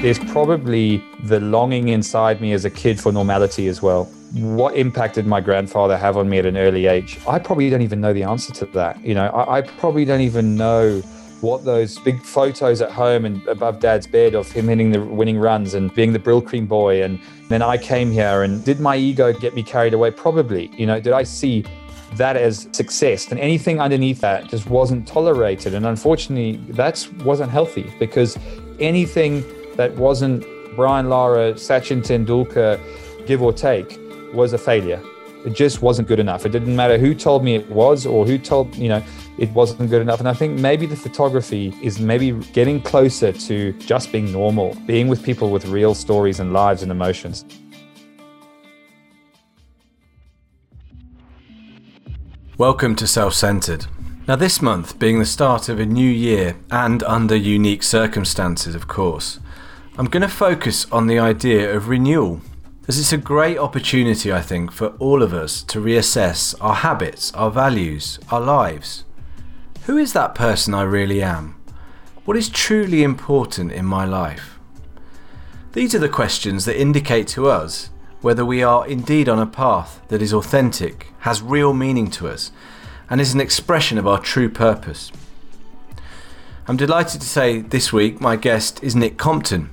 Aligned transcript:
there's 0.00 0.18
probably 0.20 1.02
the 1.24 1.40
longing 1.40 1.88
inside 1.88 2.40
me 2.40 2.52
as 2.52 2.64
a 2.64 2.70
kid 2.70 3.00
for 3.00 3.10
normality 3.10 3.66
as 3.66 3.82
well. 3.82 4.04
What 4.34 4.76
impact 4.76 5.16
did 5.16 5.26
my 5.26 5.40
grandfather 5.40 5.96
have 5.96 6.16
on 6.16 6.28
me 6.28 6.38
at 6.38 6.46
an 6.46 6.56
early 6.56 6.86
age? 6.86 7.18
I 7.26 7.40
probably 7.40 7.68
don't 7.68 7.82
even 7.82 8.00
know 8.00 8.12
the 8.12 8.22
answer 8.22 8.52
to 8.54 8.66
that. 8.66 9.04
You 9.04 9.14
know, 9.14 9.26
I, 9.26 9.58
I 9.58 9.62
probably 9.62 10.04
don't 10.04 10.20
even 10.20 10.56
know 10.56 11.00
what 11.40 11.64
those 11.64 11.98
big 11.98 12.22
photos 12.22 12.80
at 12.80 12.92
home 12.92 13.24
and 13.24 13.44
above 13.48 13.80
dad's 13.80 14.06
bed 14.06 14.36
of 14.36 14.50
him 14.52 14.68
hitting 14.68 14.92
the 14.92 15.04
winning 15.04 15.38
runs 15.38 15.74
and 15.74 15.92
being 15.94 16.12
the 16.12 16.18
Brylcreem 16.20 16.68
boy. 16.68 17.02
And 17.02 17.18
then 17.48 17.62
I 17.62 17.76
came 17.76 18.12
here 18.12 18.44
and 18.44 18.64
did 18.64 18.78
my 18.78 18.96
ego 18.96 19.32
get 19.32 19.54
me 19.54 19.64
carried 19.64 19.94
away? 19.94 20.12
Probably. 20.12 20.70
You 20.76 20.86
know, 20.86 21.00
did 21.00 21.12
I 21.12 21.24
see 21.24 21.64
that 22.14 22.36
as 22.36 22.68
success? 22.70 23.28
And 23.32 23.40
anything 23.40 23.80
underneath 23.80 24.20
that 24.20 24.46
just 24.46 24.68
wasn't 24.68 25.08
tolerated. 25.08 25.74
And 25.74 25.86
unfortunately, 25.86 26.56
that 26.72 27.04
wasn't 27.24 27.50
healthy 27.50 27.92
because 27.98 28.38
anything 28.78 29.44
that 29.78 29.94
wasn't 29.94 30.44
Brian 30.74 31.08
Lara, 31.08 31.52
Sachin 31.54 32.02
Tendulkar, 32.02 32.80
give 33.26 33.40
or 33.40 33.52
take, 33.52 33.96
was 34.34 34.52
a 34.52 34.58
failure. 34.58 35.00
It 35.46 35.50
just 35.50 35.82
wasn't 35.82 36.08
good 36.08 36.18
enough. 36.18 36.44
It 36.44 36.48
didn't 36.48 36.74
matter 36.74 36.98
who 36.98 37.14
told 37.14 37.44
me 37.44 37.54
it 37.54 37.70
was 37.70 38.04
or 38.04 38.26
who 38.26 38.38
told, 38.38 38.74
you 38.74 38.88
know, 38.88 39.00
it 39.38 39.48
wasn't 39.52 39.88
good 39.88 40.02
enough. 40.02 40.18
And 40.18 40.28
I 40.28 40.32
think 40.32 40.58
maybe 40.58 40.84
the 40.84 40.96
photography 40.96 41.72
is 41.80 42.00
maybe 42.00 42.32
getting 42.52 42.82
closer 42.82 43.30
to 43.30 43.72
just 43.74 44.10
being 44.10 44.32
normal, 44.32 44.76
being 44.84 45.06
with 45.06 45.22
people 45.22 45.52
with 45.52 45.64
real 45.66 45.94
stories 45.94 46.40
and 46.40 46.52
lives 46.52 46.82
and 46.82 46.90
emotions. 46.90 47.44
Welcome 52.58 52.96
to 52.96 53.06
Self 53.06 53.32
Centered. 53.32 53.86
Now, 54.26 54.34
this 54.34 54.60
month 54.60 54.98
being 54.98 55.20
the 55.20 55.24
start 55.24 55.68
of 55.68 55.78
a 55.78 55.86
new 55.86 56.10
year 56.10 56.56
and 56.68 57.04
under 57.04 57.36
unique 57.36 57.84
circumstances, 57.84 58.74
of 58.74 58.88
course, 58.88 59.38
I'm 59.98 60.06
going 60.06 60.22
to 60.22 60.28
focus 60.28 60.86
on 60.92 61.08
the 61.08 61.18
idea 61.18 61.74
of 61.74 61.88
renewal 61.88 62.40
as 62.86 63.00
it's 63.00 63.12
a 63.12 63.18
great 63.18 63.58
opportunity, 63.58 64.32
I 64.32 64.40
think, 64.40 64.70
for 64.70 64.90
all 65.00 65.24
of 65.24 65.34
us 65.34 65.60
to 65.64 65.80
reassess 65.80 66.54
our 66.60 66.76
habits, 66.76 67.34
our 67.34 67.50
values, 67.50 68.20
our 68.30 68.40
lives. 68.40 69.02
Who 69.86 69.96
is 69.96 70.12
that 70.12 70.36
person 70.36 70.72
I 70.72 70.82
really 70.82 71.20
am? 71.20 71.60
What 72.24 72.36
is 72.36 72.48
truly 72.48 73.02
important 73.02 73.72
in 73.72 73.86
my 73.86 74.04
life? 74.04 74.60
These 75.72 75.96
are 75.96 75.98
the 75.98 76.08
questions 76.08 76.64
that 76.66 76.80
indicate 76.80 77.26
to 77.28 77.48
us 77.48 77.90
whether 78.20 78.44
we 78.44 78.62
are 78.62 78.86
indeed 78.86 79.28
on 79.28 79.40
a 79.40 79.46
path 79.46 80.00
that 80.06 80.22
is 80.22 80.32
authentic, 80.32 81.12
has 81.20 81.42
real 81.42 81.74
meaning 81.74 82.08
to 82.12 82.28
us, 82.28 82.52
and 83.10 83.20
is 83.20 83.34
an 83.34 83.40
expression 83.40 83.98
of 83.98 84.06
our 84.06 84.20
true 84.20 84.48
purpose. 84.48 85.10
I'm 86.68 86.76
delighted 86.76 87.20
to 87.20 87.26
say 87.26 87.62
this 87.62 87.92
week 87.92 88.20
my 88.20 88.36
guest 88.36 88.80
is 88.84 88.94
Nick 88.94 89.16
Compton. 89.16 89.70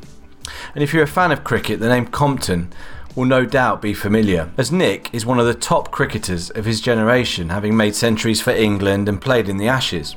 And 0.74 0.84
if 0.84 0.94
you're 0.94 1.04
a 1.04 1.08
fan 1.08 1.32
of 1.32 1.44
cricket, 1.44 1.80
the 1.80 1.90
name 1.90 2.08
Compton 2.08 2.72
will 3.16 3.26
no 3.26 3.46
doubt 3.46 3.82
be 3.82 3.94
familiar, 3.94 4.52
as 4.58 4.72
Nick 4.72 5.14
is 5.14 5.26
one 5.26 5.40
of 5.40 5.46
the 5.46 5.54
top 5.54 5.92
cricketers 5.92 6.50
of 6.50 6.66
his 6.66 6.82
generation, 6.82 7.50
having 7.50 7.78
made 7.78 7.96
centuries 7.96 8.42
for 8.42 8.52
England 8.52 9.08
and 9.08 9.22
played 9.22 9.48
in 9.48 9.58
the 9.58 9.68
Ashes. 9.68 10.16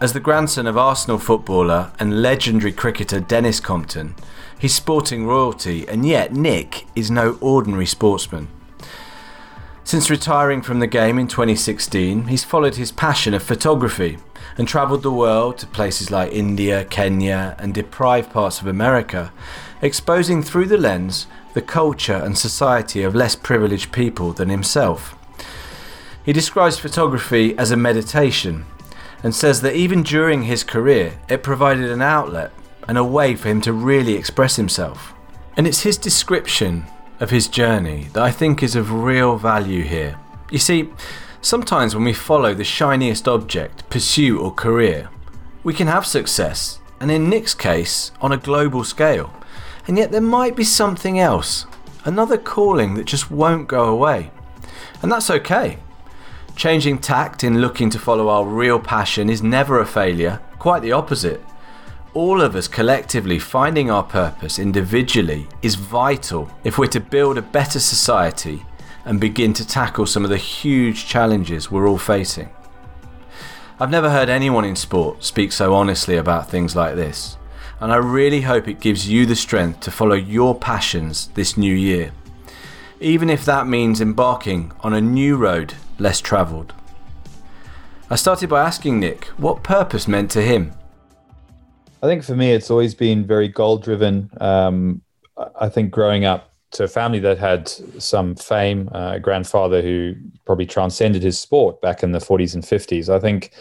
As 0.00 0.14
the 0.14 0.20
grandson 0.20 0.66
of 0.66 0.76
Arsenal 0.76 1.18
footballer 1.18 1.92
and 2.00 2.22
legendary 2.22 2.72
cricketer 2.72 3.20
Denis 3.20 3.60
Compton, 3.60 4.14
he's 4.58 4.74
sporting 4.74 5.26
royalty, 5.26 5.86
and 5.86 6.06
yet 6.06 6.32
Nick 6.32 6.86
is 6.96 7.10
no 7.10 7.38
ordinary 7.40 7.86
sportsman. 7.86 8.48
Since 9.84 10.10
retiring 10.10 10.62
from 10.62 10.80
the 10.80 10.86
game 10.86 11.18
in 11.18 11.28
2016, 11.28 12.28
he's 12.28 12.44
followed 12.44 12.76
his 12.76 12.90
passion 12.90 13.34
of 13.34 13.42
photography 13.42 14.18
and 14.56 14.68
travelled 14.68 15.02
the 15.02 15.10
world 15.10 15.58
to 15.58 15.66
places 15.66 16.10
like 16.10 16.32
India, 16.32 16.84
Kenya, 16.84 17.56
and 17.58 17.74
deprived 17.74 18.32
parts 18.32 18.60
of 18.60 18.66
America, 18.66 19.32
exposing 19.80 20.42
through 20.42 20.66
the 20.66 20.78
lens 20.78 21.26
the 21.54 21.62
culture 21.62 22.14
and 22.14 22.38
society 22.38 23.02
of 23.02 23.14
less 23.14 23.36
privileged 23.36 23.92
people 23.92 24.32
than 24.32 24.48
himself. 24.48 25.16
He 26.24 26.32
describes 26.32 26.78
photography 26.78 27.56
as 27.58 27.70
a 27.70 27.76
meditation 27.76 28.64
and 29.22 29.34
says 29.34 29.60
that 29.60 29.74
even 29.74 30.02
during 30.02 30.44
his 30.44 30.64
career, 30.64 31.18
it 31.28 31.42
provided 31.42 31.90
an 31.90 32.02
outlet 32.02 32.52
and 32.88 32.98
a 32.98 33.04
way 33.04 33.34
for 33.34 33.48
him 33.48 33.60
to 33.62 33.72
really 33.72 34.14
express 34.14 34.56
himself. 34.56 35.12
And 35.56 35.66
it's 35.66 35.82
his 35.82 35.96
description 35.96 36.86
of 37.20 37.30
his 37.30 37.46
journey 37.46 38.08
that 38.14 38.22
I 38.22 38.30
think 38.30 38.62
is 38.62 38.74
of 38.74 38.92
real 38.92 39.36
value 39.36 39.82
here. 39.82 40.18
You 40.50 40.58
see, 40.58 40.90
sometimes 41.42 41.94
when 41.94 42.04
we 42.04 42.14
follow 42.14 42.54
the 42.54 42.64
shiniest 42.64 43.28
object, 43.28 43.88
pursuit, 43.90 44.40
or 44.40 44.54
career, 44.54 45.10
we 45.62 45.74
can 45.74 45.88
have 45.88 46.06
success, 46.06 46.78
and 47.00 47.10
in 47.10 47.28
Nick's 47.28 47.54
case, 47.54 48.12
on 48.20 48.32
a 48.32 48.38
global 48.38 48.84
scale. 48.84 49.32
And 49.86 49.98
yet 49.98 50.12
there 50.12 50.20
might 50.20 50.56
be 50.56 50.64
something 50.64 51.18
else, 51.18 51.66
another 52.04 52.38
calling 52.38 52.94
that 52.94 53.06
just 53.06 53.30
won't 53.30 53.68
go 53.68 53.84
away. 53.84 54.30
And 55.02 55.10
that's 55.10 55.30
okay. 55.30 55.78
Changing 56.54 56.98
tact 56.98 57.42
in 57.42 57.60
looking 57.60 57.90
to 57.90 57.98
follow 57.98 58.28
our 58.28 58.44
real 58.44 58.78
passion 58.78 59.28
is 59.28 59.42
never 59.42 59.80
a 59.80 59.86
failure, 59.86 60.40
quite 60.58 60.82
the 60.82 60.92
opposite. 60.92 61.42
All 62.14 62.42
of 62.42 62.54
us 62.54 62.68
collectively 62.68 63.38
finding 63.38 63.90
our 63.90 64.02
purpose 64.02 64.58
individually 64.58 65.48
is 65.62 65.76
vital 65.76 66.50
if 66.62 66.78
we're 66.78 66.86
to 66.88 67.00
build 67.00 67.38
a 67.38 67.42
better 67.42 67.80
society 67.80 68.64
and 69.04 69.20
begin 69.20 69.52
to 69.54 69.66
tackle 69.66 70.06
some 70.06 70.24
of 70.24 70.30
the 70.30 70.36
huge 70.36 71.06
challenges 71.06 71.70
we're 71.70 71.88
all 71.88 71.98
facing. 71.98 72.50
I've 73.80 73.90
never 73.90 74.10
heard 74.10 74.28
anyone 74.28 74.64
in 74.64 74.76
sport 74.76 75.24
speak 75.24 75.52
so 75.52 75.74
honestly 75.74 76.16
about 76.16 76.48
things 76.48 76.76
like 76.76 76.94
this 76.94 77.36
and 77.82 77.92
I 77.92 77.96
really 77.96 78.42
hope 78.42 78.68
it 78.68 78.78
gives 78.78 79.08
you 79.08 79.26
the 79.26 79.34
strength 79.34 79.80
to 79.80 79.90
follow 79.90 80.14
your 80.14 80.54
passions 80.54 81.26
this 81.34 81.56
new 81.56 81.74
year, 81.74 82.12
even 83.00 83.28
if 83.28 83.44
that 83.44 83.66
means 83.66 84.00
embarking 84.00 84.70
on 84.82 84.94
a 84.94 85.00
new 85.00 85.36
road 85.36 85.74
less 85.98 86.20
travelled. 86.20 86.74
I 88.08 88.14
started 88.14 88.48
by 88.48 88.64
asking 88.64 89.00
Nick 89.00 89.24
what 89.36 89.64
purpose 89.64 90.06
meant 90.06 90.30
to 90.30 90.42
him. 90.42 90.74
I 92.00 92.06
think 92.06 92.22
for 92.22 92.36
me, 92.36 92.52
it's 92.52 92.70
always 92.70 92.94
been 92.94 93.26
very 93.26 93.48
goal 93.48 93.78
driven. 93.78 94.30
Um, 94.40 95.02
I 95.58 95.68
think 95.68 95.90
growing 95.90 96.24
up 96.24 96.51
to 96.72 96.84
a 96.84 96.88
family 96.88 97.18
that 97.20 97.38
had 97.38 97.68
some 97.68 98.34
fame, 98.34 98.88
uh, 98.92 99.12
a 99.14 99.20
grandfather 99.20 99.82
who 99.82 100.14
probably 100.46 100.66
transcended 100.66 101.22
his 101.22 101.38
sport 101.38 101.80
back 101.80 102.02
in 102.02 102.12
the 102.12 102.18
40s 102.18 102.54
and 102.54 102.64
50s. 102.64 103.08
I 103.08 103.18
think, 103.18 103.52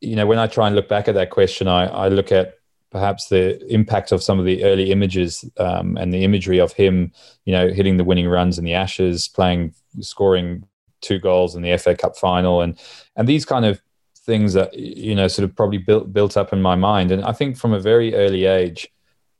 you 0.00 0.16
know, 0.16 0.26
when 0.26 0.38
I 0.38 0.46
try 0.46 0.66
and 0.66 0.74
look 0.74 0.88
back 0.88 1.06
at 1.06 1.14
that 1.14 1.30
question, 1.30 1.68
I, 1.68 1.86
I 1.86 2.08
look 2.08 2.32
at 2.32 2.54
perhaps 2.90 3.28
the 3.28 3.64
impact 3.72 4.10
of 4.12 4.22
some 4.22 4.38
of 4.38 4.46
the 4.46 4.64
early 4.64 4.90
images 4.90 5.44
um, 5.58 5.98
and 5.98 6.14
the 6.14 6.24
imagery 6.24 6.60
of 6.60 6.72
him, 6.72 7.12
you 7.44 7.52
know, 7.52 7.68
hitting 7.68 7.98
the 7.98 8.04
winning 8.04 8.28
runs 8.28 8.58
in 8.58 8.64
the 8.64 8.74
Ashes, 8.74 9.28
playing, 9.28 9.74
scoring 10.00 10.66
two 11.02 11.18
goals 11.18 11.54
in 11.54 11.62
the 11.62 11.76
FA 11.76 11.94
Cup 11.94 12.16
final, 12.16 12.62
and 12.62 12.78
and 13.16 13.28
these 13.28 13.44
kind 13.44 13.64
of 13.66 13.80
things 14.16 14.54
that 14.54 14.72
you 14.74 15.14
know 15.14 15.28
sort 15.28 15.44
of 15.44 15.54
probably 15.54 15.78
built 15.78 16.12
built 16.12 16.36
up 16.36 16.52
in 16.52 16.62
my 16.62 16.74
mind. 16.74 17.10
And 17.10 17.22
I 17.24 17.32
think 17.32 17.56
from 17.56 17.72
a 17.72 17.80
very 17.80 18.14
early 18.14 18.46
age, 18.46 18.88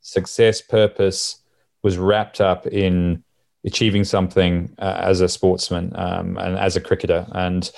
success, 0.00 0.60
purpose 0.60 1.40
was 1.84 1.96
wrapped 1.96 2.40
up 2.40 2.66
in 2.66 3.22
achieving 3.64 4.02
something 4.02 4.74
uh, 4.78 5.00
as 5.04 5.20
a 5.20 5.28
sportsman 5.28 5.92
um, 5.94 6.36
and 6.38 6.58
as 6.58 6.74
a 6.74 6.80
cricketer 6.80 7.26
and 7.32 7.70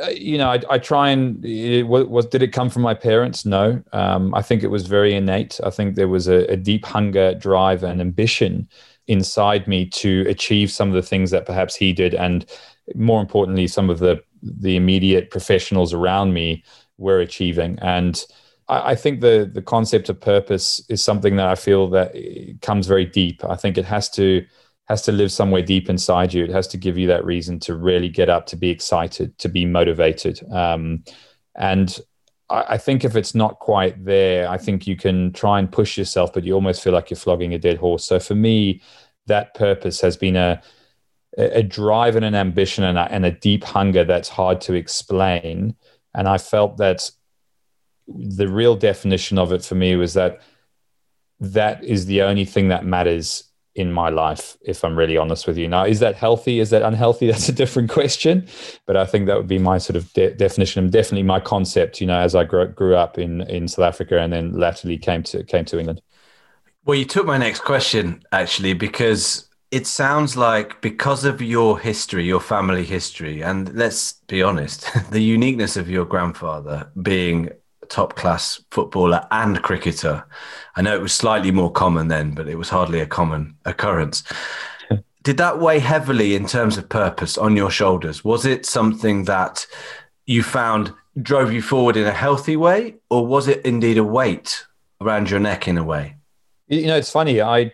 uh, 0.00 0.10
you 0.10 0.38
know, 0.38 0.48
I, 0.50 0.60
I, 0.70 0.78
try 0.78 1.10
and 1.10 1.44
it 1.44 2.30
did 2.30 2.42
it 2.42 2.52
come 2.52 2.70
from 2.70 2.82
my 2.82 2.94
parents? 2.94 3.44
No, 3.44 3.82
um, 3.92 4.32
I 4.32 4.42
think 4.42 4.62
it 4.62 4.68
was 4.68 4.86
very 4.86 5.12
innate. 5.12 5.58
I 5.64 5.70
think 5.70 5.96
there 5.96 6.06
was 6.06 6.28
a, 6.28 6.44
a, 6.52 6.56
deep 6.56 6.84
hunger, 6.84 7.34
drive, 7.34 7.82
and 7.82 8.00
ambition 8.00 8.68
inside 9.08 9.66
me 9.66 9.86
to 9.86 10.24
achieve 10.28 10.70
some 10.70 10.88
of 10.88 10.94
the 10.94 11.02
things 11.02 11.32
that 11.32 11.46
perhaps 11.46 11.74
he 11.74 11.92
did, 11.92 12.14
and 12.14 12.46
more 12.94 13.20
importantly, 13.20 13.66
some 13.66 13.90
of 13.90 13.98
the 13.98 14.22
the 14.40 14.76
immediate 14.76 15.30
professionals 15.30 15.92
around 15.92 16.32
me 16.32 16.62
were 16.98 17.18
achieving. 17.18 17.76
And 17.80 18.24
I, 18.68 18.90
I 18.90 18.94
think 18.94 19.20
the 19.20 19.50
the 19.52 19.62
concept 19.62 20.08
of 20.08 20.20
purpose 20.20 20.82
is 20.88 21.02
something 21.02 21.36
that 21.36 21.46
I 21.46 21.54
feel 21.54 21.88
that 21.90 22.14
comes 22.62 22.86
very 22.86 23.06
deep. 23.06 23.44
I 23.44 23.56
think 23.56 23.78
it 23.78 23.84
has 23.84 24.08
to 24.10 24.44
has 24.88 25.02
to 25.02 25.12
live 25.12 25.30
somewhere 25.30 25.62
deep 25.62 25.90
inside 25.90 26.32
you. 26.32 26.44
It 26.44 26.50
has 26.50 26.66
to 26.68 26.78
give 26.78 26.96
you 26.96 27.06
that 27.08 27.24
reason 27.24 27.58
to 27.60 27.76
really 27.76 28.08
get 28.08 28.30
up, 28.30 28.46
to 28.46 28.56
be 28.56 28.70
excited, 28.70 29.36
to 29.38 29.48
be 29.48 29.66
motivated. 29.66 30.40
Um, 30.50 31.04
and 31.56 32.00
I, 32.48 32.64
I, 32.68 32.78
think 32.78 33.04
if 33.04 33.14
it's 33.14 33.34
not 33.34 33.58
quite 33.58 34.02
there, 34.02 34.48
I 34.48 34.56
think 34.56 34.86
you 34.86 34.96
can 34.96 35.30
try 35.34 35.58
and 35.58 35.70
push 35.70 35.98
yourself, 35.98 36.32
but 36.32 36.42
you 36.42 36.54
almost 36.54 36.82
feel 36.82 36.94
like 36.94 37.10
you're 37.10 37.18
flogging 37.18 37.52
a 37.52 37.58
dead 37.58 37.76
horse. 37.76 38.06
So 38.06 38.18
for 38.18 38.34
me, 38.34 38.80
that 39.26 39.52
purpose 39.54 40.00
has 40.00 40.16
been 40.16 40.36
a 40.36 40.62
a 41.36 41.62
drive 41.62 42.16
and 42.16 42.24
an 42.24 42.34
ambition 42.34 42.82
and 42.82 42.98
a, 42.98 43.02
and 43.12 43.24
a 43.24 43.30
deep 43.30 43.62
hunger 43.62 44.02
that's 44.02 44.28
hard 44.28 44.60
to 44.62 44.74
explain. 44.74 45.76
And 46.14 46.26
I 46.26 46.38
felt 46.38 46.78
that 46.78 47.10
the 48.08 48.48
real 48.48 48.74
definition 48.74 49.38
of 49.38 49.52
it 49.52 49.64
for 49.64 49.74
me 49.74 49.96
was 49.96 50.14
that 50.14 50.40
that 51.40 51.84
is 51.84 52.06
the 52.06 52.22
only 52.22 52.44
thing 52.44 52.68
that 52.68 52.84
matters 52.84 53.44
in 53.74 53.92
my 53.92 54.08
life, 54.08 54.56
if 54.62 54.84
I'm 54.84 54.96
really 54.96 55.16
honest 55.16 55.46
with 55.46 55.56
you. 55.56 55.68
Now, 55.68 55.84
is 55.84 56.00
that 56.00 56.16
healthy? 56.16 56.58
Is 56.58 56.70
that 56.70 56.82
unhealthy? 56.82 57.26
That's 57.30 57.48
a 57.48 57.52
different 57.52 57.90
question. 57.90 58.48
But 58.86 58.96
I 58.96 59.06
think 59.06 59.26
that 59.26 59.36
would 59.36 59.46
be 59.46 59.58
my 59.58 59.78
sort 59.78 59.96
of 59.96 60.12
de- 60.14 60.34
definition 60.34 60.82
and 60.82 60.92
definitely 60.92 61.22
my 61.22 61.38
concept, 61.38 62.00
you 62.00 62.06
know, 62.06 62.18
as 62.18 62.34
I 62.34 62.44
grew, 62.44 62.66
grew 62.66 62.96
up 62.96 63.18
in, 63.18 63.42
in 63.42 63.68
South 63.68 63.84
Africa 63.84 64.18
and 64.18 64.32
then 64.32 64.52
latterly 64.52 64.98
came 64.98 65.22
to, 65.24 65.44
came 65.44 65.64
to 65.66 65.78
England. 65.78 66.02
Well, 66.84 66.98
you 66.98 67.04
took 67.04 67.26
my 67.26 67.38
next 67.38 67.60
question 67.60 68.22
actually, 68.32 68.72
because 68.72 69.48
it 69.70 69.86
sounds 69.86 70.36
like 70.36 70.80
because 70.80 71.24
of 71.24 71.42
your 71.42 71.78
history, 71.78 72.24
your 72.24 72.40
family 72.40 72.84
history, 72.84 73.42
and 73.42 73.72
let's 73.74 74.14
be 74.26 74.42
honest, 74.42 74.88
the 75.10 75.20
uniqueness 75.20 75.76
of 75.76 75.88
your 75.88 76.04
grandfather 76.04 76.90
being 77.00 77.50
top 77.88 78.16
class 78.16 78.62
footballer 78.70 79.26
and 79.30 79.62
cricketer. 79.62 80.24
I 80.76 80.82
know 80.82 80.94
it 80.94 81.02
was 81.02 81.12
slightly 81.12 81.50
more 81.50 81.70
common 81.72 82.08
then, 82.08 82.32
but 82.32 82.48
it 82.48 82.56
was 82.56 82.68
hardly 82.68 83.00
a 83.00 83.06
common 83.06 83.56
occurrence. 83.64 84.24
Did 85.22 85.36
that 85.38 85.58
weigh 85.58 85.80
heavily 85.80 86.34
in 86.34 86.46
terms 86.46 86.78
of 86.78 86.88
purpose 86.88 87.36
on 87.36 87.56
your 87.56 87.70
shoulders? 87.70 88.24
Was 88.24 88.46
it 88.46 88.64
something 88.64 89.24
that 89.24 89.66
you 90.26 90.42
found 90.42 90.92
drove 91.22 91.52
you 91.52 91.62
forward 91.62 91.96
in 91.96 92.06
a 92.06 92.12
healthy 92.12 92.56
way, 92.56 92.94
or 93.10 93.26
was 93.26 93.48
it 93.48 93.64
indeed 93.64 93.98
a 93.98 94.04
weight 94.04 94.64
around 95.00 95.30
your 95.30 95.40
neck 95.40 95.68
in 95.68 95.78
a 95.78 95.84
way? 95.84 96.16
You 96.68 96.86
know, 96.86 96.96
it's 96.96 97.10
funny. 97.10 97.40
I, 97.40 97.72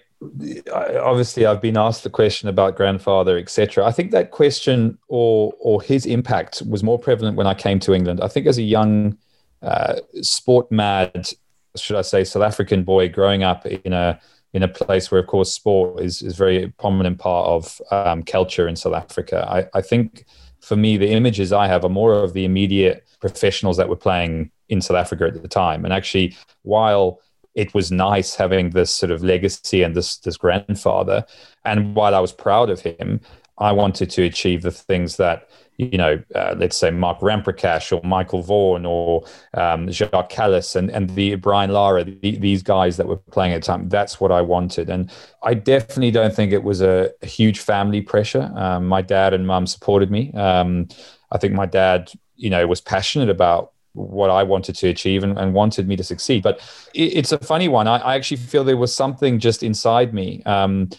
I 0.72 0.96
obviously 0.98 1.46
I've 1.46 1.60
been 1.60 1.76
asked 1.76 2.04
the 2.04 2.10
question 2.10 2.48
about 2.48 2.76
grandfather, 2.76 3.38
etc. 3.38 3.84
I 3.84 3.92
think 3.92 4.10
that 4.12 4.30
question 4.30 4.98
or 5.08 5.52
or 5.58 5.82
his 5.82 6.06
impact 6.06 6.62
was 6.68 6.82
more 6.82 6.98
prevalent 6.98 7.36
when 7.36 7.46
I 7.46 7.54
came 7.54 7.80
to 7.80 7.92
England. 7.92 8.20
I 8.20 8.28
think 8.28 8.46
as 8.46 8.58
a 8.58 8.62
young 8.62 9.18
uh, 9.64 10.00
sport 10.22 10.70
mad, 10.70 11.28
should 11.76 11.96
I 11.96 12.02
say, 12.02 12.24
South 12.24 12.42
African 12.42 12.84
boy 12.84 13.08
growing 13.08 13.42
up 13.42 13.66
in 13.66 13.92
a 13.92 14.20
in 14.52 14.62
a 14.62 14.68
place 14.68 15.10
where, 15.10 15.20
of 15.20 15.26
course, 15.26 15.52
sport 15.52 16.00
is 16.00 16.22
is 16.22 16.36
very 16.36 16.72
prominent 16.78 17.18
part 17.18 17.46
of 17.48 17.80
um, 17.90 18.22
culture 18.22 18.68
in 18.68 18.76
South 18.76 18.94
Africa. 18.94 19.46
I, 19.48 19.78
I 19.78 19.82
think 19.82 20.24
for 20.60 20.76
me, 20.76 20.96
the 20.96 21.10
images 21.10 21.52
I 21.52 21.66
have 21.66 21.84
are 21.84 21.90
more 21.90 22.14
of 22.14 22.32
the 22.32 22.44
immediate 22.44 23.04
professionals 23.20 23.76
that 23.76 23.88
were 23.88 23.96
playing 23.96 24.50
in 24.68 24.80
South 24.80 24.96
Africa 24.96 25.26
at 25.26 25.42
the 25.42 25.48
time. 25.48 25.84
And 25.84 25.92
actually, 25.92 26.36
while 26.62 27.20
it 27.54 27.72
was 27.72 27.92
nice 27.92 28.34
having 28.34 28.70
this 28.70 28.90
sort 28.90 29.12
of 29.12 29.22
legacy 29.22 29.82
and 29.82 29.94
this 29.94 30.16
this 30.18 30.36
grandfather. 30.36 31.24
And 31.64 31.94
while 31.94 32.14
I 32.14 32.20
was 32.20 32.32
proud 32.32 32.70
of 32.70 32.80
him, 32.80 33.20
I 33.58 33.72
wanted 33.72 34.10
to 34.10 34.22
achieve 34.22 34.62
the 34.62 34.72
things 34.72 35.16
that 35.16 35.48
you 35.76 35.98
know, 35.98 36.22
uh, 36.34 36.54
let's 36.56 36.76
say 36.76 36.90
Mark 36.90 37.20
Ramprakash 37.20 37.92
or 37.92 38.06
Michael 38.06 38.42
Vaughan 38.42 38.86
or 38.86 39.24
um, 39.54 39.90
Jacques 39.90 40.30
Kallis 40.30 40.76
and, 40.76 40.90
and 40.90 41.10
the 41.10 41.34
Brian 41.34 41.70
Lara, 41.70 42.04
the, 42.04 42.36
these 42.38 42.62
guys 42.62 42.96
that 42.96 43.08
were 43.08 43.16
playing 43.16 43.52
at 43.52 43.62
the 43.62 43.66
time. 43.66 43.88
That's 43.88 44.20
what 44.20 44.30
I 44.30 44.40
wanted. 44.40 44.88
And 44.88 45.10
I 45.42 45.54
definitely 45.54 46.12
don't 46.12 46.34
think 46.34 46.52
it 46.52 46.62
was 46.62 46.80
a, 46.80 47.10
a 47.22 47.26
huge 47.26 47.58
family 47.58 48.00
pressure. 48.00 48.52
Um, 48.54 48.86
my 48.86 49.02
dad 49.02 49.34
and 49.34 49.46
mum 49.46 49.66
supported 49.66 50.10
me. 50.10 50.32
Um, 50.32 50.88
I 51.32 51.38
think 51.38 51.54
my 51.54 51.66
dad, 51.66 52.12
you 52.36 52.50
know, 52.50 52.66
was 52.66 52.80
passionate 52.80 53.28
about 53.28 53.72
what 53.94 54.30
I 54.30 54.42
wanted 54.42 54.74
to 54.76 54.88
achieve 54.88 55.22
and, 55.22 55.38
and 55.38 55.54
wanted 55.54 55.88
me 55.88 55.96
to 55.96 56.04
succeed. 56.04 56.42
But 56.42 56.58
it, 56.94 57.16
it's 57.16 57.32
a 57.32 57.38
funny 57.38 57.68
one. 57.68 57.88
I, 57.88 57.98
I, 57.98 58.14
actually 58.16 58.38
feel 58.38 58.64
there 58.64 58.76
was 58.76 58.92
something 58.92 59.38
just 59.38 59.62
inside 59.62 60.12
me 60.12 60.42
um, 60.44 60.90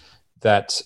that 0.41 0.81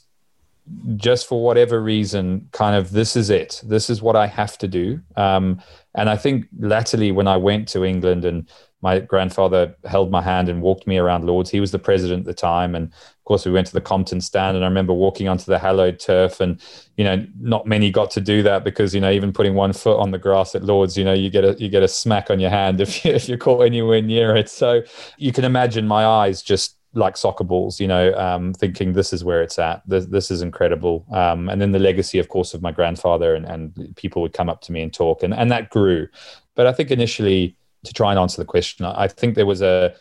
just 0.96 1.28
for 1.28 1.44
whatever 1.44 1.82
reason, 1.82 2.48
kind 2.52 2.76
of 2.76 2.92
this 2.92 3.16
is 3.16 3.30
it. 3.30 3.62
This 3.66 3.90
is 3.90 4.02
what 4.02 4.16
I 4.16 4.28
have 4.28 4.58
to 4.60 4.68
do. 4.68 5.02
Um, 5.16 5.62
and 5.96 6.10
I 6.10 6.18
think 6.18 6.46
latterly 6.60 7.12
when 7.12 7.28
I 7.28 7.38
went 7.38 7.68
to 7.70 7.84
England 7.84 8.26
and 8.26 8.48
my 8.82 9.00
grandfather 9.00 9.76
held 9.86 10.10
my 10.10 10.22
hand 10.22 10.48
and 10.48 10.62
walked 10.62 10.88
me 10.88 10.98
around 10.98 11.26
Lords. 11.26 11.50
He 11.50 11.60
was 11.60 11.72
the 11.72 11.80
president 11.80 12.22
at 12.22 12.26
the 12.26 12.34
time, 12.34 12.76
and 12.76 12.88
of 12.88 13.24
course 13.26 13.46
we 13.46 13.52
went 13.52 13.68
to 13.68 13.74
the 13.74 13.82
Compton 13.82 14.22
stand. 14.22 14.56
And 14.56 14.64
I 14.64 14.70
remember 14.70 14.94
walking 14.94 15.28
onto 15.28 15.46
the 15.46 15.60
hallowed 15.60 16.00
turf, 16.00 16.40
and 16.40 16.62
you 16.96 17.04
know, 17.04 17.26
not 17.42 17.68
many 17.68 17.92
got 17.92 18.10
to 18.12 18.22
do 18.22 18.42
that 18.44 18.64
because 18.64 18.96
you 18.96 19.02
know, 19.02 19.12
even 19.12 19.34
putting 19.34 19.54
one 19.54 19.74
foot 19.74 20.00
on 20.00 20.12
the 20.12 20.18
grass 20.18 20.56
at 20.56 20.64
Lords, 20.64 20.98
you 20.98 21.04
know, 21.04 21.14
you 21.14 21.30
get 21.30 21.44
a 21.44 21.56
you 21.60 21.68
get 21.68 21.84
a 21.84 21.90
smack 21.90 22.30
on 22.30 22.40
your 22.40 22.50
hand 22.50 22.80
if 22.80 23.04
you, 23.04 23.12
if 23.16 23.28
you're 23.28 23.38
caught 23.38 23.66
anywhere 23.66 24.02
near 24.02 24.36
it. 24.36 24.50
So 24.50 24.82
you 25.18 25.34
can 25.34 25.44
imagine 25.44 25.86
my 25.86 26.06
eyes 26.06 26.42
just 26.42 26.78
like 26.94 27.18
soccer 27.18 27.44
balls, 27.44 27.80
you 27.80 27.88
know, 27.88 28.14
um, 28.16 28.54
thinking 28.54 28.94
this 28.94 29.14
is 29.14 29.24
where 29.24 29.42
it's 29.42 29.60
at. 29.60 29.82
This, 29.88 30.06
this 30.06 30.32
is 30.32 30.42
incredible. 30.42 31.06
Um, 31.12 31.50
and 31.50 31.62
then 31.62 31.72
the 31.72 31.80
legacy, 31.80 32.18
of 32.20 32.30
course, 32.30 32.54
of 32.54 32.62
my 32.62 32.72
grandfather 32.72 33.36
and, 33.36 33.46
and 33.46 33.96
people 33.96 34.22
would 34.22 34.34
come 34.34 34.50
up 34.50 34.62
to 34.62 34.72
me 34.72 34.82
and 34.82 34.94
talk, 34.94 35.24
and 35.24 35.34
and 35.34 35.52
that 35.52 35.70
grew. 35.70 36.08
But 36.56 36.68
I 36.68 36.74
think 36.74 36.92
initially 36.92 37.56
to 37.84 37.94
try 37.94 38.12
and 38.12 38.20
answer 38.20 38.42
the 38.42 38.46
question, 38.46 38.86
I 38.86 39.08
think 39.08 39.36
there 39.36 39.46
was 39.46 39.62
a 39.62 39.94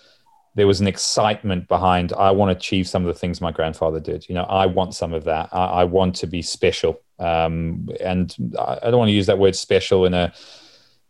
there 0.55 0.67
was 0.67 0.81
an 0.81 0.87
excitement 0.87 1.69
behind 1.69 2.13
I 2.15 2.31
want 2.31 2.51
to 2.51 2.57
achieve 2.57 2.89
some 2.89 3.07
of 3.07 3.15
the 3.15 3.19
things 3.19 3.41
my 3.41 3.53
grandfather 3.53 4.01
did. 4.01 4.29
You 4.29 4.35
know, 4.35 4.45
I 4.45 4.67
want 4.67 4.95
some 4.95 5.13
of 5.13 5.25
that. 5.25 5.51
I, 5.53 5.67
I 5.67 5.85
want 5.85 6.17
to 6.17 6.27
be 6.27 6.43
special. 6.43 7.01
Um, 7.19 7.89
and 8.01 8.35
I, 8.59 8.79
I 8.83 8.91
don't 8.91 8.99
want 8.99 9.09
to 9.09 9.15
use 9.15 9.27
that 9.27 9.39
word 9.39 9.55
special 9.55 10.05
in 10.07 10.15
a 10.15 10.33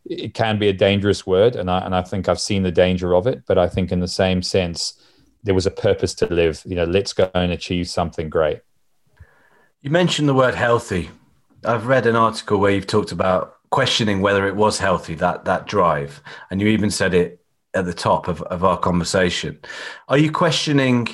it 0.05 0.33
can 0.33 0.59
be 0.59 0.69
a 0.69 0.73
dangerous 0.73 1.27
word, 1.27 1.55
and 1.55 1.71
I 1.71 1.81
and 1.81 1.95
I 1.95 2.03
think 2.03 2.29
I've 2.29 2.41
seen 2.41 2.63
the 2.63 2.73
danger 2.73 3.15
of 3.15 3.27
it. 3.27 3.43
But 3.47 3.59
I 3.59 3.69
think 3.69 3.93
in 3.93 4.01
the 4.01 4.09
same 4.09 4.43
sense, 4.43 4.95
there 5.43 5.55
was 5.55 5.67
a 5.67 5.71
purpose 5.71 6.15
to 6.15 6.27
live. 6.27 6.63
You 6.67 6.75
know, 6.75 6.85
let's 6.85 7.13
go 7.13 7.31
and 7.35 7.53
achieve 7.53 7.89
something 7.89 8.29
great. 8.29 8.61
You 9.81 9.91
mentioned 9.91 10.29
the 10.29 10.35
word 10.35 10.55
healthy. 10.55 11.11
I've 11.65 11.87
read 11.87 12.07
an 12.07 12.17
article 12.17 12.59
where 12.59 12.73
you've 12.73 12.87
talked 12.87 13.13
about 13.13 13.59
questioning 13.71 14.21
whether 14.21 14.47
it 14.47 14.57
was 14.57 14.79
healthy 14.79 15.15
that 15.15 15.45
that 15.45 15.67
drive 15.67 16.23
and 16.51 16.61
you 16.61 16.69
even 16.69 16.91
said 16.91 17.15
it 17.15 17.41
at 17.75 17.85
the 17.85 17.95
top 17.95 18.29
of, 18.29 18.41
of 18.43 18.65
our 18.65 18.79
conversation 18.79 19.59
are 20.09 20.19
you 20.19 20.31
questioning 20.31 21.07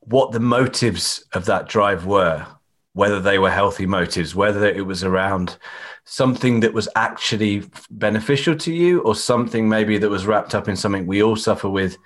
what 0.00 0.32
the 0.32 0.40
motives 0.40 1.24
of 1.32 1.46
that 1.46 1.68
drive 1.68 2.04
were 2.04 2.46
whether 2.92 3.18
they 3.18 3.38
were 3.38 3.50
healthy 3.50 3.86
motives 3.86 4.34
whether 4.34 4.66
it 4.66 4.84
was 4.84 5.02
around 5.02 5.56
something 6.04 6.60
that 6.60 6.74
was 6.74 6.86
actually 6.96 7.62
beneficial 7.90 8.54
to 8.54 8.72
you 8.72 9.00
or 9.00 9.14
something 9.14 9.66
maybe 9.66 9.96
that 9.96 10.10
was 10.10 10.26
wrapped 10.26 10.54
up 10.54 10.68
in 10.68 10.76
something 10.76 11.06
we 11.06 11.22
all 11.22 11.36
suffer 11.36 11.68
with 11.68 11.96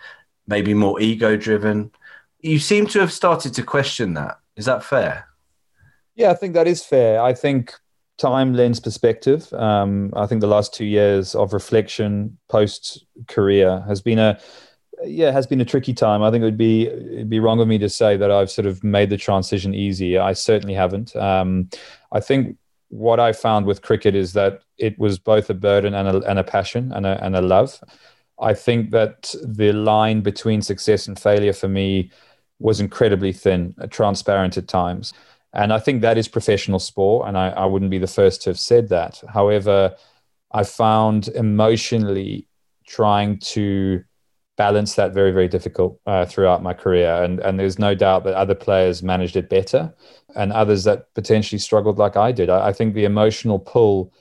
maybe 0.48 0.74
more 0.74 1.00
ego 1.00 1.36
driven 1.36 1.90
you 2.40 2.58
seem 2.58 2.86
to 2.86 2.98
have 2.98 3.12
started 3.12 3.54
to 3.54 3.62
question 3.62 4.14
that 4.14 4.38
is 4.56 4.64
that 4.64 4.82
fair 4.82 5.28
yeah 6.16 6.30
i 6.30 6.34
think 6.34 6.54
that 6.54 6.66
is 6.66 6.84
fair 6.84 7.22
i 7.22 7.32
think 7.32 7.74
time 8.18 8.52
lens 8.52 8.80
perspective, 8.80 9.50
um, 9.54 10.12
I 10.14 10.26
think 10.26 10.40
the 10.40 10.48
last 10.48 10.74
two 10.74 10.84
years 10.84 11.34
of 11.34 11.52
reflection 11.52 12.36
post 12.48 13.04
career 13.28 13.82
has 13.86 14.02
been 14.02 14.18
a 14.18 14.38
yeah 15.04 15.30
has 15.30 15.46
been 15.46 15.60
a 15.60 15.64
tricky 15.64 15.94
time. 15.94 16.22
I 16.22 16.30
think 16.30 16.42
it 16.42 16.44
would 16.44 16.58
be 16.58 16.88
it'd 16.88 17.30
be 17.30 17.40
wrong 17.40 17.60
of 17.60 17.68
me 17.68 17.78
to 17.78 17.88
say 17.88 18.16
that 18.16 18.30
I've 18.30 18.50
sort 18.50 18.66
of 18.66 18.84
made 18.84 19.10
the 19.10 19.16
transition 19.16 19.72
easy. 19.72 20.18
I 20.18 20.32
certainly 20.32 20.74
haven't. 20.74 21.14
Um, 21.16 21.70
I 22.12 22.20
think 22.20 22.58
what 22.90 23.20
I 23.20 23.32
found 23.32 23.66
with 23.66 23.82
cricket 23.82 24.14
is 24.14 24.32
that 24.32 24.62
it 24.76 24.98
was 24.98 25.18
both 25.18 25.48
a 25.50 25.54
burden 25.54 25.94
and 25.94 26.08
a, 26.08 26.18
and 26.28 26.38
a 26.38 26.44
passion 26.44 26.90
and 26.92 27.06
a, 27.06 27.22
and 27.24 27.36
a 27.36 27.42
love. 27.42 27.80
I 28.40 28.54
think 28.54 28.90
that 28.92 29.34
the 29.42 29.72
line 29.72 30.20
between 30.20 30.62
success 30.62 31.08
and 31.08 31.18
failure 31.18 31.52
for 31.52 31.68
me 31.68 32.10
was 32.58 32.80
incredibly 32.80 33.32
thin, 33.32 33.74
transparent 33.90 34.56
at 34.56 34.68
times. 34.68 35.12
And 35.52 35.72
I 35.72 35.78
think 35.78 36.02
that 36.02 36.18
is 36.18 36.28
professional 36.28 36.78
sport. 36.78 37.28
And 37.28 37.38
I, 37.38 37.48
I 37.50 37.64
wouldn't 37.64 37.90
be 37.90 37.98
the 37.98 38.06
first 38.06 38.42
to 38.42 38.50
have 38.50 38.58
said 38.58 38.88
that. 38.90 39.22
However, 39.28 39.96
I 40.52 40.64
found 40.64 41.28
emotionally 41.28 42.46
trying 42.86 43.38
to 43.38 44.02
balance 44.56 44.96
that 44.96 45.14
very, 45.14 45.30
very 45.30 45.48
difficult 45.48 46.00
uh, 46.04 46.26
throughout 46.26 46.62
my 46.62 46.74
career. 46.74 47.22
And, 47.22 47.38
and 47.40 47.58
there's 47.58 47.78
no 47.78 47.94
doubt 47.94 48.24
that 48.24 48.34
other 48.34 48.56
players 48.56 49.02
managed 49.02 49.36
it 49.36 49.48
better 49.48 49.94
and 50.34 50.52
others 50.52 50.84
that 50.84 51.14
potentially 51.14 51.60
struggled 51.60 51.98
like 51.98 52.16
I 52.16 52.32
did. 52.32 52.50
I, 52.50 52.68
I 52.68 52.72
think 52.72 52.94
the 52.94 53.04
emotional 53.04 53.58
pull 53.58 54.12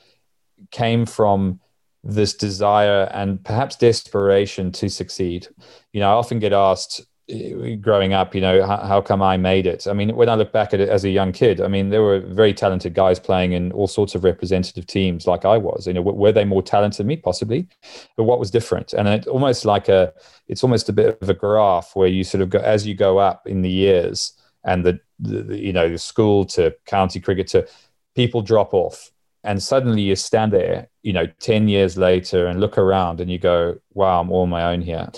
came 0.71 1.05
from 1.05 1.59
this 2.07 2.33
desire 2.33 3.09
and 3.13 3.43
perhaps 3.43 3.75
desperation 3.75 4.71
to 4.71 4.89
succeed. 4.89 5.47
You 5.91 5.99
know, 5.99 6.09
I 6.09 6.13
often 6.13 6.39
get 6.39 6.53
asked, 6.53 7.01
eh, 7.27 7.75
growing 7.75 8.13
up, 8.13 8.33
you 8.33 8.39
know, 8.39 8.65
how, 8.65 8.77
how, 8.77 9.01
come 9.01 9.21
I 9.21 9.35
made 9.35 9.67
it? 9.67 9.87
I 9.87 9.93
mean, 9.93 10.15
when 10.15 10.29
I 10.29 10.35
look 10.35 10.53
back 10.53 10.73
at 10.73 10.79
it 10.79 10.87
as 10.87 11.03
a 11.03 11.09
young 11.09 11.33
kid, 11.33 11.59
I 11.59 11.67
mean, 11.67 11.89
there 11.89 12.01
were 12.01 12.21
very 12.21 12.53
talented 12.53 12.93
guys 12.93 13.19
playing 13.19 13.51
in 13.51 13.73
all 13.73 13.87
sorts 13.87 14.15
of 14.15 14.23
representative 14.23 14.87
teams 14.87 15.27
like 15.27 15.43
I 15.43 15.57
was. 15.57 15.85
You 15.85 15.93
know, 15.93 16.01
were 16.01 16.31
they 16.31 16.45
more 16.45 16.63
talented 16.63 16.99
than 16.99 17.07
me? 17.07 17.17
Possibly. 17.17 17.67
But 18.15 18.23
what 18.23 18.39
was 18.39 18.51
different? 18.51 18.93
And 18.93 19.07
it's 19.09 19.27
almost 19.27 19.65
like 19.65 19.89
a, 19.89 20.13
it's 20.47 20.63
almost 20.63 20.87
a 20.87 20.93
bit 20.93 21.21
of 21.21 21.29
a 21.29 21.33
graph 21.33 21.93
where 21.93 22.07
you 22.07 22.23
sort 22.23 22.41
of 22.41 22.49
go, 22.49 22.59
as 22.59 22.87
you 22.87 22.95
go 22.95 23.17
up 23.17 23.45
in 23.45 23.63
the 23.63 23.69
years 23.69 24.31
and 24.63 24.85
the, 24.85 24.99
the 25.19 25.57
you 25.57 25.73
know, 25.73 25.89
the 25.89 25.97
school 25.97 26.45
to 26.45 26.73
county 26.85 27.19
cricket 27.19 27.47
to 27.47 27.67
people 28.15 28.41
drop 28.41 28.73
off. 28.73 29.11
And 29.47 29.63
suddenly 29.63 30.03
you 30.03 30.15
stand 30.15 30.53
there, 30.53 30.89
you 31.01 31.13
know, 31.13 31.25
10 31.39 31.67
years 31.67 31.97
later 31.97 32.45
and 32.45 32.59
look 32.59 32.77
around 32.77 33.19
and 33.19 33.31
you 33.31 33.39
go, 33.39 33.79
wow, 33.93 34.21
I'm 34.21 34.31
all 34.31 34.45
my 34.45 34.63
own 34.65 34.81
here 34.81 35.09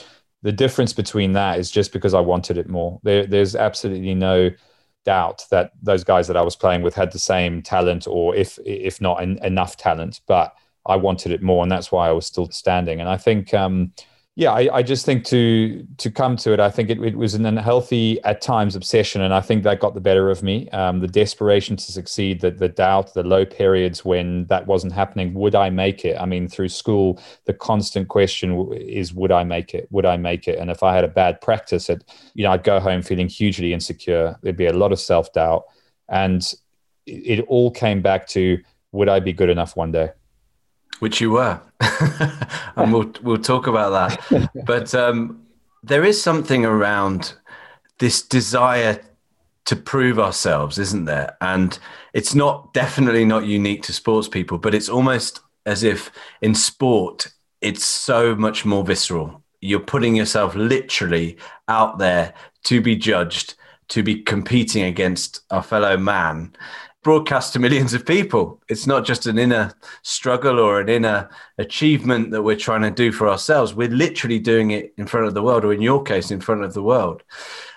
the 0.41 0.51
difference 0.51 0.93
between 0.93 1.33
that 1.33 1.59
is 1.59 1.69
just 1.69 1.91
because 1.91 2.13
I 2.13 2.21
wanted 2.21 2.57
it 2.57 2.69
more. 2.69 2.99
There, 3.03 3.25
there's 3.25 3.55
absolutely 3.55 4.15
no 4.15 4.51
doubt 5.05 5.45
that 5.51 5.71
those 5.81 6.03
guys 6.03 6.27
that 6.27 6.37
I 6.37 6.41
was 6.41 6.55
playing 6.55 6.81
with 6.81 6.95
had 6.95 7.11
the 7.11 7.19
same 7.19 7.61
talent, 7.61 8.07
or 8.07 8.35
if 8.35 8.57
if 8.65 9.01
not 9.01 9.21
en- 9.21 9.39
enough 9.43 9.75
talent, 9.77 10.21
but 10.27 10.55
I 10.85 10.95
wanted 10.95 11.31
it 11.31 11.41
more, 11.41 11.63
and 11.63 11.71
that's 11.71 11.91
why 11.91 12.07
I 12.07 12.11
was 12.11 12.25
still 12.25 12.49
standing. 12.51 12.99
And 12.99 13.09
I 13.09 13.17
think, 13.17 13.53
um, 13.53 13.91
yeah, 14.39 14.53
I, 14.53 14.77
I, 14.77 14.83
just 14.83 15.05
think 15.05 15.25
to 15.25 15.85
to 15.97 16.09
come 16.09 16.37
to 16.37 16.53
it, 16.53 16.61
I 16.61 16.71
think 16.71 16.89
it, 16.89 16.97
it, 17.03 17.17
was 17.17 17.33
an 17.33 17.45
unhealthy 17.45 18.23
at 18.23 18.39
times 18.39 18.73
obsession, 18.73 19.19
and 19.19 19.33
I 19.33 19.41
think 19.41 19.63
that 19.63 19.81
got 19.81 19.95
the 19.95 19.99
better 19.99 20.29
of 20.29 20.41
me. 20.41 20.69
Um, 20.69 21.01
the 21.01 21.09
desperation 21.09 21.75
to 21.75 21.91
succeed, 21.91 22.39
the 22.39 22.49
the 22.49 22.69
doubt, 22.69 23.13
the 23.13 23.23
low 23.23 23.45
periods 23.45 24.05
when 24.05 24.45
that 24.45 24.65
wasn't 24.65 24.93
happening. 24.93 25.33
Would 25.33 25.55
I 25.55 25.69
make 25.69 26.05
it? 26.05 26.15
I 26.17 26.25
mean, 26.25 26.47
through 26.47 26.69
school, 26.69 27.21
the 27.47 27.53
constant 27.53 28.07
question 28.07 28.71
is, 28.71 29.13
would 29.13 29.33
I 29.33 29.43
make 29.43 29.73
it? 29.73 29.89
Would 29.91 30.05
I 30.05 30.15
make 30.15 30.47
it? 30.47 30.57
And 30.57 30.71
if 30.71 30.83
I 30.83 30.95
had 30.95 31.03
a 31.03 31.09
bad 31.09 31.41
practice, 31.41 31.89
at 31.89 32.05
you 32.33 32.45
know, 32.45 32.51
I'd 32.51 32.63
go 32.63 32.79
home 32.79 33.01
feeling 33.01 33.27
hugely 33.27 33.73
insecure. 33.73 34.37
There'd 34.41 34.55
be 34.55 34.67
a 34.67 34.73
lot 34.73 34.93
of 34.93 35.01
self 35.01 35.33
doubt, 35.33 35.65
and 36.07 36.41
it, 37.05 37.39
it 37.39 37.45
all 37.49 37.71
came 37.71 38.01
back 38.01 38.25
to, 38.27 38.57
would 38.93 39.09
I 39.09 39.19
be 39.19 39.33
good 39.33 39.49
enough 39.49 39.75
one 39.75 39.91
day? 39.91 40.11
Which 40.99 41.21
you 41.21 41.31
were, 41.31 41.59
and 42.75 42.93
we'll 42.93 43.11
we'll 43.21 43.37
talk 43.37 43.67
about 43.67 43.91
that. 44.29 44.49
But 44.65 44.93
um, 44.93 45.45
there 45.83 46.03
is 46.03 46.21
something 46.21 46.65
around 46.65 47.33
this 47.99 48.21
desire 48.21 49.01
to 49.65 49.75
prove 49.75 50.19
ourselves, 50.19 50.79
isn't 50.79 51.05
there? 51.05 51.37
And 51.41 51.77
it's 52.13 52.33
not 52.33 52.73
definitely 52.73 53.25
not 53.25 53.45
unique 53.45 53.83
to 53.83 53.93
sports 53.93 54.27
people, 54.27 54.57
but 54.57 54.73
it's 54.73 54.89
almost 54.89 55.41
as 55.65 55.83
if 55.83 56.11
in 56.41 56.55
sport 56.55 57.27
it's 57.61 57.85
so 57.85 58.35
much 58.35 58.65
more 58.65 58.83
visceral. 58.83 59.43
You're 59.61 59.79
putting 59.79 60.15
yourself 60.15 60.55
literally 60.55 61.37
out 61.67 61.99
there 61.99 62.33
to 62.63 62.81
be 62.81 62.95
judged, 62.95 63.55
to 63.89 64.01
be 64.01 64.23
competing 64.23 64.83
against 64.83 65.41
a 65.51 65.61
fellow 65.61 65.97
man 65.97 66.55
broadcast 67.01 67.53
to 67.53 67.59
millions 67.59 67.93
of 67.93 68.05
people. 68.05 68.61
It's 68.67 68.85
not 68.85 69.05
just 69.05 69.25
an 69.25 69.37
inner 69.37 69.71
struggle 70.01 70.59
or 70.59 70.79
an 70.79 70.89
inner 70.89 71.29
achievement 71.57 72.31
that 72.31 72.41
we're 72.41 72.57
trying 72.57 72.81
to 72.81 72.91
do 72.91 73.11
for 73.11 73.29
ourselves. 73.29 73.73
We're 73.73 73.89
literally 73.89 74.39
doing 74.39 74.71
it 74.71 74.93
in 74.97 75.07
front 75.07 75.27
of 75.27 75.33
the 75.33 75.41
world, 75.41 75.63
or 75.63 75.73
in 75.73 75.81
your 75.81 76.03
case, 76.03 76.31
in 76.31 76.41
front 76.41 76.63
of 76.63 76.73
the 76.73 76.83
world. 76.83 77.23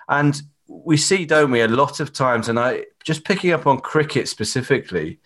And 0.09 0.41
we 0.67 0.97
see, 0.97 1.25
don't 1.25 1.51
we, 1.51 1.61
a 1.61 1.69
lot 1.69 2.01
of 2.01 2.13
times, 2.13 2.49
and 2.49 2.59
I 2.59 2.87
just 3.05 3.25
picking 3.25 3.53
up 3.53 3.67
on 3.67 3.81
cricket 3.81 4.29
specifically, 4.29 5.21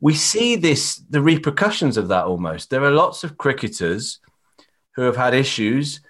we 0.00 0.14
see 0.14 0.56
this 0.56 0.96
the 1.08 1.22
repercussions 1.22 1.96
of 1.96 2.08
that 2.08 2.24
almost. 2.24 2.70
There 2.70 2.84
are 2.84 2.90
lots 2.90 3.24
of 3.24 3.38
cricketers 3.38 4.20
who 4.94 5.02
have 5.02 5.16
had 5.16 5.34
issues 5.34 6.00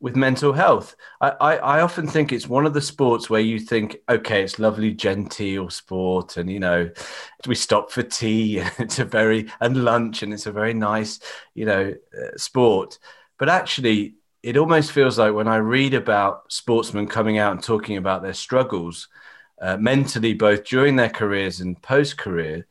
with 0.00 0.16
mental 0.16 0.52
health. 0.52 0.94
I, 1.20 1.30
I, 1.30 1.56
I, 1.56 1.80
often 1.80 2.06
think 2.06 2.32
it's 2.32 2.46
one 2.46 2.66
of 2.66 2.74
the 2.74 2.82
sports 2.82 3.30
where 3.30 3.40
you 3.40 3.58
think, 3.58 3.96
okay, 4.08 4.42
it's 4.42 4.58
lovely, 4.58 4.92
genteel 4.92 5.70
sport, 5.70 6.36
and 6.36 6.50
you 6.50 6.60
know, 6.60 6.90
we 7.46 7.54
stop 7.54 7.90
for 7.90 8.02
tea, 8.02 8.58
and 8.60 8.72
it's 8.78 8.98
a 8.98 9.04
very 9.04 9.50
and 9.60 9.84
lunch, 9.84 10.22
and 10.22 10.32
it's 10.32 10.46
a 10.46 10.52
very 10.52 10.74
nice, 10.74 11.20
you 11.54 11.64
know, 11.64 11.94
uh, 12.14 12.36
sport. 12.36 12.98
But 13.38 13.48
actually, 13.48 14.16
it 14.42 14.56
almost 14.56 14.92
feels 14.92 15.18
like 15.18 15.34
when 15.34 15.48
I 15.48 15.56
read 15.56 15.94
about 15.94 16.52
sportsmen 16.52 17.06
coming 17.06 17.38
out 17.38 17.52
and 17.52 17.62
talking 17.62 17.96
about 17.96 18.22
their 18.22 18.34
struggles 18.34 19.08
uh, 19.60 19.76
mentally, 19.78 20.34
both 20.34 20.64
during 20.64 20.96
their 20.96 21.10
careers 21.10 21.60
and 21.60 21.80
post 21.80 22.18
career, 22.18 22.66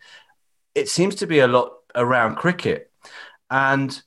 it 0.75 0.89
seems 0.89 1.15
to 1.15 1.27
be 1.27 1.39
a 1.39 1.47
lot 1.47 1.71
around 1.95 2.35
cricket, 2.35 2.91
and 3.49 4.01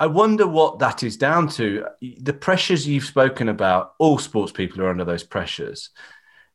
I 0.00 0.06
wonder 0.06 0.46
what 0.46 0.78
that 0.78 1.02
is 1.02 1.16
down 1.16 1.48
to. 1.50 1.86
The 2.00 2.32
pressures 2.32 2.86
you've 2.86 3.04
spoken 3.04 3.48
about, 3.48 3.94
all 3.98 4.18
sports 4.18 4.52
people 4.52 4.80
are 4.82 4.90
under 4.90 5.04
those 5.04 5.24
pressures. 5.24 5.90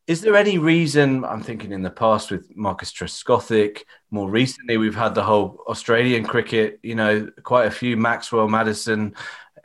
Is 0.08 0.22
there 0.22 0.36
any 0.36 0.58
reason? 0.58 1.26
I'm 1.26 1.42
thinking 1.42 1.72
in 1.72 1.82
the 1.82 1.90
past 1.90 2.32
with 2.32 2.56
Marcus 2.56 2.92
Trescothick, 2.92 3.84
more 4.12 4.30
recently, 4.30 4.78
we've 4.78 4.96
had 4.96 5.16
the 5.16 5.24
whole 5.24 5.62
Australian 5.68 6.26
cricket, 6.26 6.80
you 6.84 6.96
know, 6.96 7.30
quite 7.44 7.68
a 7.68 7.72
few 7.72 7.98
Maxwell, 7.98 8.48
Maddinson, 8.48 9.14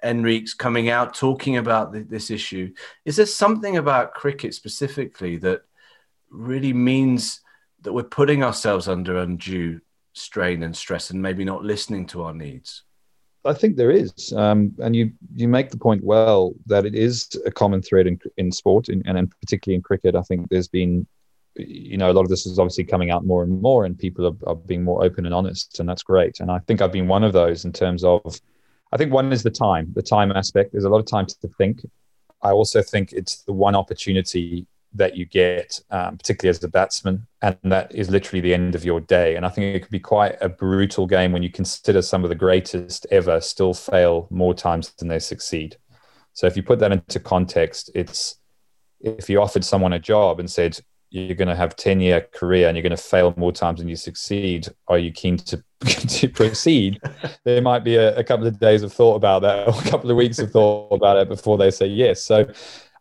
Henriques 0.02 0.56
coming 0.56 0.90
out 0.90 1.14
talking 1.14 1.56
about 1.56 1.92
the, 1.92 2.02
this 2.02 2.30
issue. 2.30 2.72
Is 3.04 3.16
there 3.16 3.26
something 3.26 3.76
about 3.76 4.14
cricket 4.14 4.54
specifically 4.54 5.36
that 5.38 5.62
really 6.30 6.72
means 6.72 7.40
that 7.82 7.92
we're 7.92 8.04
putting 8.04 8.42
ourselves 8.42 8.88
under 8.88 9.18
undue 9.18 9.80
strain 10.12 10.62
and 10.62 10.76
stress 10.76 11.10
and 11.10 11.22
maybe 11.22 11.44
not 11.44 11.64
listening 11.64 12.06
to 12.06 12.22
our 12.22 12.34
needs? 12.34 12.84
I 13.44 13.54
think 13.54 13.76
there 13.76 13.90
is, 13.90 14.32
um, 14.36 14.74
and 14.78 14.94
you 14.94 15.12
you 15.34 15.48
make 15.48 15.70
the 15.70 15.78
point 15.78 16.02
well 16.04 16.54
that 16.66 16.84
it 16.84 16.94
is 16.94 17.28
a 17.46 17.50
common 17.50 17.82
thread 17.82 18.06
in 18.06 18.18
in 18.36 18.50
sport, 18.52 18.88
in, 18.88 19.02
and 19.06 19.16
in, 19.16 19.28
particularly 19.40 19.76
in 19.76 19.82
cricket. 19.82 20.16
I 20.16 20.22
think 20.22 20.48
there's 20.48 20.68
been, 20.68 21.06
you 21.56 21.96
know, 21.96 22.10
a 22.10 22.14
lot 22.14 22.22
of 22.22 22.28
this 22.28 22.46
is 22.46 22.58
obviously 22.58 22.84
coming 22.84 23.10
out 23.10 23.24
more 23.24 23.42
and 23.44 23.62
more, 23.62 23.84
and 23.84 23.98
people 23.98 24.26
are, 24.26 24.50
are 24.50 24.56
being 24.56 24.82
more 24.82 25.04
open 25.04 25.24
and 25.24 25.34
honest, 25.34 25.80
and 25.80 25.88
that's 25.88 26.02
great. 26.02 26.40
And 26.40 26.50
I 26.50 26.58
think 26.66 26.82
I've 26.82 26.92
been 26.92 27.08
one 27.08 27.24
of 27.24 27.32
those 27.32 27.64
in 27.64 27.72
terms 27.72 28.04
of, 28.04 28.40
I 28.92 28.96
think 28.96 29.12
one 29.12 29.32
is 29.32 29.42
the 29.42 29.50
time, 29.50 29.92
the 29.94 30.02
time 30.02 30.32
aspect. 30.32 30.72
There's 30.72 30.84
a 30.84 30.90
lot 30.90 30.98
of 30.98 31.06
time 31.06 31.26
to 31.26 31.48
think. 31.58 31.86
I 32.42 32.50
also 32.50 32.82
think 32.82 33.12
it's 33.12 33.42
the 33.44 33.52
one 33.52 33.74
opportunity 33.74 34.66
that 34.94 35.16
you 35.16 35.26
get, 35.26 35.80
um, 35.90 36.16
particularly 36.16 36.50
as 36.50 36.62
a 36.64 36.68
batsman, 36.68 37.26
and 37.42 37.56
that 37.64 37.94
is 37.94 38.10
literally 38.10 38.40
the 38.40 38.54
end 38.54 38.74
of 38.74 38.84
your 38.84 39.00
day. 39.00 39.36
And 39.36 39.44
I 39.44 39.48
think 39.48 39.74
it 39.74 39.80
could 39.80 39.90
be 39.90 40.00
quite 40.00 40.36
a 40.40 40.48
brutal 40.48 41.06
game 41.06 41.32
when 41.32 41.42
you 41.42 41.50
consider 41.50 42.02
some 42.02 42.24
of 42.24 42.30
the 42.30 42.34
greatest 42.34 43.06
ever 43.10 43.40
still 43.40 43.74
fail 43.74 44.26
more 44.30 44.54
times 44.54 44.92
than 44.98 45.08
they 45.08 45.18
succeed. 45.18 45.76
So 46.32 46.46
if 46.46 46.56
you 46.56 46.62
put 46.62 46.78
that 46.78 46.92
into 46.92 47.20
context, 47.20 47.90
it's 47.94 48.36
if 49.00 49.28
you 49.28 49.40
offered 49.40 49.64
someone 49.64 49.92
a 49.92 49.98
job 49.98 50.40
and 50.40 50.50
said 50.50 50.78
you're 51.10 51.34
going 51.34 51.48
to 51.48 51.56
have 51.56 51.76
10 51.76 52.00
year 52.00 52.20
career 52.32 52.68
and 52.68 52.76
you're 52.76 52.82
going 52.82 52.90
to 52.90 52.96
fail 52.96 53.32
more 53.36 53.52
times 53.52 53.78
than 53.78 53.88
you 53.88 53.96
succeed 53.96 54.68
are 54.88 54.98
you 54.98 55.10
keen 55.10 55.36
to, 55.36 55.62
to 55.84 56.28
proceed 56.28 57.00
there 57.44 57.62
might 57.62 57.84
be 57.84 57.96
a, 57.96 58.16
a 58.16 58.24
couple 58.24 58.46
of 58.46 58.58
days 58.58 58.82
of 58.82 58.92
thought 58.92 59.14
about 59.14 59.42
that 59.42 59.68
or 59.68 59.74
a 59.74 59.90
couple 59.90 60.10
of 60.10 60.16
weeks 60.16 60.38
of 60.38 60.50
thought 60.50 60.92
about 60.92 61.16
it 61.16 61.28
before 61.28 61.56
they 61.56 61.70
say 61.70 61.86
yes 61.86 62.22
so 62.22 62.46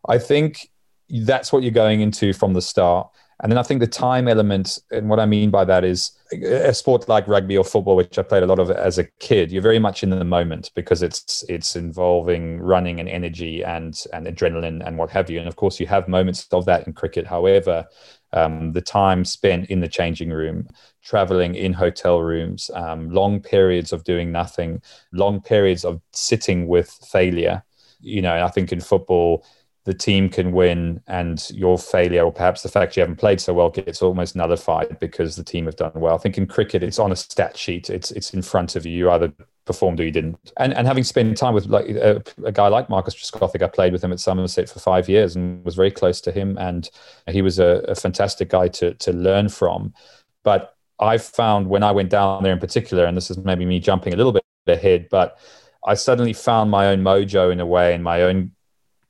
i 0.08 0.16
think 0.16 0.68
that's 1.10 1.52
what 1.52 1.62
you're 1.62 1.72
going 1.72 2.00
into 2.00 2.32
from 2.32 2.54
the 2.54 2.62
start. 2.62 3.08
And 3.40 3.52
then 3.52 3.58
I 3.58 3.62
think 3.62 3.78
the 3.78 3.86
time 3.86 4.26
element, 4.26 4.80
and 4.90 5.08
what 5.08 5.20
I 5.20 5.26
mean 5.26 5.50
by 5.50 5.64
that 5.64 5.84
is 5.84 6.10
a 6.32 6.74
sport 6.74 7.08
like 7.08 7.28
rugby 7.28 7.56
or 7.56 7.62
football, 7.62 7.94
which 7.94 8.18
I 8.18 8.22
played 8.22 8.42
a 8.42 8.46
lot 8.46 8.58
of 8.58 8.68
as 8.70 8.98
a 8.98 9.04
kid. 9.20 9.52
You're 9.52 9.62
very 9.62 9.78
much 9.78 10.02
in 10.02 10.10
the 10.10 10.24
moment 10.24 10.72
because 10.74 11.02
it's 11.02 11.44
it's 11.48 11.76
involving 11.76 12.58
running 12.58 12.98
and 12.98 13.08
energy 13.08 13.62
and 13.62 13.96
and 14.12 14.26
adrenaline 14.26 14.84
and 14.84 14.98
what 14.98 15.10
have 15.10 15.30
you. 15.30 15.38
And 15.38 15.46
of 15.46 15.54
course, 15.54 15.78
you 15.78 15.86
have 15.86 16.08
moments 16.08 16.48
of 16.50 16.64
that 16.64 16.88
in 16.88 16.94
cricket. 16.94 17.28
However, 17.28 17.86
um, 18.32 18.72
the 18.72 18.80
time 18.80 19.24
spent 19.24 19.70
in 19.70 19.80
the 19.80 19.88
changing 19.88 20.30
room, 20.30 20.68
traveling 21.04 21.54
in 21.54 21.72
hotel 21.72 22.20
rooms, 22.20 22.72
um, 22.74 23.08
long 23.08 23.40
periods 23.40 23.92
of 23.92 24.02
doing 24.02 24.32
nothing, 24.32 24.82
long 25.12 25.40
periods 25.40 25.84
of 25.84 26.00
sitting 26.12 26.66
with 26.66 26.90
failure. 27.08 27.62
You 28.00 28.20
know, 28.20 28.44
I 28.44 28.48
think 28.48 28.72
in 28.72 28.80
football 28.80 29.44
the 29.88 29.94
team 29.94 30.28
can 30.28 30.52
win 30.52 31.00
and 31.06 31.48
your 31.48 31.78
failure 31.78 32.22
or 32.22 32.30
perhaps 32.30 32.62
the 32.62 32.68
fact 32.68 32.94
you 32.94 33.00
haven't 33.00 33.16
played 33.16 33.40
so 33.40 33.54
well 33.54 33.70
gets 33.70 34.02
almost 34.02 34.36
nullified 34.36 34.98
because 34.98 35.34
the 35.34 35.42
team 35.42 35.64
have 35.64 35.76
done 35.76 35.92
well. 35.94 36.14
I 36.14 36.18
think 36.18 36.36
in 36.36 36.46
cricket 36.46 36.82
it's 36.82 36.98
on 36.98 37.10
a 37.10 37.16
stat 37.16 37.56
sheet. 37.56 37.88
It's 37.88 38.10
it's 38.10 38.34
in 38.34 38.42
front 38.42 38.76
of 38.76 38.84
you. 38.84 38.92
You 38.92 39.10
either 39.10 39.32
performed 39.64 39.98
or 39.98 40.04
you 40.04 40.10
didn't. 40.10 40.52
And 40.58 40.74
and 40.74 40.86
having 40.86 41.04
spent 41.04 41.38
time 41.38 41.54
with 41.54 41.68
like 41.68 41.88
a, 41.88 42.22
a 42.44 42.52
guy 42.52 42.68
like 42.68 42.90
Marcus 42.90 43.14
Trescothick, 43.14 43.62
I 43.62 43.68
played 43.68 43.94
with 43.94 44.04
him 44.04 44.12
at 44.12 44.20
Somerset 44.20 44.68
for 44.68 44.78
five 44.78 45.08
years 45.08 45.36
and 45.36 45.64
was 45.64 45.74
very 45.74 45.90
close 45.90 46.20
to 46.20 46.32
him. 46.32 46.58
And 46.58 46.90
he 47.26 47.40
was 47.40 47.58
a, 47.58 47.82
a 47.88 47.94
fantastic 47.94 48.50
guy 48.50 48.68
to 48.68 48.92
to 48.92 49.12
learn 49.14 49.48
from. 49.48 49.94
But 50.42 50.76
I 51.00 51.16
found 51.16 51.66
when 51.66 51.82
I 51.82 51.92
went 51.92 52.10
down 52.10 52.42
there 52.42 52.52
in 52.52 52.58
particular, 52.58 53.06
and 53.06 53.16
this 53.16 53.30
is 53.30 53.38
maybe 53.38 53.64
me 53.64 53.80
jumping 53.80 54.12
a 54.12 54.18
little 54.18 54.32
bit 54.32 54.44
ahead, 54.66 55.08
but 55.10 55.38
I 55.86 55.94
suddenly 55.94 56.34
found 56.34 56.70
my 56.70 56.88
own 56.88 57.00
mojo 57.00 57.50
in 57.50 57.58
a 57.58 57.64
way 57.64 57.94
and 57.94 58.04
my 58.04 58.20
own 58.20 58.52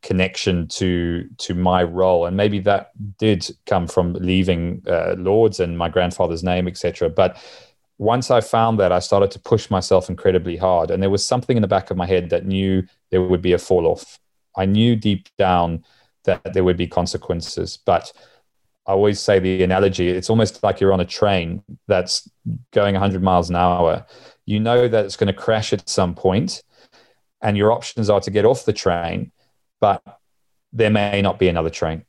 connection 0.02 0.68
to 0.68 1.28
to 1.38 1.54
my 1.54 1.82
role. 1.82 2.26
And 2.26 2.36
maybe 2.36 2.60
that 2.60 2.92
did 3.18 3.48
come 3.66 3.86
from 3.86 4.12
leaving 4.14 4.82
uh, 4.86 5.14
lords 5.18 5.60
and 5.60 5.76
my 5.76 5.88
grandfather's 5.88 6.44
name 6.44 6.68
etc 6.68 7.08
but 7.08 7.36
once 7.98 8.30
i 8.30 8.40
found 8.40 8.78
that 8.78 8.92
i 8.92 9.00
started 9.00 9.30
to 9.32 9.40
push 9.40 9.70
myself 9.70 10.08
incredibly 10.08 10.56
hard. 10.56 10.90
And 10.90 11.02
there 11.02 11.10
was 11.10 11.26
something 11.26 11.56
in 11.56 11.62
the 11.62 11.68
back 11.68 11.90
of 11.90 11.96
my 11.96 12.06
head 12.06 12.30
that 12.30 12.46
knew 12.46 12.84
there 13.10 13.22
would 13.22 13.42
be 13.42 13.52
a 13.52 13.58
fall 13.58 13.86
off. 13.86 14.18
I 14.56 14.66
knew 14.66 14.94
deep 14.96 15.28
down 15.36 15.84
that 16.24 16.52
there 16.52 16.64
would 16.64 16.76
be 16.76 16.86
consequences. 16.86 17.78
But 17.84 18.12
i 18.86 18.92
always 18.92 19.20
say 19.20 19.38
the 19.38 19.62
analogy 19.62 20.08
it's 20.08 20.30
almost 20.30 20.62
like 20.62 20.80
you're 20.80 20.94
on 20.94 21.00
a 21.00 21.04
train 21.04 21.62
that's 21.88 22.26
going 22.72 22.94
100 22.94 23.22
miles 23.22 23.50
an 23.50 23.56
hour. 23.56 24.06
You 24.46 24.60
know 24.60 24.88
that 24.88 25.04
it's 25.04 25.16
going 25.16 25.26
to 25.26 25.42
crash 25.44 25.72
at 25.72 25.88
some 25.88 26.14
point 26.14 26.62
and 27.42 27.56
your 27.56 27.72
options 27.72 28.08
are 28.10 28.20
to 28.20 28.30
get 28.30 28.44
off 28.44 28.64
the 28.64 28.72
train 28.72 29.32
but 29.80 30.02
there 30.72 30.90
may 30.90 31.22
not 31.22 31.38
be 31.38 31.48
another 31.48 31.70
train. 31.70 32.04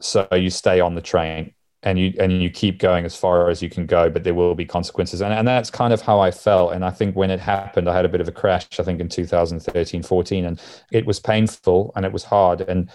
So 0.00 0.28
you 0.32 0.50
stay 0.50 0.80
on 0.80 0.94
the 0.94 1.00
train 1.00 1.54
and 1.82 1.98
you 1.98 2.12
and 2.18 2.42
you 2.42 2.50
keep 2.50 2.78
going 2.78 3.04
as 3.04 3.14
far 3.14 3.50
as 3.50 3.62
you 3.62 3.70
can 3.70 3.86
go, 3.86 4.10
but 4.10 4.24
there 4.24 4.34
will 4.34 4.54
be 4.54 4.64
consequences. 4.64 5.20
And, 5.20 5.32
and 5.32 5.46
that's 5.46 5.70
kind 5.70 5.92
of 5.92 6.00
how 6.00 6.20
I 6.20 6.30
felt. 6.30 6.72
And 6.72 6.84
I 6.84 6.90
think 6.90 7.14
when 7.14 7.30
it 7.30 7.40
happened, 7.40 7.88
I 7.88 7.94
had 7.94 8.04
a 8.04 8.08
bit 8.08 8.20
of 8.20 8.28
a 8.28 8.32
crash, 8.32 8.66
I 8.78 8.82
think 8.82 9.00
in 9.00 9.08
2013, 9.08 10.02
14, 10.02 10.44
and 10.44 10.60
it 10.92 11.06
was 11.06 11.20
painful 11.20 11.92
and 11.94 12.04
it 12.04 12.12
was 12.12 12.24
hard. 12.24 12.62
And 12.62 12.90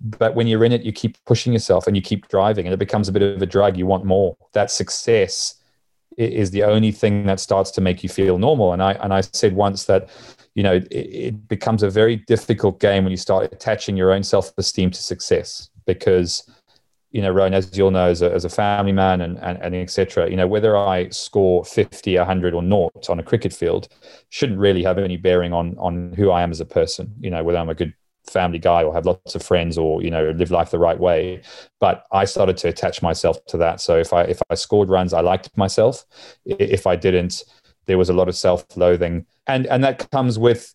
but 0.00 0.34
when 0.34 0.46
you're 0.46 0.64
in 0.64 0.72
it, 0.72 0.82
you 0.82 0.92
keep 0.92 1.22
pushing 1.24 1.52
yourself 1.52 1.86
and 1.86 1.94
you 1.96 2.02
keep 2.02 2.28
driving, 2.28 2.66
and 2.66 2.72
it 2.72 2.78
becomes 2.78 3.08
a 3.08 3.12
bit 3.12 3.22
of 3.22 3.42
a 3.42 3.46
drug. 3.46 3.76
You 3.76 3.86
want 3.86 4.04
more. 4.04 4.36
That 4.52 4.70
success 4.70 5.56
is 6.16 6.50
the 6.50 6.64
only 6.64 6.90
thing 6.90 7.26
that 7.26 7.40
starts 7.40 7.70
to 7.72 7.82
make 7.82 8.02
you 8.02 8.08
feel 8.08 8.38
normal. 8.38 8.72
And 8.72 8.82
I 8.82 8.92
and 8.94 9.12
I 9.12 9.20
said 9.20 9.54
once 9.54 9.84
that 9.84 10.08
you 10.56 10.62
know, 10.62 10.72
it, 10.72 10.88
it 10.90 11.48
becomes 11.48 11.82
a 11.82 11.90
very 11.90 12.16
difficult 12.16 12.80
game 12.80 13.04
when 13.04 13.10
you 13.10 13.16
start 13.18 13.52
attaching 13.52 13.96
your 13.96 14.10
own 14.10 14.22
self 14.22 14.52
esteem 14.56 14.90
to 14.90 15.02
success 15.02 15.70
because 15.84 16.50
you 17.12 17.22
know, 17.22 17.30
Rowan, 17.30 17.54
as 17.54 17.74
you'll 17.76 17.92
know, 17.92 18.08
as 18.08 18.20
a, 18.20 18.30
as 18.32 18.44
a 18.44 18.48
family 18.48 18.92
man 18.92 19.20
and, 19.20 19.38
and, 19.38 19.58
and 19.62 19.74
etc., 19.74 20.28
you 20.28 20.36
know, 20.36 20.46
whether 20.46 20.76
I 20.76 21.08
score 21.08 21.64
50, 21.64 22.16
100 22.16 22.52
or 22.52 22.62
naught 22.62 23.08
on 23.08 23.18
a 23.18 23.22
cricket 23.22 23.54
field 23.54 23.88
shouldn't 24.28 24.58
really 24.58 24.82
have 24.82 24.98
any 24.98 25.16
bearing 25.16 25.52
on, 25.52 25.76
on 25.78 26.12
who 26.14 26.30
I 26.30 26.42
am 26.42 26.50
as 26.50 26.60
a 26.60 26.66
person, 26.66 27.14
you 27.20 27.30
know, 27.30 27.42
whether 27.42 27.58
I'm 27.58 27.70
a 27.70 27.74
good 27.74 27.94
family 28.26 28.58
guy 28.58 28.82
or 28.82 28.92
have 28.92 29.06
lots 29.06 29.34
of 29.34 29.42
friends 29.42 29.78
or, 29.78 30.02
you 30.02 30.10
know, 30.10 30.30
live 30.32 30.50
life 30.50 30.70
the 30.70 30.78
right 30.78 30.98
way. 30.98 31.40
But 31.80 32.04
I 32.12 32.24
started 32.24 32.56
to 32.58 32.68
attach 32.68 33.00
myself 33.00 33.42
to 33.46 33.56
that. 33.58 33.80
So 33.80 33.96
if 33.96 34.12
I, 34.12 34.24
if 34.24 34.42
I 34.50 34.54
scored 34.54 34.90
runs, 34.90 35.14
I 35.14 35.20
liked 35.20 35.56
myself. 35.56 36.04
If 36.44 36.86
I 36.86 36.96
didn't, 36.96 37.44
there 37.86 37.98
was 37.98 38.10
a 38.10 38.14
lot 38.14 38.28
of 38.28 38.36
self-loathing. 38.36 39.24
And, 39.46 39.66
and 39.66 39.82
that 39.84 40.10
comes 40.10 40.38
with, 40.38 40.74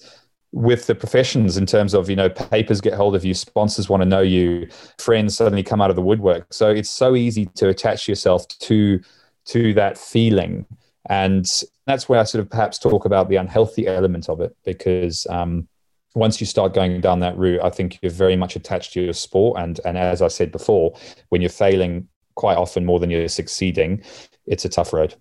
with 0.51 0.87
the 0.87 0.95
professions 0.95 1.57
in 1.57 1.65
terms 1.65 1.93
of 1.93 2.09
you 2.09 2.15
know 2.15 2.29
papers 2.29 2.81
get 2.81 2.93
hold 2.93 3.15
of 3.15 3.23
you 3.23 3.33
sponsors 3.33 3.87
want 3.87 4.01
to 4.01 4.05
know 4.05 4.19
you 4.19 4.67
friends 4.97 5.37
suddenly 5.37 5.63
come 5.63 5.81
out 5.81 5.89
of 5.89 5.95
the 5.95 6.01
woodwork. 6.01 6.53
So 6.53 6.69
it's 6.69 6.89
so 6.89 7.15
easy 7.15 7.45
to 7.55 7.69
attach 7.69 8.07
yourself 8.07 8.47
to 8.47 8.99
to 9.45 9.73
that 9.75 9.97
feeling. 9.97 10.65
And 11.09 11.45
that's 11.87 12.07
where 12.07 12.19
i 12.19 12.23
sort 12.23 12.41
of 12.41 12.49
perhaps 12.49 12.77
talk 12.77 13.05
about 13.05 13.27
the 13.27 13.37
unhealthy 13.37 13.87
element 13.87 14.29
of 14.29 14.39
it 14.39 14.55
because 14.63 15.25
um, 15.29 15.67
once 16.13 16.39
you 16.39 16.45
start 16.45 16.73
going 16.73 17.01
down 17.01 17.19
that 17.19 17.37
route 17.37 17.61
i 17.63 17.69
think 17.69 17.97
you're 18.01 18.11
very 18.11 18.35
much 18.35 18.55
attached 18.55 18.93
to 18.93 19.01
your 19.01 19.13
sport. 19.13 19.59
And 19.59 19.79
and 19.85 19.97
as 19.97 20.21
i 20.21 20.27
said 20.27 20.51
before 20.51 20.93
when 21.29 21.41
you're 21.41 21.49
failing 21.49 22.07
quite 22.35 22.57
often 22.57 22.85
more 22.85 22.99
than 22.99 23.09
you're 23.09 23.27
succeeding 23.27 24.03
it's 24.45 24.65
a 24.65 24.69
tough 24.69 24.93
road 24.93 25.15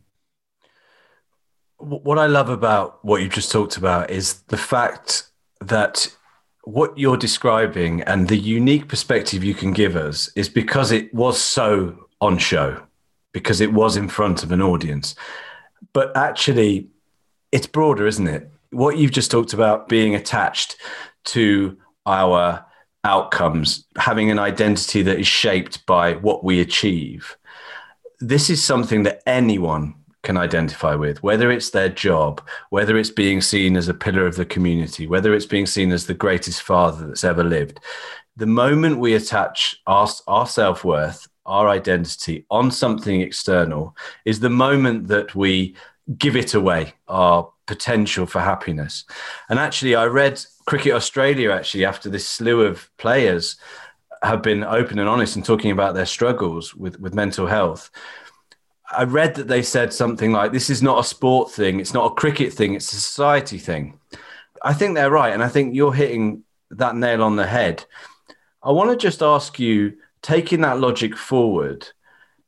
what 1.81 2.19
I 2.19 2.27
love 2.27 2.49
about 2.49 3.05
what 3.05 3.23
you 3.23 3.29
just 3.29 3.51
talked 3.51 3.77
about 3.77 4.11
is 4.11 4.43
the 4.43 4.57
fact 4.57 5.25
that 5.61 6.15
what 6.65 6.97
you're 6.99 7.17
describing 7.17 8.03
and 8.03 8.29
the 8.29 8.37
unique 8.37 8.89
perspective 8.89 9.43
you 9.43 9.55
can 9.55 9.73
give 9.73 9.97
us 9.97 10.31
is 10.37 10.49
because 10.49 10.93
it 10.93 11.13
was 11.15 11.41
so 11.41 12.09
on 12.21 12.39
show, 12.39 12.83
because 13.33 13.61
it 13.61 13.73
was 13.73 13.97
in 13.97 14.09
front 14.09 14.43
of 14.43 14.53
an 14.53 14.61
audience. 14.61 15.15
But 15.93 16.15
actually, 16.17 16.89
it's 17.51 17.67
broader, 17.67 18.07
isn't 18.07 18.29
it? 18.29 18.51
What 18.71 18.99
you've 18.99 19.11
just 19.11 19.31
talked 19.31 19.55
about 19.55 19.89
being 19.89 20.15
attached 20.15 20.77
to 21.25 21.77
our 22.07 22.65
outcomes, 23.05 23.87
having 23.97 24.31
an 24.31 24.39
identity 24.39 25.03
that 25.03 25.19
is 25.19 25.27
shaped 25.27 25.85
by 25.87 26.15
what 26.15 26.45
we 26.45 26.61
achieve. 26.61 27.37
This 28.21 28.51
is 28.51 28.63
something 28.63 29.05
that 29.05 29.23
anyone 29.27 29.95
can 30.23 30.37
identify 30.37 30.95
with, 30.95 31.23
whether 31.23 31.51
it's 31.51 31.71
their 31.71 31.89
job, 31.89 32.43
whether 32.71 32.99
it's 32.99 33.11
being 33.11 33.41
seen 33.41 33.77
as 33.77 33.89
a 33.89 33.95
pillar 33.95 34.27
of 34.27 34.37
the 34.37 34.45
community, 34.45 35.07
whether 35.07 35.35
it's 35.35 35.47
being 35.47 35.67
seen 35.67 35.93
as 35.93 36.07
the 36.07 36.15
greatest 36.15 36.63
father 36.63 37.07
that's 37.07 37.25
ever 37.25 37.45
lived. 37.45 37.81
The 38.37 38.47
moment 38.47 38.99
we 38.99 39.15
attach 39.15 39.77
our, 39.87 40.09
our 40.27 40.47
self 40.47 40.85
worth, 40.85 41.27
our 41.47 41.69
identity 41.69 42.45
on 42.51 42.71
something 42.71 43.21
external, 43.21 43.97
is 44.25 44.41
the 44.41 44.51
moment 44.51 45.09
that 45.09 45.35
we 45.35 45.75
give 46.19 46.37
it 46.37 46.55
away, 46.55 46.95
our 47.09 47.51
potential 47.67 48.27
for 48.27 48.41
happiness. 48.41 49.05
And 49.49 49.59
actually, 49.59 49.95
I 49.95 50.07
read 50.07 50.45
Cricket 50.67 50.93
Australia 50.93 51.51
actually 51.51 51.85
after 51.85 52.09
this 52.09 52.29
slew 52.29 52.63
of 52.63 52.91
players 52.99 53.57
have 54.23 54.43
been 54.43 54.65
open 54.65 54.99
and 54.99 55.09
honest 55.09 55.37
and 55.37 55.45
talking 55.45 55.71
about 55.71 55.95
their 55.95 56.07
struggles 56.07 56.75
with, 56.75 57.01
with 57.01 57.15
mental 57.15 57.47
health 57.47 57.91
I 58.93 59.05
read 59.05 59.35
that 59.37 59.49
they 59.49 59.63
said 59.63 59.93
something 59.93 60.33
like, 60.33 60.53
"This 60.53 60.71
is 60.71 60.83
not 60.83 60.99
a 60.99 61.05
sport 61.05 61.51
thing. 61.51 61.81
It's 61.81 61.95
not 61.95 62.11
a 62.11 62.15
cricket 62.15 62.53
thing. 62.53 62.75
It's 62.75 62.93
a 62.93 62.97
society 62.97 63.59
thing." 63.59 63.99
I 64.63 64.75
think 64.75 64.95
they're 64.95 65.11
right, 65.11 65.33
and 65.33 65.43
I 65.43 65.49
think 65.49 65.75
you're 65.75 65.95
hitting 65.95 66.45
that 66.71 66.97
nail 66.97 67.23
on 67.23 67.37
the 67.37 67.47
head. 67.47 67.85
I 68.63 68.73
want 68.73 68.91
to 68.91 68.97
just 68.97 69.23
ask 69.23 69.59
you, 69.59 69.97
taking 70.23 70.61
that 70.61 70.81
logic 70.81 71.17
forward, 71.17 71.89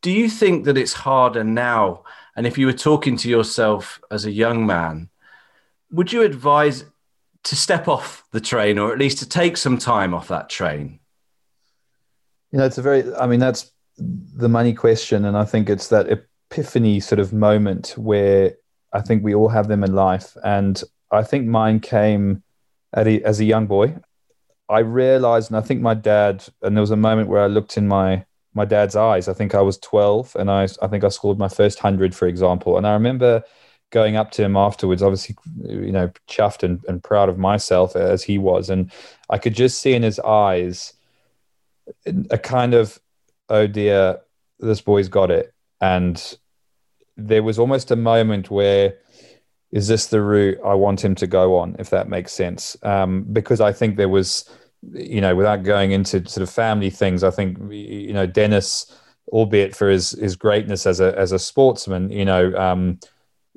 do 0.03 0.11
you 0.11 0.29
think 0.29 0.65
that 0.65 0.77
it's 0.77 0.93
harder 0.93 1.45
now? 1.45 2.05
And 2.37 2.47
if 2.47 2.59
you 2.59 2.67
were 2.67 2.73
talking 2.73 3.17
to 3.19 3.31
yourself 3.31 4.01
as 4.11 4.25
a 4.25 4.31
young 4.31 4.67
man, 4.67 5.09
would 5.91 6.13
you 6.13 6.23
advise 6.23 6.85
to 7.45 7.57
step 7.57 7.89
off 7.89 8.25
the 8.31 8.41
train, 8.41 8.79
or 8.79 8.93
at 8.93 8.99
least 8.99 9.19
to 9.19 9.29
take 9.29 9.57
some 9.57 9.79
time 9.79 10.15
off 10.15 10.29
that 10.29 10.49
train? 10.49 11.01
You 12.51 12.59
know, 12.59 12.67
it's 12.67 12.79
a 12.79 12.83
very. 12.83 13.15
I 13.15 13.27
mean, 13.27 13.41
that's 13.41 13.71
the 13.97 14.49
money 14.49 14.75
question, 14.75 15.25
and 15.25 15.37
I 15.37 15.45
think 15.45 15.71
it's 15.71 15.89
that 15.89 16.09
epiphany 16.53 17.01
sort 17.01 17.19
of 17.19 17.33
moment 17.33 17.95
where 17.97 18.55
I 18.93 19.01
think 19.01 19.25
we 19.25 19.35
all 19.35 19.49
have 19.49 19.69
them 19.69 19.83
in 19.83 19.95
life. 19.95 20.37
And 20.45 20.83
I 21.11 21.23
think 21.23 21.47
mine 21.47 21.81
came 21.81 22.43
a, 22.95 23.23
as 23.23 23.41
a 23.41 23.45
young 23.45 23.67
boy. 23.67 23.97
I 24.69 24.81
realized, 24.81 25.51
and 25.51 25.57
I 25.57 25.63
think 25.63 25.81
my 25.81 25.95
dad, 25.95 26.47
and 26.63 26.77
there 26.77 26.83
was 26.83 26.91
a 26.91 26.97
moment 26.97 27.29
where 27.29 27.43
I 27.43 27.47
looked 27.47 27.77
in 27.77 27.89
my 27.89 28.25
my 28.55 28.67
dad's 28.67 28.97
eyes. 28.97 29.29
I 29.29 29.33
think 29.33 29.55
I 29.55 29.63
was 29.63 29.79
12 29.79 30.37
and 30.39 30.51
I, 30.51 30.65
I 30.83 30.87
think 30.87 31.05
I 31.05 31.09
scored 31.09 31.39
my 31.39 31.49
first 31.49 31.83
100, 31.83 32.15
for 32.15 32.29
example. 32.29 32.77
And 32.77 32.87
I 32.87 32.93
remember 32.93 33.43
going 33.89 34.17
up 34.17 34.31
to 34.33 34.45
him 34.45 34.57
afterwards, 34.59 35.03
obviously, 35.03 35.37
you 35.65 35.91
know, 35.91 36.11
chuffed 36.29 36.63
and, 36.63 36.85
and 36.87 37.03
proud 37.03 37.31
of 37.31 37.39
myself 37.39 37.97
as 37.97 38.23
he 38.23 38.37
was. 38.37 38.69
And 38.69 38.93
I 39.31 39.39
could 39.39 39.55
just 39.55 39.81
see 39.81 39.95
in 39.95 40.03
his 40.03 40.19
eyes 40.21 40.93
a 42.29 42.37
kind 42.37 42.75
of, 42.75 43.01
oh 43.49 43.67
dear, 43.67 44.21
this 44.59 44.83
boy's 44.83 45.09
got 45.09 45.31
it. 45.31 45.55
And 45.81 46.37
there 47.17 47.43
was 47.43 47.59
almost 47.59 47.91
a 47.91 47.97
moment 47.97 48.51
where 48.51 48.95
is 49.71 49.89
this 49.89 50.07
the 50.07 50.21
route 50.21 50.59
I 50.65 50.75
want 50.75 51.03
him 51.03 51.15
to 51.17 51.27
go 51.27 51.57
on, 51.57 51.77
if 51.79 51.91
that 51.91 52.09
makes 52.09 52.33
sense? 52.33 52.77
Um, 52.83 53.25
because 53.33 53.61
I 53.61 53.73
think 53.73 53.97
there 53.97 54.09
was, 54.09 54.49
you 54.93 55.21
know, 55.21 55.35
without 55.35 55.63
going 55.63 55.93
into 55.93 56.29
sort 56.29 56.43
of 56.43 56.51
family 56.51 56.91
things, 56.91 57.25
I 57.25 57.31
think 57.31 57.59
you 57.71 58.13
know 58.13 58.27
Denis, 58.27 58.95
albeit 59.29 59.75
for 59.75 59.89
his 59.89 60.11
his 60.13 60.37
greatness 60.37 60.87
as 60.87 61.01
a 61.01 61.19
as 61.19 61.33
a 61.33 61.39
sportsman, 61.39 62.11
you 62.11 62.25
know. 62.25 62.55
Um, 62.55 62.99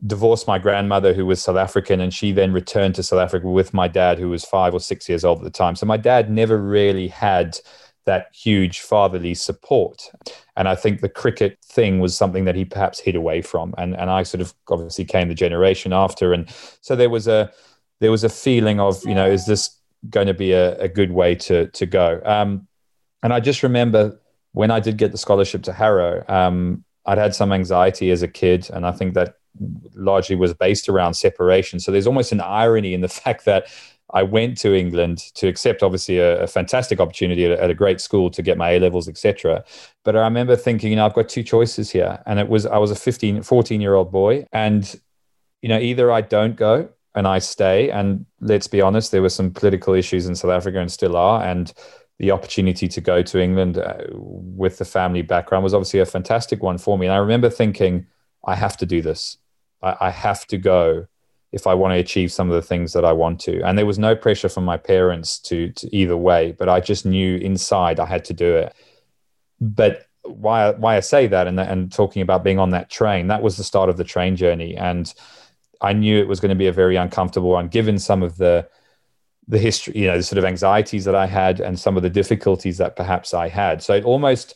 divorced 0.05 0.45
my 0.45 0.59
grandmother 0.59 1.13
who 1.13 1.25
was 1.25 1.41
South 1.41 1.55
African 1.55 2.01
and 2.01 2.13
she 2.13 2.33
then 2.33 2.51
returned 2.51 2.95
to 2.95 3.01
South 3.01 3.19
Africa 3.19 3.47
with 3.47 3.73
my 3.73 3.87
dad 3.87 4.19
who 4.19 4.29
was 4.29 4.43
5 4.43 4.73
or 4.73 4.79
6 4.81 5.09
years 5.09 5.23
old 5.23 5.37
at 5.37 5.45
the 5.45 5.49
time. 5.49 5.75
So 5.75 5.85
my 5.85 5.95
dad 5.95 6.29
never 6.29 6.61
really 6.61 7.07
had 7.07 7.57
that 8.05 8.27
huge 8.33 8.81
fatherly 8.81 9.33
support. 9.33 10.11
And 10.57 10.67
I 10.67 10.75
think 10.75 11.01
the 11.01 11.09
cricket 11.09 11.57
thing 11.63 11.99
was 11.99 12.15
something 12.15 12.45
that 12.45 12.55
he 12.55 12.65
perhaps 12.65 12.99
hid 12.99 13.15
away 13.15 13.41
from. 13.41 13.73
And 13.77 13.95
and 13.95 14.09
I 14.09 14.23
sort 14.23 14.41
of 14.41 14.53
obviously 14.69 15.05
came 15.05 15.27
the 15.27 15.35
generation 15.35 15.93
after. 15.93 16.33
And 16.33 16.49
so 16.81 16.95
there 16.95 17.09
was 17.09 17.27
a 17.27 17.51
there 17.99 18.11
was 18.11 18.23
a 18.23 18.29
feeling 18.29 18.79
of, 18.79 19.03
you 19.05 19.15
know, 19.15 19.29
is 19.29 19.45
this 19.45 19.79
going 20.09 20.27
to 20.27 20.33
be 20.33 20.51
a, 20.51 20.77
a 20.79 20.87
good 20.87 21.11
way 21.11 21.35
to 21.35 21.67
to 21.67 21.85
go? 21.85 22.21
Um, 22.25 22.67
and 23.23 23.33
I 23.33 23.39
just 23.39 23.63
remember 23.63 24.19
when 24.53 24.71
I 24.71 24.79
did 24.79 24.97
get 24.97 25.11
the 25.11 25.17
scholarship 25.17 25.63
to 25.63 25.73
Harrow, 25.73 26.23
um, 26.29 26.83
I'd 27.05 27.17
had 27.17 27.35
some 27.35 27.51
anxiety 27.51 28.09
as 28.11 28.21
a 28.21 28.27
kid, 28.27 28.69
and 28.73 28.85
I 28.85 28.91
think 28.91 29.13
that 29.13 29.35
largely 29.93 30.35
was 30.35 30.53
based 30.53 30.89
around 30.89 31.13
separation. 31.15 31.79
So 31.79 31.91
there's 31.91 32.07
almost 32.07 32.31
an 32.31 32.41
irony 32.41 32.93
in 32.93 33.01
the 33.01 33.07
fact 33.23 33.45
that 33.45 33.67
I 34.13 34.23
went 34.23 34.57
to 34.59 34.73
England 34.73 35.17
to 35.35 35.47
accept 35.47 35.81
obviously 35.81 36.19
a, 36.19 36.43
a 36.43 36.47
fantastic 36.47 36.99
opportunity 36.99 37.45
at 37.45 37.51
a, 37.51 37.63
at 37.63 37.69
a, 37.69 37.73
great 37.73 37.99
school 37.99 38.29
to 38.31 38.41
get 38.41 38.57
my 38.57 38.71
A 38.71 38.79
levels, 38.79 39.07
etc. 39.07 39.63
But 40.03 40.15
I 40.15 40.21
remember 40.21 40.55
thinking, 40.55 40.91
you 40.91 40.95
know, 40.95 41.05
I've 41.05 41.13
got 41.13 41.27
two 41.27 41.43
choices 41.43 41.89
here. 41.89 42.21
And 42.25 42.39
it 42.39 42.47
was, 42.47 42.65
I 42.65 42.77
was 42.77 42.91
a 42.91 42.95
15, 42.95 43.41
14 43.41 43.81
year 43.81 43.95
old 43.95 44.11
boy. 44.11 44.45
And, 44.51 44.99
you 45.61 45.69
know, 45.69 45.79
either 45.79 46.11
I 46.11 46.21
don't 46.21 46.55
go 46.55 46.89
and 47.15 47.27
I 47.27 47.39
stay. 47.39 47.89
And 47.89 48.25
let's 48.39 48.67
be 48.67 48.81
honest, 48.81 49.11
there 49.11 49.23
were 49.23 49.29
some 49.29 49.51
political 49.51 49.95
issues 49.95 50.27
in 50.27 50.35
South 50.35 50.51
Africa 50.51 50.79
and 50.79 50.91
still 50.91 51.17
are. 51.17 51.43
And 51.43 51.73
the 52.19 52.31
opportunity 52.31 52.87
to 52.87 53.01
go 53.01 53.23
to 53.23 53.41
England 53.41 53.77
uh, 53.77 53.97
with 54.11 54.77
the 54.77 54.85
family 54.85 55.23
background 55.23 55.63
was 55.63 55.73
obviously 55.73 55.99
a 55.99 56.05
fantastic 56.05 56.61
one 56.61 56.77
for 56.77 56.97
me. 56.97 57.07
And 57.07 57.13
I 57.13 57.17
remember 57.17 57.49
thinking, 57.49 58.05
I 58.45 58.55
have 58.55 58.77
to 58.77 58.85
do 58.85 59.01
this. 59.01 59.37
I, 59.81 59.95
I 59.99 60.09
have 60.11 60.45
to 60.47 60.57
go 60.57 61.07
if 61.55 61.65
I 61.65 61.73
want 61.73 61.93
to 61.93 61.99
achieve 61.99 62.33
some 62.33 62.49
of 62.49 62.55
the 62.55 62.61
things 62.61 62.91
that 62.91 63.05
I 63.05 63.13
want 63.13 63.39
to. 63.41 63.61
And 63.63 63.77
there 63.77 63.85
was 63.85 63.97
no 63.97 64.13
pressure 64.13 64.49
from 64.49 64.65
my 64.65 64.75
parents 64.75 65.39
to, 65.39 65.71
to 65.71 65.95
either 65.95 66.17
way, 66.17 66.51
but 66.51 66.67
I 66.67 66.81
just 66.81 67.05
knew 67.05 67.37
inside 67.37 67.97
I 67.97 68.05
had 68.05 68.25
to 68.25 68.33
do 68.33 68.55
it. 68.57 68.75
But 69.61 70.05
why 70.23 70.71
why 70.71 70.97
I 70.97 70.99
say 70.99 71.27
that 71.27 71.47
and 71.47 71.57
and 71.59 71.91
talking 71.91 72.21
about 72.21 72.43
being 72.43 72.59
on 72.59 72.71
that 72.71 72.89
train, 72.89 73.27
that 73.27 73.41
was 73.41 73.55
the 73.55 73.63
start 73.63 73.89
of 73.89 73.95
the 73.95 74.03
train 74.03 74.35
journey, 74.35 74.75
and 74.75 75.11
I 75.79 75.93
knew 75.93 76.19
it 76.19 76.27
was 76.27 76.41
going 76.41 76.49
to 76.49 76.55
be 76.63 76.67
a 76.67 76.73
very 76.73 76.97
uncomfortable 76.97 77.51
one, 77.51 77.69
given 77.69 77.97
some 77.99 78.21
of 78.21 78.35
the 78.35 78.67
the 79.47 79.59
history, 79.59 79.93
you 79.95 80.07
know, 80.07 80.17
the 80.17 80.23
sort 80.23 80.39
of 80.39 80.45
anxieties 80.45 81.05
that 81.05 81.15
I 81.15 81.27
had 81.27 81.61
and 81.61 81.79
some 81.79 81.95
of 81.95 82.03
the 82.03 82.09
difficulties 82.09 82.79
that 82.79 82.97
perhaps 82.97 83.33
I 83.33 83.47
had. 83.47 83.81
So 83.81 83.93
it 83.93 84.03
almost 84.03 84.55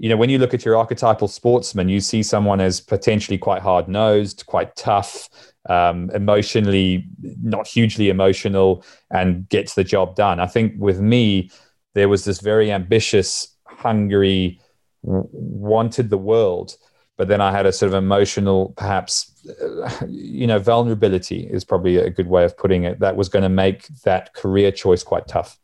you 0.00 0.08
know, 0.08 0.16
when 0.16 0.30
you 0.30 0.38
look 0.38 0.54
at 0.54 0.64
your 0.64 0.76
archetypal 0.76 1.28
sportsman, 1.28 1.90
you 1.90 2.00
see 2.00 2.22
someone 2.22 2.58
as 2.58 2.80
potentially 2.80 3.36
quite 3.36 3.60
hard 3.60 3.86
nosed, 3.86 4.46
quite 4.46 4.74
tough, 4.74 5.28
um, 5.68 6.10
emotionally 6.14 7.06
not 7.42 7.66
hugely 7.66 8.08
emotional, 8.08 8.84
and 9.10 9.48
gets 9.48 9.74
the 9.74 9.84
job 9.84 10.16
done. 10.16 10.40
I 10.40 10.46
think 10.46 10.74
with 10.78 11.00
me, 11.00 11.50
there 11.94 12.08
was 12.08 12.24
this 12.24 12.40
very 12.40 12.72
ambitious, 12.72 13.56
hungry, 13.66 14.60
wanted 15.02 16.10
the 16.10 16.18
world, 16.18 16.76
but 17.16 17.28
then 17.28 17.40
I 17.40 17.50
had 17.52 17.66
a 17.66 17.72
sort 17.72 17.88
of 17.92 17.94
emotional, 17.94 18.72
perhaps, 18.76 19.30
uh, 19.62 20.06
you 20.08 20.46
know, 20.46 20.58
vulnerability 20.58 21.46
is 21.50 21.64
probably 21.64 21.96
a 21.96 22.10
good 22.10 22.28
way 22.28 22.44
of 22.44 22.56
putting 22.56 22.84
it. 22.84 23.00
That 23.00 23.16
was 23.16 23.28
going 23.28 23.42
to 23.42 23.48
make 23.48 23.88
that 24.04 24.32
career 24.34 24.72
choice 24.72 25.02
quite 25.02 25.28
tough. 25.28 25.58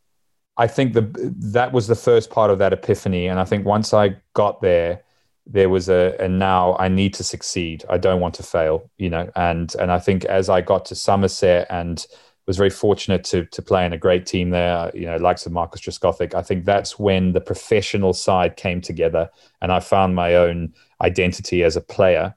I 0.59 0.67
think 0.67 0.95
the 0.95 1.35
that 1.55 1.73
was 1.73 1.87
the 1.87 1.95
first 1.95 2.31
part 2.31 2.51
of 2.51 2.59
that 2.59 2.73
epiphany, 2.73 3.27
and 3.27 3.39
I 3.39 3.45
think 3.45 3.67
once 3.67 3.93
I 3.93 4.17
got 4.35 4.61
there, 4.61 5.03
there 5.47 5.69
was 5.69 5.89
a 5.89 6.17
and 6.21 6.39
now 6.39 6.77
I 6.79 6.89
need 6.89 7.15
to 7.15 7.25
succeed. 7.25 7.85
I 7.89 7.99
don't 7.99 8.21
want 8.21 8.35
to 8.35 8.43
fail, 8.43 8.91
you 8.99 9.09
know. 9.09 9.31
And 9.37 9.75
and 9.79 9.93
I 9.93 9.99
think 9.99 10.25
as 10.25 10.49
I 10.49 10.61
got 10.61 10.85
to 10.87 10.95
Somerset 10.95 11.67
and 11.71 12.05
was 12.47 12.57
very 12.57 12.71
fortunate 12.71 13.25
to 13.25 13.47
to 13.47 13.63
play 13.63 13.87
in 13.87 13.93
a 13.93 13.99
great 13.99 14.27
team 14.27 14.51
there, 14.51 14.77
uh, 14.77 14.91
you 14.93 15.07
know, 15.07 15.17
likes 15.17 15.47
of 15.47 15.53
Marcus 15.53 15.81
Trescothick. 15.81 16.35
I 16.35 16.43
think 16.43 16.65
that's 16.65 16.99
when 16.99 17.33
the 17.33 17.41
professional 17.41 18.13
side 18.13 18.57
came 18.57 18.81
together, 18.81 19.31
and 19.63 19.71
I 19.71 19.81
found 19.81 20.15
my 20.15 20.35
own 20.35 20.75
identity 21.01 21.63
as 21.63 21.77
a 21.77 21.81
player 21.81 22.35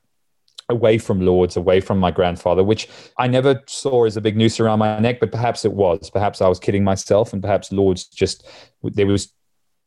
away 0.70 1.00
from 1.00 1.22
Lords, 1.22 1.58
away 1.58 1.82
from 1.82 1.98
my 1.98 2.12
grandfather, 2.12 2.64
which 2.64 2.88
I 3.18 3.28
never 3.28 3.60
saw 3.66 4.06
as 4.06 4.18
a 4.18 4.22
big 4.22 4.38
noose 4.38 4.60
around 4.60 4.78
my 4.78 5.00
neck, 5.00 5.20
but 5.20 5.32
perhaps 5.32 5.66
it 5.66 5.74
was. 5.74 6.12
Perhaps 6.12 6.42
I 6.42 6.48
was 6.48 6.60
kidding 6.60 6.84
myself, 6.84 7.34
and 7.34 7.42
perhaps 7.42 7.72
Lords 7.72 8.06
just 8.06 8.48
there 8.84 9.08
was 9.08 9.34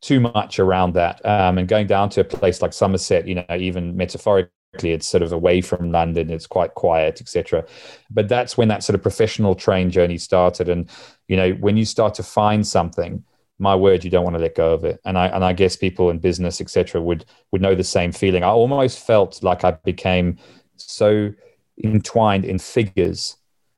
too 0.02 0.20
much 0.20 0.58
around 0.58 0.94
that. 0.94 1.24
Um, 1.24 1.56
and 1.56 1.66
going 1.66 1.86
down 1.86 2.10
to 2.10 2.20
a 2.20 2.24
place 2.24 2.60
like 2.60 2.72
Somerset, 2.72 3.26
you 3.26 3.36
know, 3.36 3.44
even 3.56 3.96
metaphorically, 3.96 4.50
it's 4.92 5.06
sort 5.06 5.22
of 5.22 5.32
away 5.32 5.60
from 5.60 5.92
London, 5.92 6.30
it's 6.30 6.46
quite 6.46 6.74
quiet, 6.74 7.20
etc. 7.20 7.64
But 8.10 8.28
that's 8.28 8.58
when 8.58 8.68
that 8.68 8.82
sort 8.82 8.96
of 8.96 9.02
professional 9.02 9.54
train 9.54 9.90
journey 9.90 10.18
started. 10.18 10.68
And 10.68 10.90
you 11.28 11.36
know, 11.36 11.52
when 11.52 11.76
you 11.76 11.84
start 11.84 12.14
to 12.14 12.22
find 12.22 12.66
something 12.66 13.24
my 13.58 13.76
word, 13.76 14.02
you 14.02 14.10
don't 14.10 14.24
want 14.24 14.34
to 14.34 14.42
let 14.42 14.56
go 14.56 14.74
of 14.74 14.84
it. 14.84 15.00
And 15.04 15.16
I 15.16 15.28
and 15.28 15.44
I 15.44 15.52
guess 15.52 15.76
people 15.76 16.10
in 16.10 16.18
business, 16.18 16.60
etc., 16.60 17.00
would 17.00 17.24
would 17.52 17.62
know 17.62 17.76
the 17.76 17.84
same 17.84 18.10
feeling. 18.12 18.42
I 18.42 18.48
almost 18.48 18.98
felt 18.98 19.42
like 19.42 19.62
I 19.62 19.72
became 19.84 20.36
so 20.76 21.32
entwined 21.82 22.44
in 22.44 22.58
figures 22.58 23.36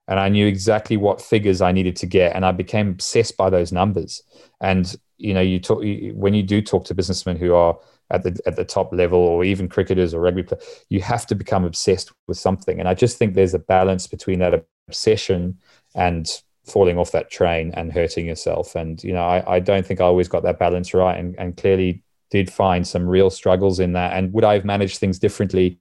and 0.09 0.21
I 0.21 0.29
knew 0.29 0.47
exactly 0.47 0.97
what 0.97 1.23
figures 1.23 1.61
I 1.61 1.73
needed 1.73 1.97
to 1.97 2.07
get, 2.07 2.35
and 2.37 2.45
I 2.45 2.53
became 2.53 2.91
obsessed 2.91 3.37
by 3.37 3.51
those 3.51 3.73
numbers. 3.73 4.23
And 4.61 4.95
you 5.25 5.35
know, 5.35 5.41
you 5.41 5.59
talk 5.59 5.83
when 6.15 6.35
you 6.35 6.43
do 6.43 6.61
talk 6.61 6.85
to 6.87 6.95
businessmen 6.95 7.37
who 7.37 7.55
are 7.55 7.79
at 8.11 8.23
the 8.23 8.39
at 8.47 8.57
the 8.57 8.65
top 8.65 8.93
level, 8.93 9.19
or 9.19 9.45
even 9.45 9.69
cricketers 9.69 10.13
or 10.13 10.21
rugby 10.21 10.43
players, 10.43 10.85
you 10.91 11.01
have 11.01 11.27
to 11.27 11.35
become 11.35 11.65
obsessed 11.65 12.13
with 12.29 12.39
something. 12.39 12.79
And 12.79 12.89
I 12.89 12.95
just 12.95 13.17
think 13.17 13.35
there's 13.35 13.55
a 13.55 13.59
balance 13.59 14.07
between 14.07 14.39
that 14.41 14.67
obsession 14.89 15.59
and 15.95 16.29
falling 16.65 16.99
off 16.99 17.13
that 17.13 17.31
train 17.31 17.73
and 17.75 17.93
hurting 17.93 18.27
yourself. 18.27 18.75
And 18.75 19.03
you 19.03 19.13
know, 19.13 19.25
I, 19.25 19.57
I 19.57 19.61
don't 19.61 19.87
think 19.87 20.01
I 20.01 20.05
always 20.05 20.29
got 20.29 20.43
that 20.43 20.59
balance 20.59 20.93
right, 20.93 21.19
and, 21.19 21.35
and 21.39 21.57
clearly 21.57 22.03
did 22.31 22.53
find 22.53 22.87
some 22.87 23.09
real 23.09 23.31
struggles 23.31 23.81
in 23.81 23.93
that. 23.93 24.13
And 24.13 24.33
would 24.33 24.45
I 24.45 24.55
have 24.55 24.65
managed 24.65 24.99
things 24.99 25.19
differently? 25.19 25.79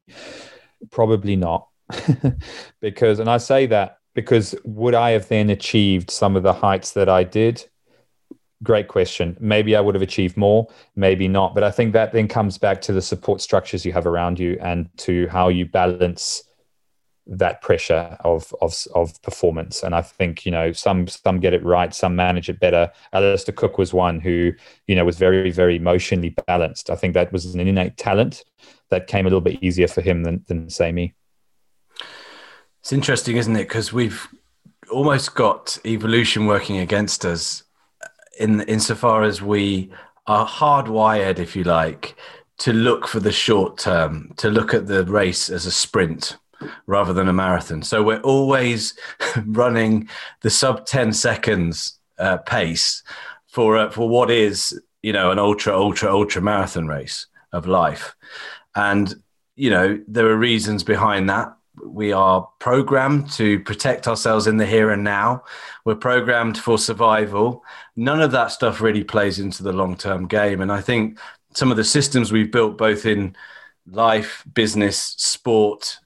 Probably 0.92 1.36
not. 1.36 1.68
because, 2.80 3.20
and 3.20 3.30
I 3.30 3.38
say 3.38 3.66
that 3.68 3.98
because 4.14 4.56
would 4.64 4.94
I 4.94 5.12
have 5.12 5.28
then 5.28 5.50
achieved 5.50 6.12
some 6.12 6.36
of 6.36 6.44
the 6.44 6.54
heights 6.54 6.92
that 6.92 7.10
I 7.10 7.24
did? 7.24 7.66
Great 8.64 8.88
question. 8.88 9.36
Maybe 9.40 9.76
I 9.76 9.82
would 9.82 9.96
have 9.96 10.02
achieved 10.02 10.38
more, 10.38 10.68
maybe 10.96 11.28
not. 11.28 11.54
But 11.54 11.64
I 11.64 11.72
think 11.72 11.94
that 11.94 12.14
then 12.14 12.28
comes 12.28 12.58
back 12.58 12.82
to 12.82 12.94
the 12.94 13.02
support 13.02 13.42
structures 13.42 13.86
you 13.86 13.94
have 13.94 14.08
around 14.08 14.40
you 14.40 14.58
and 14.62 14.90
to 15.00 15.28
how 15.28 15.50
you 15.50 15.66
balance 15.66 16.44
that 17.26 17.62
pressure 17.62 18.18
of 18.22 18.54
of 18.62 18.76
of 18.96 19.22
performance. 19.22 19.84
And 19.84 19.96
I 19.96 20.02
think 20.02 20.46
you 20.46 20.52
know 20.52 20.72
some 20.72 21.08
some 21.08 21.40
get 21.40 21.54
it 21.54 21.64
right, 21.64 21.94
some 21.94 22.16
manage 22.16 22.50
it 22.50 22.60
better. 22.60 22.92
Alastair 23.12 23.56
Cook 23.56 23.78
was 23.78 23.94
one 23.94 24.20
who 24.20 24.54
you 24.88 24.96
know 24.96 25.06
was 25.06 25.18
very 25.18 25.52
very 25.52 25.76
emotionally 25.76 26.36
balanced. 26.48 26.90
I 26.90 26.96
think 26.96 27.14
that 27.14 27.32
was 27.32 27.54
an 27.54 27.60
innate 27.60 27.98
talent 27.98 28.44
that 28.90 29.08
came 29.08 29.26
a 29.26 29.30
little 29.30 29.42
bit 29.42 29.62
easier 29.64 29.88
for 29.88 30.02
him 30.02 30.24
than 30.24 30.44
than 30.48 30.70
say 30.70 30.92
me. 30.92 31.14
It's 32.82 32.94
interesting, 32.94 33.38
isn't 33.38 33.56
it? 33.56 33.68
Because 33.68 33.94
we've 33.94 34.28
almost 34.92 35.36
got 35.36 35.80
evolution 35.86 36.46
working 36.46 36.78
against 36.78 37.26
us 37.26 37.64
in 38.40 38.62
insofar 38.62 39.24
as 39.24 39.42
we 39.42 39.92
are 40.28 40.48
hardwired, 40.48 41.40
if 41.40 41.56
you 41.56 41.64
like, 41.64 42.16
to 42.60 42.74
look 42.74 43.08
for 43.08 43.20
the 43.20 43.32
short 43.32 43.78
term, 43.78 44.34
to 44.38 44.50
look 44.50 44.74
at 44.74 44.88
the 44.88 45.04
race 45.06 45.50
as 45.50 45.66
a 45.66 45.72
sprint 45.72 46.38
rather 46.86 47.14
than 47.14 47.28
a 47.28 47.34
marathon. 47.34 47.82
So 47.82 48.02
we're 48.02 48.22
always 48.22 48.98
running 49.46 50.08
the 50.42 50.50
sub 50.50 50.86
10 50.86 51.14
seconds 51.14 52.00
uh, 52.18 52.38
pace 52.38 53.04
for 53.48 53.78
uh, 53.78 53.90
for 53.90 54.08
what 54.08 54.32
is, 54.32 54.80
you 55.02 55.14
know, 55.14 55.32
an 55.32 55.40
ultra 55.40 55.76
ultra 55.76 56.12
ultra 56.12 56.42
marathon 56.42 56.88
race 56.88 57.28
of 57.52 57.68
life. 57.68 58.16
And 58.76 59.14
you 59.56 59.70
know, 59.70 60.02
there 60.08 60.28
are 60.28 60.38
reasons 60.38 60.84
behind 60.84 61.30
that 61.30 61.54
we 61.86 62.12
are 62.12 62.48
programmed 62.60 63.32
to 63.34 63.60
protect 63.62 64.08
ourselves 64.08 64.48
in 64.48 64.58
the 64.58 64.66
here 64.66 64.92
and 64.92 65.04
now. 65.04 65.44
We're 65.86 65.96
programmed 65.96 66.58
for 66.58 66.78
survival. 66.78 67.64
None 67.96 68.22
of 68.22 68.32
that 68.32 68.52
stuff 68.52 68.82
really 68.82 69.04
plays 69.04 69.40
into 69.40 69.64
the 69.64 69.74
long 69.74 69.96
term 69.96 70.28
game. 70.28 70.62
And 70.62 70.72
I 70.72 70.82
think 70.82 71.20
some 71.54 71.72
of 71.72 71.78
the 71.78 71.84
systems 71.84 72.32
we've 72.32 72.52
built, 72.52 72.78
both 72.78 73.06
in 73.06 73.36
life, 73.88 74.44
business, 74.54 75.16
sport, 75.18 76.00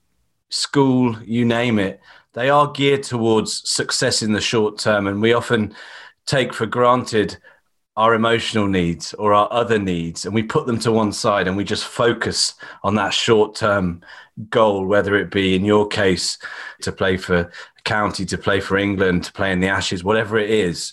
school, 0.50 1.16
you 1.22 1.44
name 1.44 1.78
it, 1.78 2.00
they 2.34 2.50
are 2.50 2.70
geared 2.72 3.02
towards 3.02 3.68
success 3.68 4.22
in 4.22 4.32
the 4.32 4.40
short 4.40 4.78
term. 4.78 5.06
And 5.06 5.22
we 5.22 5.32
often 5.32 5.74
take 6.26 6.52
for 6.52 6.66
granted 6.66 7.38
our 7.98 8.14
emotional 8.14 8.68
needs 8.68 9.12
or 9.14 9.34
our 9.34 9.48
other 9.52 9.76
needs 9.76 10.24
and 10.24 10.32
we 10.32 10.40
put 10.40 10.66
them 10.66 10.78
to 10.78 10.92
one 10.92 11.10
side 11.10 11.48
and 11.48 11.56
we 11.56 11.64
just 11.64 11.84
focus 11.84 12.54
on 12.84 12.94
that 12.94 13.12
short 13.12 13.56
term 13.56 14.00
goal 14.50 14.86
whether 14.86 15.16
it 15.16 15.32
be 15.32 15.56
in 15.56 15.64
your 15.64 15.84
case 15.84 16.38
to 16.80 16.92
play 16.92 17.16
for 17.16 17.50
county 17.82 18.24
to 18.24 18.38
play 18.38 18.60
for 18.60 18.78
england 18.78 19.24
to 19.24 19.32
play 19.32 19.50
in 19.50 19.58
the 19.58 19.66
ashes 19.66 20.04
whatever 20.04 20.38
it 20.38 20.48
is. 20.48 20.92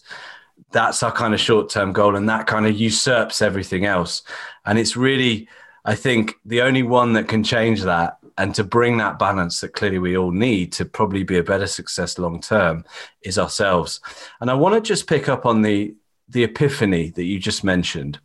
That's 0.71 1.03
our 1.03 1.11
kind 1.11 1.35
of 1.35 1.39
short 1.39 1.69
term 1.69 1.93
goal 1.93 2.15
and 2.15 2.27
that 2.27 2.47
kind 2.47 2.65
of 2.65 2.75
usurps 2.75 3.39
everything 3.39 3.85
else. 3.85 4.23
And 4.65 4.79
it's 4.79 4.97
really 4.97 5.47
i 5.85 5.93
think 5.93 6.33
the 6.43 6.63
only 6.63 6.81
one 6.81 7.13
that 7.13 7.27
can 7.27 7.43
change 7.43 7.83
that 7.83 8.17
and 8.39 8.55
to 8.55 8.63
bring 8.63 8.97
that 8.97 9.19
balance 9.19 9.61
that 9.61 9.73
clearly 9.73 9.99
we 9.99 10.17
all 10.17 10.31
need 10.31 10.71
to 10.73 10.85
probably 10.85 11.23
be 11.23 11.37
a 11.37 11.43
better 11.43 11.67
success 11.67 12.17
long 12.17 12.41
term 12.41 12.83
is 13.21 13.37
ourselves. 13.37 13.99
And 14.41 14.49
i 14.49 14.55
want 14.55 14.73
to 14.73 14.81
just 14.81 15.05
pick 15.05 15.29
up 15.29 15.45
on 15.45 15.61
the 15.61 15.93
the 16.27 16.43
epiphany 16.43 17.11
that 17.11 17.23
you 17.23 17.39
just 17.39 17.63
mentioned. 17.63 18.19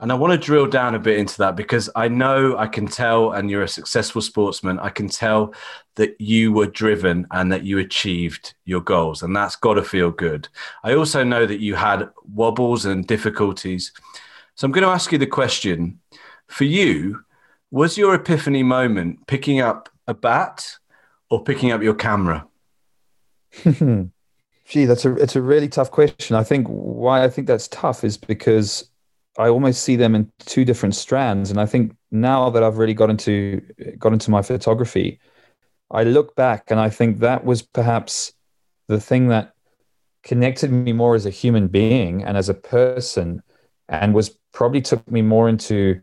And 0.00 0.10
I 0.10 0.14
want 0.14 0.32
to 0.32 0.38
drill 0.38 0.66
down 0.66 0.94
a 0.94 0.98
bit 0.98 1.18
into 1.18 1.36
that 1.38 1.56
because 1.56 1.90
I 1.94 2.08
know 2.08 2.56
I 2.56 2.66
can 2.68 2.86
tell, 2.86 3.32
and 3.32 3.50
you're 3.50 3.62
a 3.62 3.68
successful 3.68 4.22
sportsman, 4.22 4.78
I 4.78 4.88
can 4.88 5.08
tell 5.08 5.52
that 5.96 6.18
you 6.18 6.52
were 6.52 6.66
driven 6.66 7.26
and 7.32 7.52
that 7.52 7.64
you 7.64 7.78
achieved 7.78 8.54
your 8.64 8.80
goals. 8.80 9.22
And 9.22 9.36
that's 9.36 9.56
got 9.56 9.74
to 9.74 9.82
feel 9.82 10.10
good. 10.10 10.48
I 10.82 10.94
also 10.94 11.22
know 11.22 11.44
that 11.44 11.60
you 11.60 11.74
had 11.74 12.08
wobbles 12.24 12.86
and 12.86 13.06
difficulties. 13.06 13.92
So 14.54 14.64
I'm 14.64 14.72
going 14.72 14.84
to 14.84 14.90
ask 14.90 15.12
you 15.12 15.18
the 15.18 15.26
question 15.26 16.00
for 16.46 16.64
you, 16.64 17.22
was 17.70 17.98
your 17.98 18.14
epiphany 18.14 18.62
moment 18.62 19.26
picking 19.26 19.60
up 19.60 19.90
a 20.06 20.14
bat 20.14 20.78
or 21.28 21.44
picking 21.44 21.72
up 21.72 21.82
your 21.82 21.94
camera? 21.94 22.46
Gee, 24.70 24.84
that's 24.84 25.04
a 25.04 25.16
it's 25.16 25.34
a 25.34 25.42
really 25.42 25.68
tough 25.68 25.90
question. 25.90 26.36
I 26.36 26.44
think 26.44 26.68
why 26.68 27.24
I 27.24 27.28
think 27.28 27.48
that's 27.48 27.66
tough 27.68 28.04
is 28.04 28.16
because 28.16 28.88
I 29.36 29.48
almost 29.48 29.82
see 29.82 29.96
them 29.96 30.14
in 30.14 30.30
two 30.46 30.64
different 30.64 30.94
strands. 30.94 31.50
And 31.50 31.60
I 31.60 31.66
think 31.66 31.96
now 32.12 32.50
that 32.50 32.62
I've 32.62 32.78
really 32.78 32.94
got 32.94 33.10
into 33.10 33.60
got 33.98 34.12
into 34.12 34.30
my 34.30 34.42
photography, 34.42 35.18
I 35.90 36.04
look 36.04 36.36
back 36.36 36.70
and 36.70 36.78
I 36.78 36.88
think 36.88 37.18
that 37.18 37.44
was 37.44 37.62
perhaps 37.62 38.32
the 38.86 39.00
thing 39.00 39.26
that 39.26 39.54
connected 40.22 40.70
me 40.70 40.92
more 40.92 41.16
as 41.16 41.26
a 41.26 41.30
human 41.30 41.66
being 41.66 42.22
and 42.22 42.36
as 42.36 42.48
a 42.48 42.54
person 42.54 43.42
and 43.88 44.14
was 44.14 44.38
probably 44.52 44.82
took 44.82 45.10
me 45.10 45.20
more 45.20 45.48
into 45.48 46.00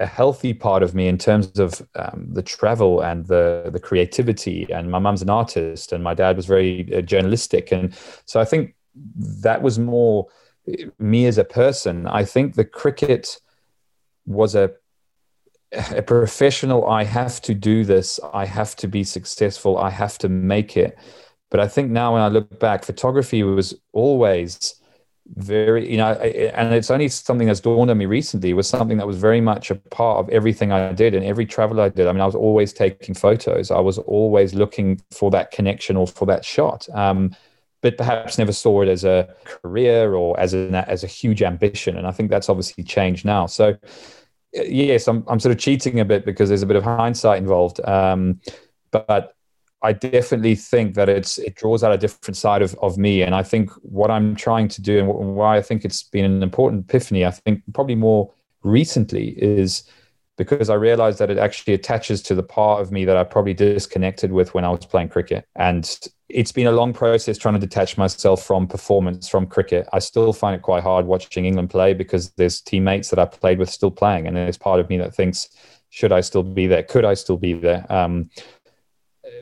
a 0.00 0.06
healthy 0.06 0.52
part 0.52 0.82
of 0.82 0.94
me 0.94 1.06
in 1.08 1.18
terms 1.18 1.58
of 1.58 1.86
um, 1.94 2.26
the 2.32 2.42
travel 2.42 3.00
and 3.00 3.26
the 3.26 3.70
the 3.72 3.80
creativity. 3.80 4.66
And 4.72 4.90
my 4.90 4.98
mum's 4.98 5.22
an 5.22 5.30
artist, 5.30 5.92
and 5.92 6.02
my 6.02 6.14
dad 6.14 6.36
was 6.36 6.46
very 6.46 6.92
uh, 6.94 7.00
journalistic, 7.00 7.72
and 7.72 7.94
so 8.26 8.40
I 8.40 8.44
think 8.44 8.74
that 9.42 9.62
was 9.62 9.78
more 9.78 10.26
uh, 10.68 10.86
me 10.98 11.26
as 11.26 11.38
a 11.38 11.44
person. 11.44 12.06
I 12.06 12.24
think 12.24 12.54
the 12.54 12.64
cricket 12.64 13.40
was 14.26 14.54
a 14.54 14.72
a 15.72 16.02
professional. 16.02 16.86
I 16.86 17.04
have 17.04 17.40
to 17.42 17.54
do 17.54 17.84
this. 17.84 18.20
I 18.32 18.46
have 18.46 18.76
to 18.76 18.88
be 18.88 19.04
successful. 19.04 19.78
I 19.78 19.90
have 19.90 20.18
to 20.18 20.28
make 20.28 20.76
it. 20.76 20.96
But 21.50 21.60
I 21.60 21.68
think 21.68 21.90
now 21.90 22.14
when 22.14 22.22
I 22.22 22.28
look 22.28 22.58
back, 22.58 22.84
photography 22.84 23.42
was 23.42 23.74
always 23.92 24.74
very 25.36 25.90
you 25.90 25.96
know 25.96 26.12
and 26.12 26.74
it's 26.74 26.90
only 26.90 27.08
something 27.08 27.46
that's 27.46 27.60
dawned 27.60 27.90
on 27.90 27.96
me 27.96 28.04
recently 28.04 28.52
was 28.52 28.68
something 28.68 28.98
that 28.98 29.06
was 29.06 29.16
very 29.16 29.40
much 29.40 29.70
a 29.70 29.74
part 29.74 30.18
of 30.18 30.28
everything 30.28 30.70
i 30.70 30.92
did 30.92 31.14
and 31.14 31.24
every 31.24 31.46
travel 31.46 31.80
i 31.80 31.88
did. 31.88 32.06
I 32.06 32.12
mean 32.12 32.20
i 32.20 32.26
was 32.26 32.34
always 32.34 32.72
taking 32.72 33.14
photos. 33.14 33.70
I 33.70 33.80
was 33.80 33.98
always 33.98 34.52
looking 34.54 35.00
for 35.10 35.30
that 35.30 35.50
connection 35.50 35.96
or 35.96 36.06
for 36.06 36.26
that 36.26 36.44
shot. 36.44 36.86
Um, 36.94 37.34
but 37.80 37.98
perhaps 37.98 38.38
never 38.38 38.52
saw 38.52 38.82
it 38.82 38.88
as 38.88 39.04
a 39.04 39.28
career 39.44 40.14
or 40.14 40.38
as 40.38 40.54
a 40.54 40.84
as 40.88 41.04
a 41.04 41.06
huge 41.06 41.42
ambition. 41.42 41.96
And 41.96 42.06
i 42.06 42.12
think 42.12 42.30
that's 42.30 42.48
obviously 42.48 42.84
changed 42.84 43.24
now. 43.24 43.46
So 43.46 43.76
yes, 44.52 45.08
I'm 45.08 45.24
I'm 45.26 45.40
sort 45.40 45.54
of 45.54 45.58
cheating 45.58 46.00
a 46.00 46.04
bit 46.04 46.24
because 46.24 46.48
there's 46.48 46.62
a 46.62 46.66
bit 46.66 46.76
of 46.76 46.84
hindsight 46.84 47.38
involved. 47.38 47.80
Um, 47.86 48.40
but 48.90 49.34
I 49.84 49.92
definitely 49.92 50.54
think 50.54 50.94
that 50.94 51.10
it's 51.10 51.38
it 51.38 51.56
draws 51.56 51.84
out 51.84 51.92
a 51.92 51.98
different 51.98 52.38
side 52.38 52.62
of, 52.62 52.74
of 52.80 52.96
me. 52.96 53.22
And 53.22 53.34
I 53.34 53.42
think 53.42 53.70
what 53.82 54.10
I'm 54.10 54.34
trying 54.34 54.68
to 54.68 54.82
do 54.82 54.98
and 54.98 55.36
why 55.36 55.58
I 55.58 55.62
think 55.62 55.84
it's 55.84 56.02
been 56.02 56.24
an 56.24 56.42
important 56.42 56.86
epiphany, 56.88 57.26
I 57.26 57.30
think 57.30 57.62
probably 57.74 57.94
more 57.94 58.32
recently 58.62 59.28
is 59.40 59.84
because 60.36 60.70
I 60.70 60.74
realized 60.74 61.18
that 61.18 61.30
it 61.30 61.38
actually 61.38 61.74
attaches 61.74 62.22
to 62.22 62.34
the 62.34 62.42
part 62.42 62.80
of 62.80 62.90
me 62.90 63.04
that 63.04 63.16
I 63.16 63.24
probably 63.24 63.54
disconnected 63.54 64.32
with 64.32 64.54
when 64.54 64.64
I 64.64 64.70
was 64.70 64.86
playing 64.86 65.10
cricket. 65.10 65.46
And 65.54 65.98
it's 66.28 66.50
been 66.50 66.66
a 66.66 66.72
long 66.72 66.92
process 66.94 67.36
trying 67.36 67.54
to 67.54 67.60
detach 67.60 67.98
myself 67.98 68.42
from 68.42 68.66
performance 68.66 69.28
from 69.28 69.46
cricket. 69.46 69.86
I 69.92 69.98
still 69.98 70.32
find 70.32 70.56
it 70.56 70.62
quite 70.62 70.82
hard 70.82 71.06
watching 71.06 71.44
England 71.44 71.70
play 71.70 71.92
because 71.92 72.30
there's 72.32 72.60
teammates 72.62 73.10
that 73.10 73.18
I 73.18 73.26
played 73.26 73.58
with 73.58 73.70
still 73.70 73.90
playing. 73.90 74.26
And 74.26 74.34
there's 74.34 74.58
part 74.58 74.80
of 74.80 74.88
me 74.88 74.96
that 74.98 75.14
thinks, 75.14 75.50
should 75.90 76.10
I 76.10 76.22
still 76.22 76.42
be 76.42 76.66
there? 76.66 76.82
Could 76.82 77.04
I 77.04 77.14
still 77.14 77.36
be 77.36 77.52
there? 77.52 77.86
Um, 77.92 78.30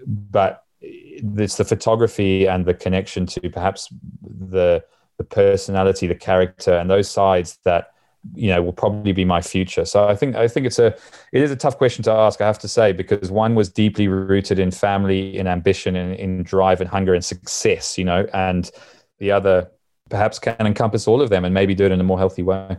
but 0.06 0.64
it's 0.80 1.56
the 1.56 1.64
photography 1.64 2.46
and 2.46 2.64
the 2.66 2.74
connection 2.74 3.26
to 3.26 3.48
perhaps 3.48 3.92
the 4.22 4.84
the 5.18 5.24
personality, 5.24 6.06
the 6.06 6.14
character, 6.14 6.72
and 6.72 6.90
those 6.90 7.08
sides 7.08 7.58
that 7.64 7.90
you 8.34 8.48
know 8.48 8.62
will 8.62 8.72
probably 8.72 9.12
be 9.12 9.24
my 9.24 9.42
future. 9.42 9.84
So 9.84 10.06
i 10.06 10.14
think 10.14 10.36
i 10.36 10.46
think 10.46 10.66
it's 10.66 10.78
a 10.78 10.94
it 11.32 11.42
is 11.42 11.50
a 11.50 11.56
tough 11.56 11.76
question 11.76 12.04
to 12.04 12.12
ask 12.12 12.40
i 12.40 12.46
have 12.46 12.58
to 12.60 12.68
say 12.68 12.92
because 12.92 13.32
one 13.32 13.56
was 13.56 13.68
deeply 13.68 14.06
rooted 14.06 14.60
in 14.60 14.70
family 14.70 15.36
in 15.36 15.48
ambition 15.48 15.96
in, 15.96 16.14
in 16.14 16.42
drive 16.44 16.80
and 16.80 16.88
hunger 16.88 17.14
and 17.14 17.24
success 17.24 17.98
you 17.98 18.04
know 18.04 18.24
and 18.32 18.70
the 19.18 19.32
other 19.32 19.68
perhaps 20.12 20.38
can 20.38 20.66
encompass 20.66 21.08
all 21.08 21.22
of 21.22 21.30
them 21.30 21.44
and 21.44 21.54
maybe 21.54 21.74
do 21.74 21.86
it 21.86 21.90
in 21.90 21.98
a 21.98 22.04
more 22.04 22.18
healthy 22.18 22.42
way. 22.42 22.76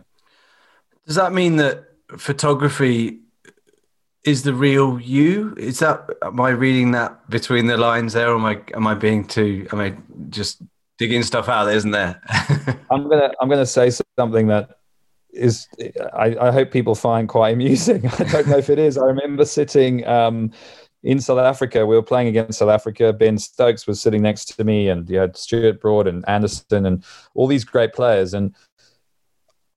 Does 1.04 1.16
that 1.16 1.32
mean 1.32 1.56
that 1.56 1.84
photography 2.16 3.18
is 4.24 4.42
the 4.42 4.54
real 4.54 4.98
you 5.00 5.54
is 5.58 5.78
that 5.78 6.08
am 6.22 6.40
i 6.40 6.50
reading 6.50 6.92
that 6.92 7.28
between 7.30 7.66
the 7.66 7.76
lines 7.76 8.12
there 8.12 8.30
or 8.30 8.36
am 8.36 8.44
i 8.44 8.60
am 8.74 8.86
i 8.86 8.94
being 8.94 9.24
too 9.24 9.66
am 9.72 9.80
i 9.80 9.94
just 10.30 10.62
digging 10.98 11.22
stuff 11.22 11.48
out 11.48 11.68
isn't 11.72 11.90
there 11.90 12.20
i'm 12.90 13.08
gonna 13.08 13.30
i'm 13.40 13.48
gonna 13.48 13.66
say 13.66 13.90
something 14.18 14.46
that 14.46 14.78
is 15.34 15.68
I, 16.14 16.36
I, 16.40 16.50
hope 16.50 16.70
people 16.70 16.94
find 16.94 17.28
quite 17.28 17.54
amusing. 17.54 18.06
I 18.18 18.24
don't 18.24 18.46
know 18.48 18.58
if 18.58 18.70
it 18.70 18.78
is. 18.78 18.96
I 18.96 19.04
remember 19.04 19.44
sitting 19.44 20.06
um, 20.06 20.52
in 21.02 21.20
South 21.20 21.38
Africa. 21.38 21.84
We 21.86 21.96
were 21.96 22.02
playing 22.02 22.28
against 22.28 22.58
South 22.58 22.70
Africa. 22.70 23.12
Ben 23.12 23.38
Stokes 23.38 23.86
was 23.86 24.00
sitting 24.00 24.22
next 24.22 24.56
to 24.56 24.64
me, 24.64 24.88
and 24.88 25.08
you 25.08 25.18
had 25.18 25.36
Stuart 25.36 25.80
Broad 25.80 26.06
and 26.06 26.26
Anderson 26.28 26.86
and 26.86 27.04
all 27.34 27.46
these 27.46 27.64
great 27.64 27.92
players. 27.92 28.34
And 28.34 28.54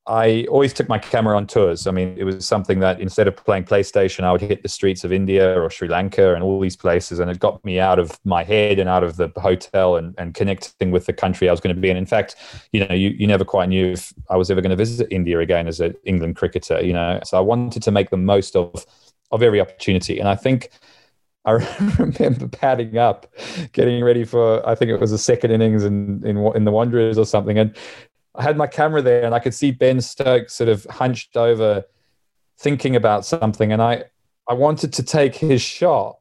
I 0.07 0.45
always 0.49 0.71
took 0.71 0.87
my 0.87 0.97
camera 0.97 1.35
on 1.35 1.47
tours. 1.47 1.85
I 1.85 1.91
mean, 1.91 2.15
it 2.17 2.23
was 2.23 2.47
something 2.47 2.79
that 2.79 3.01
instead 3.01 3.27
of 3.27 3.35
playing 3.35 3.65
PlayStation, 3.65 4.23
I 4.23 4.31
would 4.31 4.39
hit 4.39 4.63
the 4.63 4.69
streets 4.69 5.03
of 5.03 5.11
India 5.11 5.59
or 5.59 5.69
Sri 5.69 5.89
Lanka 5.89 6.33
and 6.33 6.41
all 6.41 6.61
these 6.61 6.77
places. 6.77 7.19
And 7.19 7.29
it 7.29 7.39
got 7.39 7.63
me 7.65 7.77
out 7.77 7.99
of 7.99 8.17
my 8.23 8.45
head 8.45 8.79
and 8.79 8.87
out 8.87 9.03
of 9.03 9.17
the 9.17 9.29
hotel 9.35 9.97
and, 9.97 10.15
and 10.17 10.33
connecting 10.33 10.91
with 10.91 11.07
the 11.07 11.13
country 11.13 11.49
I 11.49 11.51
was 11.51 11.59
going 11.59 11.75
to 11.75 11.81
be 11.81 11.89
in. 11.89 11.97
In 11.97 12.05
fact, 12.05 12.37
you 12.71 12.87
know, 12.87 12.95
you, 12.95 13.09
you 13.09 13.27
never 13.27 13.43
quite 13.43 13.67
knew 13.67 13.91
if 13.91 14.13
I 14.29 14.37
was 14.37 14.49
ever 14.49 14.61
going 14.61 14.69
to 14.69 14.77
visit 14.77 15.07
India 15.11 15.39
again 15.39 15.67
as 15.67 15.81
an 15.81 15.93
England 16.05 16.37
cricketer, 16.37 16.81
you 16.81 16.93
know. 16.93 17.19
So 17.25 17.37
I 17.37 17.41
wanted 17.41 17.83
to 17.83 17.91
make 17.91 18.09
the 18.09 18.17
most 18.17 18.55
of, 18.55 18.85
of 19.31 19.43
every 19.43 19.59
opportunity. 19.59 20.19
And 20.19 20.29
I 20.29 20.35
think 20.35 20.69
I 21.47 21.51
remember 21.97 22.49
padding 22.49 22.97
up, 22.97 23.33
getting 23.71 24.03
ready 24.03 24.25
for, 24.25 24.67
I 24.67 24.75
think 24.75 24.91
it 24.91 24.99
was 24.99 25.11
the 25.11 25.17
second 25.17 25.51
innings 25.51 25.85
in, 25.85 26.21
in, 26.25 26.37
in 26.55 26.65
the 26.65 26.71
Wanderers 26.71 27.17
or 27.17 27.25
something. 27.25 27.57
And 27.57 27.75
I 28.37 28.43
had 28.43 28.55
my 28.55 28.67
camera 28.67 29.01
there 29.01 29.25
and 29.25 29.33
I 29.33 29.39
could 29.39 29.53
see 29.53 29.71
Ben 29.71 29.99
Stokes 29.99 30.55
sort 30.55 30.69
of 30.69 30.85
hunched 30.85 31.35
over 31.35 31.83
thinking 32.59 32.95
about 32.95 33.25
something 33.25 33.71
and 33.71 33.81
I 33.81 34.05
I 34.49 34.53
wanted 34.53 34.93
to 34.93 35.03
take 35.03 35.35
his 35.35 35.61
shot 35.61 36.19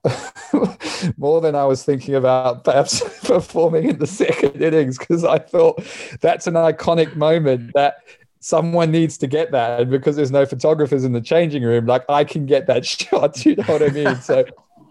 more 1.16 1.40
than 1.40 1.54
I 1.54 1.64
was 1.64 1.84
thinking 1.84 2.16
about 2.16 2.64
perhaps 2.64 3.00
performing 3.24 3.88
in 3.88 3.98
the 3.98 4.06
second 4.06 4.60
innings 4.60 4.98
because 4.98 5.24
I 5.24 5.38
thought 5.38 5.80
that's 6.20 6.48
an 6.48 6.54
iconic 6.54 7.14
moment 7.14 7.70
that 7.74 7.98
someone 8.40 8.90
needs 8.90 9.16
to 9.18 9.28
get 9.28 9.52
that. 9.52 9.80
And 9.80 9.90
because 9.92 10.16
there's 10.16 10.32
no 10.32 10.44
photographers 10.44 11.04
in 11.04 11.12
the 11.12 11.20
changing 11.20 11.62
room 11.62 11.86
like 11.86 12.04
I 12.08 12.24
can 12.24 12.46
get 12.46 12.66
that 12.66 12.84
shot 12.86 13.46
you 13.46 13.56
know 13.56 13.64
what 13.64 13.82
I 13.82 13.88
mean? 13.90 14.16
So 14.16 14.44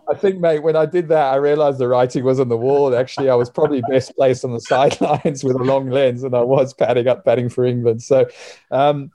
I 0.09 0.15
think, 0.15 0.39
mate, 0.39 0.59
when 0.59 0.75
I 0.75 0.85
did 0.85 1.07
that, 1.09 1.33
I 1.33 1.35
realized 1.37 1.79
the 1.79 1.87
writing 1.87 2.23
was 2.23 2.39
on 2.39 2.49
the 2.49 2.57
wall. 2.57 2.95
Actually, 2.95 3.29
I 3.29 3.35
was 3.35 3.49
probably 3.49 3.81
best 3.89 4.15
placed 4.15 4.45
on 4.45 4.53
the 4.53 4.59
sidelines 4.61 5.43
with 5.43 5.55
a 5.55 5.63
long 5.63 5.89
lens, 5.89 6.23
and 6.23 6.35
I 6.35 6.41
was 6.41 6.73
padding 6.73 7.07
up, 7.07 7.25
padding 7.25 7.49
for 7.49 7.65
England. 7.65 8.03
So, 8.03 8.27
um, 8.71 9.11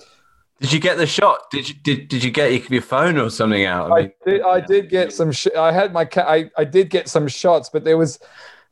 did 0.61 0.73
you 0.73 0.81
get 0.81 0.99
the 0.99 1.07
shot? 1.07 1.51
Did 1.51 1.69
you 1.69 1.75
did, 1.75 2.09
did 2.09 2.23
you 2.23 2.31
get 2.31 2.71
your 2.71 2.83
phone 2.83 3.17
or 3.17 3.31
something 3.31 3.65
out? 3.65 3.93
I, 3.93 4.13
did. 4.27 4.43
I 4.43 4.61
did 4.61 4.91
get 4.91 5.13
some. 5.13 5.33
Sh- 5.33 5.49
I 5.57 5.73
had 5.73 5.93
my. 5.93 6.05
Ca- 6.05 6.29
I 6.29 6.51
I 6.57 6.65
did 6.65 6.91
get 6.91 7.09
some 7.09 7.29
shots, 7.29 7.71
but 7.71 7.85
there 7.85 7.97
was 7.97 8.19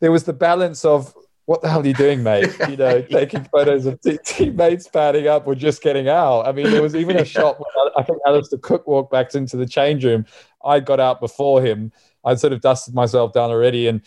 there 0.00 0.12
was 0.12 0.24
the 0.24 0.34
balance 0.34 0.84
of 0.84 1.14
what 1.46 1.62
the 1.62 1.68
hell 1.70 1.80
are 1.80 1.86
you 1.86 1.94
doing, 1.94 2.22
mate? 2.22 2.54
You 2.68 2.76
know, 2.76 3.00
taking 3.10 3.42
photos 3.44 3.86
of 3.86 3.98
teammates 4.22 4.86
padding 4.86 5.28
up 5.28 5.46
or 5.46 5.54
just 5.54 5.82
getting 5.82 6.06
out. 6.06 6.46
I 6.46 6.52
mean, 6.52 6.70
there 6.70 6.82
was 6.82 6.94
even 6.94 7.16
a 7.16 7.24
shot. 7.36 7.58
I 7.96 8.02
think 8.02 8.18
Alastair 8.26 8.58
Cook 8.58 8.86
walked 8.86 9.10
back 9.10 9.34
into 9.34 9.56
the 9.56 9.66
change 9.66 10.04
room. 10.04 10.26
I 10.62 10.80
got 10.80 11.00
out 11.00 11.20
before 11.20 11.62
him 11.62 11.90
I'd 12.24 12.40
sort 12.40 12.52
of 12.52 12.60
dusted 12.60 12.94
myself 12.94 13.32
down 13.32 13.50
already, 13.50 13.86
and 13.86 14.02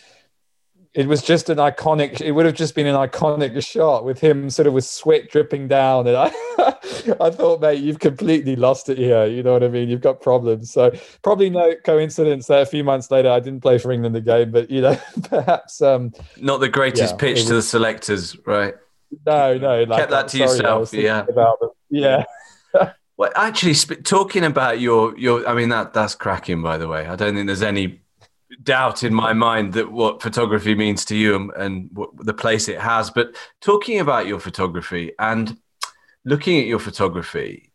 it 0.94 1.08
was 1.08 1.22
just 1.22 1.48
an 1.48 1.56
iconic. 1.56 2.20
It 2.20 2.32
would 2.32 2.44
have 2.44 2.54
just 2.54 2.74
been 2.74 2.86
an 2.86 2.94
iconic 2.94 3.66
shot 3.66 4.04
with 4.04 4.20
him 4.20 4.50
sort 4.50 4.66
of 4.66 4.74
with 4.74 4.84
sweat 4.84 5.30
dripping 5.30 5.68
down, 5.68 6.06
and 6.06 6.16
I, 6.16 6.26
I 7.20 7.30
thought, 7.30 7.60
mate, 7.60 7.82
you've 7.82 7.98
completely 7.98 8.56
lost 8.56 8.88
it 8.90 8.98
here. 8.98 9.24
You 9.26 9.42
know 9.42 9.54
what 9.54 9.64
I 9.64 9.68
mean? 9.68 9.88
You've 9.88 10.02
got 10.02 10.20
problems. 10.20 10.70
So 10.70 10.92
probably 11.22 11.48
no 11.48 11.74
coincidence 11.76 12.46
that 12.48 12.62
a 12.62 12.66
few 12.66 12.84
months 12.84 13.10
later 13.10 13.30
I 13.30 13.40
didn't 13.40 13.62
play 13.62 13.78
for 13.78 13.90
England 13.90 14.16
again, 14.16 14.50
but 14.50 14.70
you 14.70 14.82
know, 14.82 14.98
perhaps 15.24 15.80
um, 15.80 16.12
not 16.36 16.60
the 16.60 16.68
greatest 16.68 17.14
yeah, 17.14 17.18
pitch 17.18 17.38
was, 17.38 17.46
to 17.46 17.54
the 17.54 17.62
selectors, 17.62 18.36
right? 18.46 18.74
No, 19.26 19.56
no, 19.56 19.84
like, 19.84 19.98
kept 19.98 20.10
that 20.10 20.28
to 20.28 20.36
sorry, 20.36 20.50
yourself. 20.50 20.92
Yeah, 20.92 21.24
yeah. 21.90 22.24
Well, 23.22 23.30
actually, 23.36 23.74
talking 24.02 24.42
about 24.42 24.80
your 24.80 25.16
your, 25.16 25.46
I 25.46 25.54
mean 25.54 25.68
that 25.68 25.92
that's 25.92 26.16
cracking. 26.16 26.60
By 26.60 26.76
the 26.76 26.88
way, 26.88 27.06
I 27.06 27.14
don't 27.14 27.36
think 27.36 27.46
there's 27.46 27.62
any 27.62 28.00
doubt 28.60 29.04
in 29.04 29.14
my 29.14 29.32
mind 29.32 29.74
that 29.74 29.92
what 29.92 30.20
photography 30.20 30.74
means 30.74 31.04
to 31.04 31.14
you 31.14 31.36
and, 31.36 31.50
and 31.52 31.90
what, 31.92 32.10
the 32.16 32.34
place 32.34 32.66
it 32.66 32.80
has. 32.80 33.10
But 33.10 33.36
talking 33.60 34.00
about 34.00 34.26
your 34.26 34.40
photography 34.40 35.12
and 35.20 35.56
looking 36.24 36.58
at 36.58 36.66
your 36.66 36.80
photography, 36.80 37.70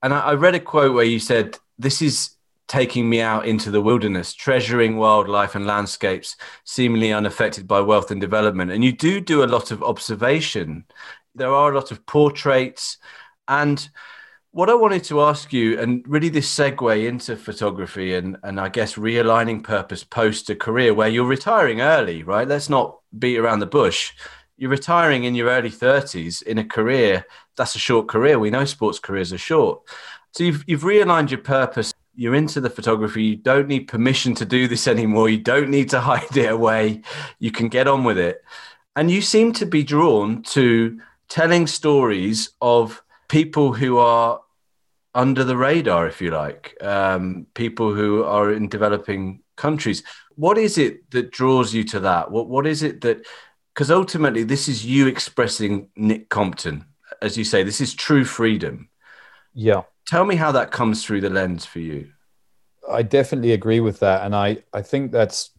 and 0.00 0.14
I, 0.14 0.20
I 0.20 0.34
read 0.34 0.54
a 0.54 0.60
quote 0.60 0.94
where 0.94 1.04
you 1.04 1.18
said, 1.18 1.58
"This 1.76 2.00
is." 2.00 2.30
Taking 2.68 3.08
me 3.08 3.22
out 3.22 3.46
into 3.46 3.70
the 3.70 3.80
wilderness, 3.80 4.34
treasuring 4.34 4.98
wildlife 4.98 5.54
and 5.54 5.66
landscapes 5.66 6.36
seemingly 6.64 7.14
unaffected 7.14 7.66
by 7.66 7.80
wealth 7.80 8.10
and 8.10 8.20
development. 8.20 8.70
And 8.70 8.84
you 8.84 8.92
do 8.92 9.22
do 9.22 9.42
a 9.42 9.46
lot 9.46 9.70
of 9.70 9.82
observation. 9.82 10.84
There 11.34 11.50
are 11.50 11.72
a 11.72 11.74
lot 11.74 11.90
of 11.90 12.04
portraits. 12.04 12.98
And 13.48 13.88
what 14.58 14.68
I 14.68 14.74
wanted 14.74 15.04
to 15.04 15.22
ask 15.22 15.52
you, 15.52 15.78
and 15.78 16.04
really 16.08 16.30
this 16.30 16.52
segue 16.52 17.06
into 17.06 17.36
photography 17.36 18.16
and, 18.16 18.36
and 18.42 18.58
I 18.58 18.68
guess 18.68 18.96
realigning 18.96 19.62
purpose 19.62 20.02
post 20.02 20.50
a 20.50 20.56
career 20.56 20.92
where 20.92 21.06
you're 21.06 21.24
retiring 21.28 21.80
early, 21.80 22.24
right? 22.24 22.48
Let's 22.48 22.68
not 22.68 22.98
beat 23.16 23.38
around 23.38 23.60
the 23.60 23.66
bush. 23.66 24.12
You're 24.56 24.72
retiring 24.72 25.22
in 25.22 25.36
your 25.36 25.48
early 25.48 25.70
30s 25.70 26.42
in 26.42 26.58
a 26.58 26.64
career 26.64 27.24
that's 27.56 27.76
a 27.76 27.78
short 27.78 28.08
career. 28.08 28.40
We 28.40 28.50
know 28.50 28.64
sports 28.64 28.98
careers 28.98 29.32
are 29.32 29.38
short. 29.38 29.80
So 30.32 30.42
you've, 30.42 30.64
you've 30.66 30.82
realigned 30.82 31.30
your 31.30 31.38
purpose. 31.38 31.94
You're 32.16 32.34
into 32.34 32.60
the 32.60 32.68
photography. 32.68 33.22
You 33.22 33.36
don't 33.36 33.68
need 33.68 33.86
permission 33.86 34.34
to 34.34 34.44
do 34.44 34.66
this 34.66 34.88
anymore. 34.88 35.28
You 35.28 35.38
don't 35.38 35.70
need 35.70 35.88
to 35.90 36.00
hide 36.10 36.36
it 36.36 36.50
away. 36.50 37.02
You 37.38 37.52
can 37.52 37.68
get 37.68 37.86
on 37.86 38.02
with 38.02 38.18
it. 38.18 38.42
And 38.96 39.08
you 39.08 39.22
seem 39.22 39.52
to 39.52 39.66
be 39.66 39.84
drawn 39.84 40.42
to 40.54 41.00
telling 41.28 41.68
stories 41.68 42.50
of 42.60 43.04
people 43.28 43.72
who 43.72 43.98
are 43.98 44.40
under 45.14 45.44
the 45.44 45.56
radar, 45.56 46.06
if 46.06 46.20
you 46.20 46.30
like, 46.30 46.76
um, 46.82 47.46
people 47.54 47.94
who 47.94 48.24
are 48.24 48.52
in 48.52 48.68
developing 48.68 49.42
countries. 49.56 50.02
What 50.36 50.58
is 50.58 50.78
it 50.78 51.10
that 51.10 51.30
draws 51.30 51.74
you 51.74 51.84
to 51.84 52.00
that? 52.00 52.30
What 52.30 52.48
What 52.48 52.66
is 52.66 52.82
it 52.82 53.00
that? 53.02 53.26
Because 53.74 53.90
ultimately, 53.90 54.42
this 54.42 54.68
is 54.68 54.84
you 54.84 55.06
expressing 55.06 55.88
Nick 55.96 56.28
Compton, 56.28 56.84
as 57.22 57.36
you 57.36 57.44
say. 57.44 57.62
This 57.62 57.80
is 57.80 57.94
true 57.94 58.24
freedom. 58.24 58.88
Yeah. 59.54 59.82
Tell 60.06 60.24
me 60.24 60.36
how 60.36 60.52
that 60.52 60.70
comes 60.72 61.04
through 61.04 61.20
the 61.20 61.30
lens 61.30 61.64
for 61.64 61.78
you. 61.80 62.10
I 62.90 63.02
definitely 63.02 63.52
agree 63.52 63.80
with 63.80 64.00
that, 64.00 64.24
and 64.24 64.34
I 64.34 64.58
I 64.72 64.82
think 64.82 65.12
that's 65.12 65.50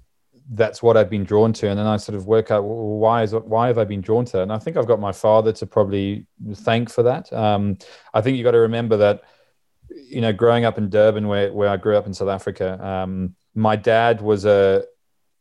that's 0.51 0.81
what 0.81 0.97
I've 0.97 1.09
been 1.09 1.23
drawn 1.23 1.53
to, 1.53 1.69
and 1.69 1.77
then 1.77 1.85
I 1.85 1.97
sort 1.97 2.15
of 2.15 2.25
work 2.25 2.49
out 2.49 2.63
well, 2.63 2.97
why 2.97 3.23
is 3.23 3.33
why 3.33 3.67
have 3.67 3.77
I 3.77 3.83
been 3.83 4.01
drawn 4.01 4.25
to 4.25 4.31
that? 4.37 4.43
And 4.43 4.53
I 4.53 4.57
think 4.57 4.77
I've 4.77 4.87
got 4.87 4.99
my 4.99 5.11
father 5.11 5.51
to 5.53 5.65
probably 5.65 6.25
thank 6.53 6.89
for 6.89 7.03
that. 7.03 7.31
Um, 7.31 7.77
I 8.13 8.21
think 8.21 8.37
you 8.37 8.43
got 8.43 8.51
to 8.51 8.59
remember 8.59 8.97
that 8.97 9.21
you 9.89 10.21
know, 10.21 10.33
growing 10.33 10.65
up 10.65 10.77
in 10.77 10.89
Durban, 10.89 11.27
where 11.27 11.51
where 11.53 11.69
I 11.69 11.77
grew 11.77 11.97
up 11.97 12.05
in 12.05 12.13
South 12.13 12.29
Africa, 12.29 12.83
um, 12.85 13.35
my 13.55 13.75
dad 13.75 14.21
was 14.21 14.45
a 14.45 14.83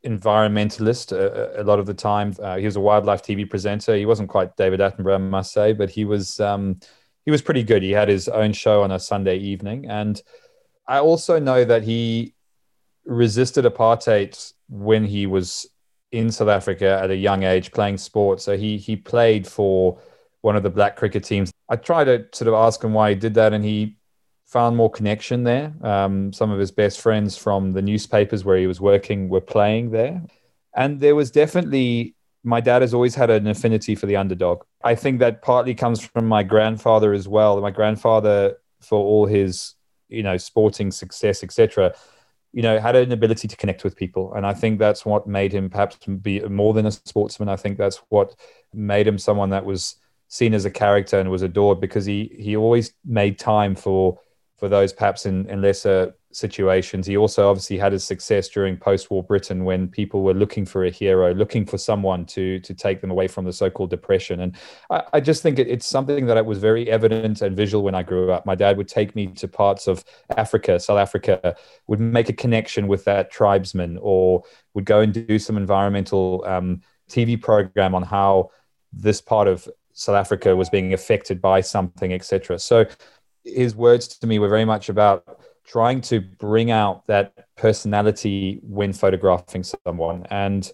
environmentalist 0.05 1.13
a, 1.13 1.61
a 1.61 1.65
lot 1.65 1.79
of 1.79 1.87
the 1.87 1.95
time. 1.95 2.35
Uh, 2.41 2.57
he 2.57 2.65
was 2.65 2.77
a 2.77 2.81
wildlife 2.81 3.23
TV 3.23 3.49
presenter. 3.49 3.97
He 3.97 4.07
wasn't 4.07 4.29
quite 4.29 4.57
David 4.57 4.81
Attenborough, 4.81 5.17
I 5.17 5.19
must 5.19 5.53
say, 5.53 5.73
but 5.73 5.91
he 5.91 6.05
was 6.05 6.41
um, 6.41 6.81
he 7.25 7.31
was 7.31 7.43
pretty 7.43 7.63
good. 7.63 7.83
He 7.83 7.91
had 7.91 8.09
his 8.09 8.29
own 8.29 8.53
show 8.53 8.83
on 8.83 8.91
a 8.91 8.99
Sunday 8.99 9.37
evening, 9.37 9.87
and 9.89 10.21
I 10.87 10.99
also 11.01 11.39
know 11.39 11.65
that 11.65 11.83
he 11.83 12.35
resisted 13.05 13.65
apartheid 13.65 14.53
when 14.69 15.05
he 15.05 15.27
was 15.27 15.67
in 16.13 16.31
South 16.31 16.49
Africa 16.49 16.99
at 17.03 17.11
a 17.11 17.17
young 17.17 17.43
age 17.43 17.73
playing 17.73 17.99
sports. 17.99 18.45
So 18.45 18.57
he 18.57 18.79
he 18.79 18.97
played 18.97 19.47
for 19.47 20.01
one 20.41 20.57
of 20.57 20.63
the 20.63 20.71
black 20.71 20.97
cricket 20.97 21.25
teams. 21.25 21.53
I 21.69 21.77
tried 21.77 22.05
to 22.05 22.27
sort 22.33 22.49
of 22.49 22.55
ask 22.55 22.83
him 22.83 22.95
why 22.95 23.11
he 23.11 23.17
did 23.17 23.35
that, 23.35 23.53
and 23.53 23.65
he 23.65 23.98
found 24.49 24.77
more 24.77 24.91
connection 24.91 25.45
there. 25.45 25.75
Um, 25.83 26.33
some 26.33 26.51
of 26.51 26.59
his 26.59 26.71
best 26.71 27.03
friends 27.03 27.37
from 27.37 27.75
the 27.75 27.83
newspapers 27.83 28.47
where 28.47 28.57
he 28.57 28.67
was 28.67 28.81
working 28.81 29.29
were 29.29 29.43
playing 29.43 29.91
there. 29.91 30.23
And 30.75 31.01
there 31.01 31.15
was 31.15 31.31
definitely, 31.31 32.15
my 32.43 32.63
dad 32.63 32.81
has 32.81 32.95
always 32.95 33.15
had 33.15 33.29
an 33.29 33.47
affinity 33.47 33.95
for 33.95 34.07
the 34.07 34.17
underdog. 34.17 34.63
I 34.83 34.95
think 34.95 35.19
that 35.19 35.43
partly 35.43 35.75
comes 35.75 36.01
from 36.01 36.27
my 36.27 36.43
grandfather 36.43 37.13
as 37.13 37.29
well. 37.29 37.61
My 37.61 37.71
grandfather, 37.71 38.57
for 38.81 38.99
all 38.99 39.27
his, 39.27 39.75
you 40.09 40.23
know, 40.23 40.39
sporting 40.39 40.91
success, 40.93 41.45
etc., 41.45 41.95
you 42.53 42.63
know, 42.63 42.79
had 42.79 42.97
an 42.97 43.13
ability 43.13 43.49
to 43.49 43.57
connect 43.57 43.85
with 43.85 43.97
people. 43.97 44.33
And 44.33 44.47
I 44.47 44.55
think 44.55 44.79
that's 44.79 45.05
what 45.05 45.27
made 45.27 45.53
him 45.53 45.69
perhaps 45.69 45.99
be 46.23 46.41
more 46.41 46.73
than 46.73 46.87
a 46.87 46.91
sportsman. 46.91 47.51
I 47.51 47.57
think 47.57 47.77
that's 47.77 47.99
what 48.09 48.35
made 48.73 49.07
him 49.07 49.19
someone 49.19 49.51
that 49.51 49.67
was 49.67 49.97
seen 50.29 50.55
as 50.55 50.65
a 50.65 50.71
character 50.71 51.19
and 51.19 51.31
was 51.31 51.43
adored 51.43 51.81
because 51.81 52.07
he 52.07 52.35
he 52.39 52.57
always 52.57 52.93
made 53.05 53.39
time 53.39 53.75
for 53.75 54.19
for 54.59 54.68
those 54.68 54.92
perhaps 54.92 55.25
in, 55.25 55.49
in 55.49 55.62
lesser 55.62 56.14
situations. 56.33 57.07
He 57.07 57.16
also 57.16 57.49
obviously 57.49 57.79
had 57.79 57.92
his 57.92 58.05
success 58.05 58.49
during 58.49 58.77
post-war 58.77 59.23
Britain 59.23 59.64
when 59.64 59.88
people 59.88 60.23
were 60.23 60.35
looking 60.35 60.66
for 60.66 60.85
a 60.85 60.90
hero, 60.90 61.33
looking 61.33 61.64
for 61.64 61.79
someone 61.79 62.27
to 62.27 62.59
to 62.61 62.75
take 62.75 63.01
them 63.01 63.11
away 63.11 63.29
from 63.29 63.44
the 63.44 63.53
so-called 63.53 63.90
depression. 63.90 64.40
And 64.40 64.57
I, 64.90 65.03
I 65.14 65.21
just 65.21 65.42
think 65.42 65.59
it, 65.59 65.68
it's 65.68 65.87
something 65.87 66.27
that 66.27 66.44
was 66.44 66.59
very 66.59 66.90
evident 66.90 67.40
and 67.40 67.57
visual 67.57 67.85
when 67.85 67.94
I 67.94 68.03
grew 68.03 68.33
up. 68.33 68.44
My 68.44 68.57
dad 68.57 68.77
would 68.77 68.88
take 68.88 69.14
me 69.14 69.29
to 69.29 69.49
parts 69.49 69.87
of 69.87 70.05
Africa, 70.37 70.81
South 70.81 70.99
Africa, 70.99 71.57
would 71.87 72.01
make 72.01 72.29
a 72.29 72.35
connection 72.35 72.88
with 72.88 73.05
that 73.05 73.31
tribesman, 73.31 73.99
or 74.03 74.42
would 74.75 74.85
go 74.85 75.01
and 75.01 75.12
do 75.14 75.38
some 75.38 75.57
environmental 75.57 76.44
um, 76.47 76.83
TV 77.09 77.40
program 77.40 77.94
on 77.94 78.03
how 78.03 78.51
this 78.92 79.21
part 79.21 79.47
of 79.49 79.68
South 79.92 80.14
Africa 80.14 80.55
was 80.55 80.71
being 80.71 80.92
affected 80.92 81.40
by 81.40 81.61
something, 81.61 82.12
etc. 82.12 82.59
So 82.59 82.87
his 83.44 83.74
words 83.74 84.09
to 84.09 84.27
me 84.27 84.38
were 84.38 84.48
very 84.48 84.64
much 84.64 84.88
about 84.88 85.40
trying 85.64 86.01
to 86.01 86.20
bring 86.20 86.70
out 86.70 87.07
that 87.07 87.46
personality 87.57 88.61
when 88.62 88.92
photographing 88.92 89.62
someone. 89.62 90.27
And 90.31 90.70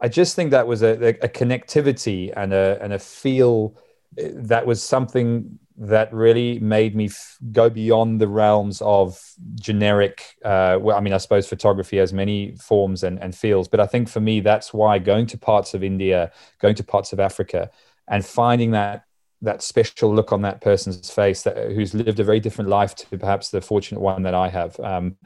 i 0.00 0.08
just 0.08 0.36
think 0.36 0.50
that 0.50 0.66
was 0.66 0.82
a, 0.82 1.08
a 1.22 1.28
connectivity 1.28 2.32
and 2.36 2.52
a, 2.52 2.78
and 2.82 2.92
a 2.92 2.98
feel 2.98 3.74
eh, 4.18 4.30
that 4.34 4.66
was 4.66 4.82
something 4.82 5.58
that 5.76 6.12
really 6.12 6.60
made 6.60 6.94
me 6.94 7.06
f- 7.06 7.36
go 7.50 7.68
beyond 7.68 8.20
the 8.20 8.28
realms 8.28 8.80
of 8.82 9.20
generic 9.54 10.36
uh, 10.44 10.78
well 10.80 10.96
i 10.96 11.00
mean 11.00 11.12
i 11.12 11.16
suppose 11.16 11.48
photography 11.48 11.96
has 11.96 12.12
many 12.12 12.54
forms 12.56 13.02
and, 13.02 13.20
and 13.22 13.34
feels 13.34 13.66
but 13.66 13.80
i 13.80 13.86
think 13.86 14.08
for 14.08 14.20
me 14.20 14.40
that's 14.40 14.72
why 14.72 14.98
going 14.98 15.26
to 15.26 15.38
parts 15.38 15.74
of 15.74 15.82
india 15.82 16.30
going 16.60 16.74
to 16.74 16.84
parts 16.84 17.12
of 17.12 17.18
africa 17.18 17.70
and 18.08 18.24
finding 18.24 18.72
that 18.72 19.04
that 19.44 19.62
special 19.62 20.14
look 20.14 20.32
on 20.32 20.42
that 20.42 20.60
person's 20.60 21.10
face 21.10 21.42
that 21.42 21.72
who's 21.72 21.94
lived 21.94 22.20
a 22.20 22.24
very 22.24 22.40
different 22.40 22.70
life 22.70 22.94
to 22.96 23.18
perhaps 23.18 23.50
the 23.50 23.60
fortunate 23.60 24.00
one 24.00 24.22
that 24.22 24.34
I 24.34 24.48
have. 24.48 24.78
Um, 24.80 25.16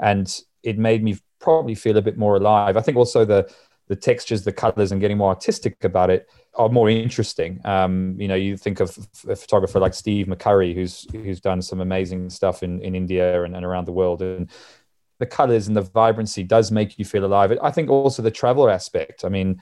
and 0.00 0.40
it 0.62 0.78
made 0.78 1.02
me 1.02 1.18
probably 1.40 1.74
feel 1.74 1.96
a 1.96 2.02
bit 2.02 2.16
more 2.16 2.36
alive. 2.36 2.76
I 2.76 2.80
think 2.80 2.96
also 2.96 3.24
the 3.24 3.52
the 3.86 3.96
textures, 3.96 4.44
the 4.44 4.52
colors, 4.52 4.92
and 4.92 5.00
getting 5.00 5.18
more 5.18 5.28
artistic 5.28 5.84
about 5.84 6.08
it 6.08 6.26
are 6.54 6.70
more 6.70 6.88
interesting. 6.88 7.60
Um, 7.66 8.16
you 8.18 8.28
know, 8.28 8.34
you 8.34 8.56
think 8.56 8.80
of 8.80 8.96
a 9.28 9.36
photographer 9.36 9.78
like 9.78 9.92
Steve 9.92 10.26
McCurry, 10.26 10.74
who's 10.74 11.06
who's 11.12 11.40
done 11.40 11.60
some 11.60 11.80
amazing 11.80 12.30
stuff 12.30 12.62
in 12.62 12.80
in 12.80 12.94
India 12.94 13.42
and, 13.44 13.54
and 13.54 13.64
around 13.64 13.84
the 13.84 13.92
world, 13.92 14.22
and 14.22 14.50
the 15.18 15.26
colors 15.26 15.68
and 15.68 15.76
the 15.76 15.82
vibrancy 15.82 16.42
does 16.42 16.72
make 16.72 16.98
you 16.98 17.04
feel 17.04 17.24
alive. 17.24 17.56
I 17.62 17.70
think 17.70 17.90
also 17.90 18.22
the 18.22 18.30
traveler 18.30 18.70
aspect. 18.70 19.24
I 19.24 19.28
mean, 19.28 19.60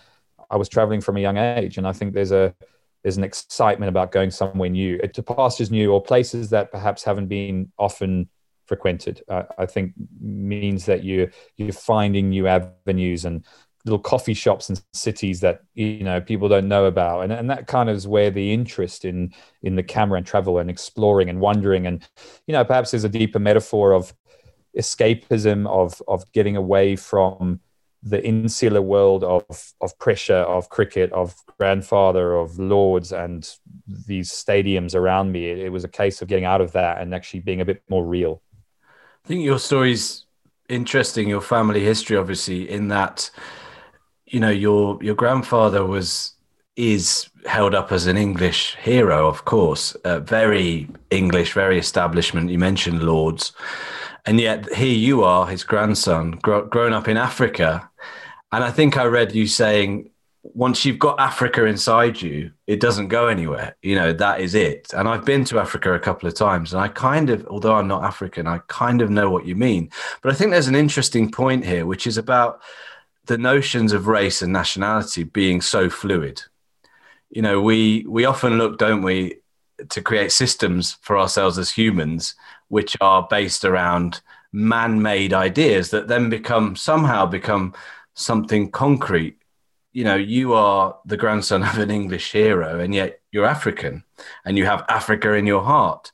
I 0.50 0.56
was 0.56 0.68
traveling 0.68 1.00
from 1.00 1.16
a 1.16 1.20
young 1.20 1.36
age, 1.36 1.78
and 1.78 1.86
I 1.86 1.92
think 1.92 2.14
there's 2.14 2.32
a 2.32 2.54
there's 3.02 3.16
an 3.16 3.24
excitement 3.24 3.88
about 3.88 4.12
going 4.12 4.30
somewhere 4.30 4.68
new 4.68 4.98
to 4.98 5.22
pastures 5.22 5.70
new 5.70 5.92
or 5.92 6.02
places 6.02 6.50
that 6.50 6.70
perhaps 6.70 7.02
haven't 7.02 7.28
been 7.28 7.72
often 7.78 8.28
frequented. 8.66 9.22
Uh, 9.28 9.42
i 9.58 9.66
think 9.66 9.92
means 10.20 10.86
that 10.86 11.02
you 11.02 11.30
you're 11.56 11.72
finding 11.72 12.30
new 12.30 12.46
avenues 12.46 13.24
and 13.24 13.44
little 13.84 13.98
coffee 13.98 14.34
shops 14.34 14.68
and 14.68 14.80
cities 14.92 15.40
that 15.40 15.62
you 15.74 16.04
know 16.04 16.20
people 16.20 16.48
don't 16.48 16.68
know 16.68 16.84
about. 16.84 17.22
And, 17.22 17.32
and 17.32 17.50
that 17.50 17.66
kind 17.66 17.88
of 17.88 17.96
is 17.96 18.06
where 18.06 18.30
the 18.30 18.52
interest 18.52 19.04
in 19.04 19.32
in 19.62 19.74
the 19.74 19.82
camera 19.82 20.18
and 20.18 20.26
travel 20.26 20.58
and 20.58 20.70
exploring 20.70 21.28
and 21.28 21.40
wondering 21.40 21.86
and 21.86 22.06
you 22.46 22.52
know 22.52 22.64
perhaps 22.64 22.92
there's 22.92 23.04
a 23.04 23.08
deeper 23.08 23.38
metaphor 23.38 23.92
of 23.92 24.14
escapism 24.78 25.68
of 25.68 26.00
of 26.06 26.30
getting 26.32 26.56
away 26.56 26.96
from 26.96 27.60
the 28.02 28.24
insular 28.24 28.82
world 28.82 29.22
of 29.22 29.44
of 29.80 29.96
pressure 29.98 30.34
of 30.34 30.68
cricket 30.68 31.12
of 31.12 31.34
grandfather 31.58 32.34
of 32.34 32.58
lords 32.58 33.12
and 33.12 33.54
these 34.06 34.30
stadiums 34.30 34.94
around 34.94 35.30
me 35.30 35.46
it, 35.46 35.58
it, 35.58 35.68
was 35.68 35.84
a 35.84 35.88
case 35.88 36.20
of 36.20 36.26
getting 36.26 36.44
out 36.44 36.60
of 36.60 36.72
that 36.72 37.00
and 37.00 37.14
actually 37.14 37.40
being 37.40 37.60
a 37.60 37.64
bit 37.64 37.82
more 37.88 38.04
real 38.04 38.42
i 39.24 39.28
think 39.28 39.44
your 39.44 39.58
story's 39.58 40.26
interesting 40.68 41.28
your 41.28 41.40
family 41.40 41.84
history 41.84 42.16
obviously 42.16 42.68
in 42.68 42.88
that 42.88 43.30
you 44.26 44.40
know 44.40 44.50
your 44.50 44.98
your 45.02 45.14
grandfather 45.14 45.86
was 45.86 46.34
is 46.74 47.28
held 47.46 47.74
up 47.74 47.92
as 47.92 48.06
an 48.06 48.16
english 48.16 48.74
hero 48.76 49.28
of 49.28 49.44
course 49.44 49.94
uh, 50.06 50.18
very 50.18 50.88
english 51.10 51.52
very 51.52 51.78
establishment 51.78 52.50
you 52.50 52.58
mentioned 52.58 53.02
lords 53.02 53.52
and 54.24 54.40
yet 54.40 54.72
here 54.74 54.94
you 54.94 55.24
are, 55.24 55.46
his 55.46 55.64
grandson, 55.64 56.32
grow, 56.42 56.64
grown 56.64 56.92
up 56.92 57.08
in 57.08 57.16
Africa. 57.16 57.90
And 58.52 58.62
I 58.62 58.70
think 58.70 58.96
I 58.96 59.04
read 59.04 59.34
you 59.34 59.46
saying, 59.46 60.10
once 60.42 60.84
you've 60.84 60.98
got 60.98 61.20
Africa 61.20 61.64
inside 61.64 62.20
you, 62.20 62.50
it 62.66 62.80
doesn't 62.80 63.08
go 63.08 63.28
anywhere. 63.28 63.76
You 63.80 63.94
know, 63.94 64.12
that 64.12 64.40
is 64.40 64.54
it. 64.54 64.92
And 64.92 65.08
I've 65.08 65.24
been 65.24 65.44
to 65.46 65.58
Africa 65.58 65.94
a 65.94 66.00
couple 66.00 66.28
of 66.28 66.34
times, 66.34 66.72
and 66.72 66.82
I 66.82 66.88
kind 66.88 67.30
of, 67.30 67.46
although 67.46 67.76
I'm 67.76 67.88
not 67.88 68.04
African, 68.04 68.46
I 68.46 68.58
kind 68.66 69.00
of 69.00 69.10
know 69.10 69.30
what 69.30 69.46
you 69.46 69.54
mean. 69.54 69.90
But 70.20 70.32
I 70.32 70.34
think 70.34 70.50
there's 70.50 70.68
an 70.68 70.74
interesting 70.74 71.30
point 71.30 71.64
here, 71.64 71.86
which 71.86 72.06
is 72.06 72.18
about 72.18 72.60
the 73.26 73.38
notions 73.38 73.92
of 73.92 74.08
race 74.08 74.42
and 74.42 74.52
nationality 74.52 75.22
being 75.22 75.60
so 75.60 75.88
fluid. 75.88 76.42
You 77.30 77.40
know, 77.40 77.62
we 77.62 78.04
we 78.08 78.24
often 78.24 78.58
look, 78.58 78.78
don't 78.78 79.02
we, 79.02 79.36
to 79.88 80.02
create 80.02 80.32
systems 80.32 80.98
for 81.02 81.18
ourselves 81.18 81.56
as 81.56 81.70
humans 81.70 82.34
which 82.68 82.96
are 83.00 83.26
based 83.28 83.64
around 83.64 84.20
man-made 84.52 85.32
ideas 85.32 85.90
that 85.90 86.08
then 86.08 86.28
become 86.28 86.76
somehow 86.76 87.24
become 87.26 87.74
something 88.14 88.70
concrete. 88.70 89.38
You 89.92 90.04
know 90.04 90.14
you 90.16 90.54
are 90.54 90.98
the 91.04 91.16
grandson 91.16 91.62
of 91.70 91.78
an 91.78 91.90
english 91.90 92.32
hero 92.32 92.80
and 92.80 92.94
yet 92.94 93.20
you're 93.30 93.44
african 93.44 94.04
and 94.44 94.56
you 94.56 94.64
have 94.64 94.84
africa 94.88 95.34
in 95.34 95.46
your 95.46 95.62
heart. 95.62 96.12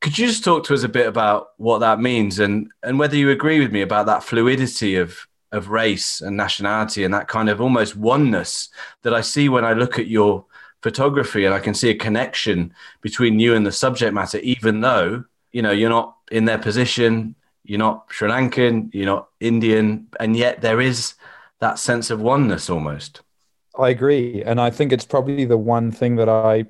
Could 0.00 0.18
you 0.18 0.26
just 0.26 0.44
talk 0.44 0.64
to 0.64 0.74
us 0.74 0.82
a 0.82 0.88
bit 0.88 1.06
about 1.06 1.48
what 1.56 1.78
that 1.80 2.00
means 2.00 2.38
and 2.38 2.70
and 2.82 2.98
whether 2.98 3.16
you 3.16 3.30
agree 3.30 3.60
with 3.60 3.72
me 3.72 3.82
about 3.82 4.06
that 4.06 4.22
fluidity 4.22 4.96
of 4.96 5.26
of 5.52 5.68
race 5.68 6.20
and 6.20 6.36
nationality 6.36 7.04
and 7.04 7.14
that 7.14 7.28
kind 7.28 7.48
of 7.48 7.60
almost 7.60 7.96
oneness 7.96 8.68
that 9.02 9.14
i 9.14 9.20
see 9.20 9.48
when 9.48 9.64
i 9.64 9.72
look 9.72 9.96
at 9.96 10.08
your 10.08 10.44
photography 10.82 11.44
and 11.44 11.54
i 11.54 11.60
can 11.60 11.72
see 11.72 11.88
a 11.88 11.94
connection 11.94 12.74
between 13.00 13.38
you 13.38 13.54
and 13.54 13.64
the 13.64 13.70
subject 13.70 14.12
matter 14.12 14.38
even 14.38 14.80
though 14.80 15.24
you 15.56 15.62
know, 15.62 15.70
you're 15.70 15.88
not 15.88 16.18
in 16.30 16.44
their 16.44 16.58
position, 16.58 17.34
you're 17.68 17.78
not 17.78 18.06
Sri 18.10 18.28
Lankan, 18.28 18.92
you're 18.92 19.06
not 19.06 19.28
Indian, 19.40 20.08
and 20.20 20.36
yet 20.36 20.60
there 20.60 20.80
is 20.80 21.14
that 21.60 21.78
sense 21.78 22.10
of 22.10 22.20
oneness 22.20 22.70
almost. 22.70 23.22
I 23.78 23.90
agree, 23.90 24.42
and 24.42 24.60
I 24.60 24.70
think 24.70 24.92
it's 24.92 25.04
probably 25.04 25.44
the 25.44 25.58
one 25.58 25.90
thing 25.90 26.16
that 26.16 26.28
I 26.28 26.66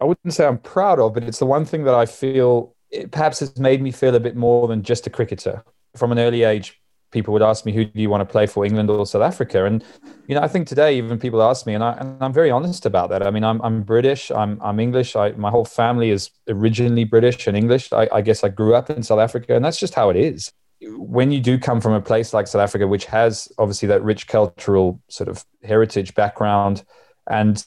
I 0.00 0.04
wouldn't 0.04 0.34
say 0.34 0.46
I'm 0.46 0.58
proud 0.58 0.98
of, 0.98 1.14
but 1.14 1.22
it's 1.22 1.38
the 1.38 1.46
one 1.46 1.64
thing 1.64 1.84
that 1.84 1.94
I 1.94 2.06
feel 2.06 2.74
it 2.90 3.10
perhaps 3.10 3.40
has 3.40 3.58
made 3.58 3.80
me 3.80 3.90
feel 3.90 4.14
a 4.14 4.20
bit 4.20 4.36
more 4.36 4.68
than 4.68 4.82
just 4.82 5.06
a 5.06 5.10
cricketer. 5.10 5.64
From 5.96 6.12
an 6.12 6.18
early 6.18 6.42
age, 6.42 6.81
people 7.12 7.32
would 7.32 7.42
ask 7.42 7.64
me, 7.64 7.72
"Who 7.72 7.84
do 7.84 8.00
you 8.00 8.10
want 8.10 8.22
to 8.22 8.32
play 8.32 8.46
for, 8.46 8.64
England 8.64 8.90
or 8.90 9.06
South 9.06 9.22
Africa?" 9.22 9.64
And 9.64 9.84
you 10.26 10.34
know, 10.34 10.40
I 10.40 10.48
think 10.48 10.66
today 10.66 10.96
even 10.96 11.18
people 11.18 11.42
ask 11.42 11.66
me, 11.66 11.74
and, 11.74 11.84
I, 11.84 11.92
and 11.92 12.20
I'm 12.22 12.32
very 12.32 12.50
honest 12.50 12.86
about 12.86 13.10
that. 13.10 13.24
I 13.24 13.30
mean, 13.30 13.44
I'm 13.44 13.60
I'm 13.62 13.82
British, 13.82 14.30
I'm 14.30 14.60
I'm 14.60 14.80
English. 14.80 15.14
I, 15.14 15.32
my 15.32 15.50
whole 15.50 15.64
family 15.64 16.10
is 16.10 16.30
originally 16.48 17.04
British 17.04 17.46
and 17.46 17.56
English. 17.56 17.92
I, 17.92 18.08
I 18.12 18.20
guess 18.22 18.42
I 18.42 18.48
grew 18.48 18.74
up 18.74 18.90
in 18.90 19.02
South 19.02 19.20
Africa, 19.20 19.54
and 19.54 19.64
that's 19.64 19.78
just 19.78 19.94
how 19.94 20.10
it 20.10 20.16
is. 20.16 20.52
When 20.80 21.30
you 21.30 21.40
do 21.40 21.58
come 21.58 21.80
from 21.80 21.92
a 21.92 22.00
place 22.00 22.34
like 22.34 22.48
South 22.48 22.62
Africa, 22.62 22.88
which 22.88 23.04
has 23.06 23.52
obviously 23.58 23.86
that 23.88 24.02
rich 24.02 24.26
cultural 24.26 25.00
sort 25.08 25.28
of 25.28 25.44
heritage 25.62 26.14
background, 26.14 26.82
and 27.30 27.64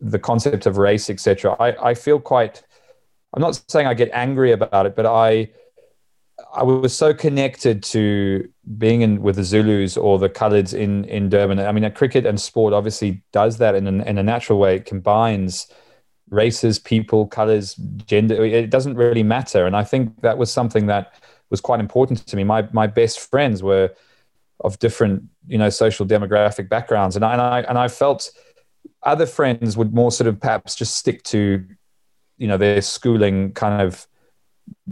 the 0.00 0.18
concept 0.18 0.66
of 0.66 0.76
race, 0.76 1.08
etc., 1.08 1.56
I, 1.58 1.90
I 1.90 1.94
feel 1.94 2.20
quite. 2.20 2.62
I'm 3.32 3.40
not 3.40 3.62
saying 3.68 3.86
I 3.86 3.94
get 3.94 4.10
angry 4.12 4.50
about 4.50 4.86
it, 4.86 4.96
but 4.96 5.06
I 5.06 5.50
I 6.54 6.62
was 6.62 6.96
so 6.96 7.14
connected 7.14 7.82
to 7.84 8.48
being 8.78 9.02
in 9.02 9.22
with 9.22 9.36
the 9.36 9.44
Zulus 9.44 9.96
or 9.96 10.18
the 10.18 10.28
Coloureds 10.28 10.74
in 10.74 11.04
in 11.04 11.28
Durban. 11.28 11.58
I 11.58 11.72
mean, 11.72 11.90
cricket 11.92 12.26
and 12.26 12.40
sport 12.40 12.72
obviously 12.72 13.22
does 13.32 13.58
that 13.58 13.74
in 13.74 13.86
a, 13.86 14.04
in 14.04 14.18
a 14.18 14.22
natural 14.22 14.58
way. 14.58 14.76
It 14.76 14.86
combines 14.86 15.66
races, 16.30 16.78
people, 16.78 17.26
colors, 17.26 17.74
gender. 18.06 18.44
It 18.44 18.70
doesn't 18.70 18.96
really 18.96 19.22
matter. 19.22 19.66
And 19.66 19.76
I 19.76 19.84
think 19.84 20.20
that 20.22 20.38
was 20.38 20.50
something 20.50 20.86
that 20.86 21.14
was 21.50 21.60
quite 21.60 21.80
important 21.80 22.26
to 22.26 22.36
me. 22.36 22.44
My 22.44 22.68
my 22.72 22.86
best 22.86 23.20
friends 23.20 23.62
were 23.62 23.90
of 24.60 24.78
different, 24.78 25.24
you 25.46 25.58
know, 25.58 25.70
social 25.70 26.06
demographic 26.06 26.68
backgrounds, 26.68 27.16
and 27.16 27.24
I 27.24 27.32
and 27.32 27.40
I 27.40 27.60
and 27.62 27.78
I 27.78 27.88
felt 27.88 28.30
other 29.02 29.26
friends 29.26 29.76
would 29.76 29.94
more 29.94 30.12
sort 30.12 30.28
of 30.28 30.40
perhaps 30.40 30.74
just 30.74 30.96
stick 30.96 31.22
to, 31.24 31.64
you 32.38 32.46
know, 32.46 32.56
their 32.56 32.82
schooling 32.82 33.52
kind 33.52 33.82
of 33.82 34.06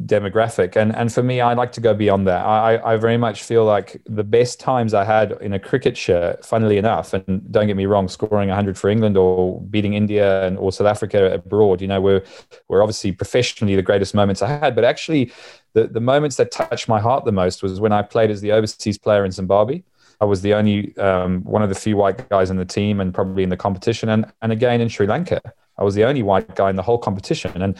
demographic. 0.07 0.77
And 0.77 0.95
and 0.95 1.13
for 1.13 1.23
me, 1.23 1.41
I 1.41 1.55
like 1.55 1.73
to 1.73 1.81
go 1.81 1.95
beyond 1.95 2.27
that. 2.27 2.45
I, 2.45 2.95
I 2.95 2.97
very 2.97 3.17
much 3.17 3.43
feel 3.43 3.65
like 3.65 4.01
the 4.07 4.25
best 4.25 4.61
times 4.61 4.95
I 4.95 5.05
had 5.05 5.33
in 5.41 5.53
a 5.53 5.59
cricket 5.59 5.97
shirt, 5.97 6.45
funnily 6.45 6.79
enough, 6.79 7.13
and 7.13 7.51
don't 7.51 7.67
get 7.67 7.77
me 7.77 7.87
wrong, 7.87 8.09
scoring 8.09 8.49
100 8.49 8.79
for 8.79 8.91
England 8.91 9.17
or 9.17 9.61
beating 9.63 9.95
India 9.95 10.47
and 10.47 10.59
or 10.59 10.73
South 10.73 10.87
Africa 10.87 11.33
abroad, 11.35 11.81
you 11.81 11.89
know, 11.89 12.01
were 12.01 12.23
were 12.69 12.83
obviously 12.83 13.13
professionally 13.13 13.77
the 13.77 13.83
greatest 13.83 14.15
moments 14.15 14.43
I 14.43 14.49
had. 14.49 14.75
But 14.75 14.85
actually, 14.85 15.33
the 15.75 15.87
the 15.87 16.01
moments 16.01 16.37
that 16.37 16.51
touched 16.51 16.89
my 16.89 17.01
heart 17.01 17.25
the 17.25 17.33
most 17.33 17.63
was 17.63 17.81
when 17.81 17.93
I 17.93 18.03
played 18.03 18.31
as 18.31 18.41
the 18.41 18.53
overseas 18.53 18.99
player 18.99 19.25
in 19.25 19.33
Zimbabwe. 19.33 19.83
I 20.21 20.25
was 20.25 20.43
the 20.43 20.55
only 20.55 20.97
um, 20.97 21.43
one 21.45 21.63
of 21.63 21.69
the 21.69 21.77
few 21.77 21.97
white 21.97 22.29
guys 22.29 22.51
in 22.51 22.57
the 22.57 22.65
team 22.65 23.01
and 23.01 23.15
probably 23.15 23.45
in 23.45 23.51
the 23.51 23.57
competition, 23.57 24.09
and 24.09 24.27
and 24.43 24.53
again 24.53 24.81
in 24.81 24.89
Sri 24.89 25.07
Lanka, 25.07 25.41
I 25.77 25.85
was 25.85 25.95
the 25.95 26.05
only 26.05 26.23
white 26.23 26.57
guy 26.57 26.71
in 26.71 26.77
the 26.77 26.83
whole 26.83 26.99
competition, 26.99 27.63
and 27.63 27.79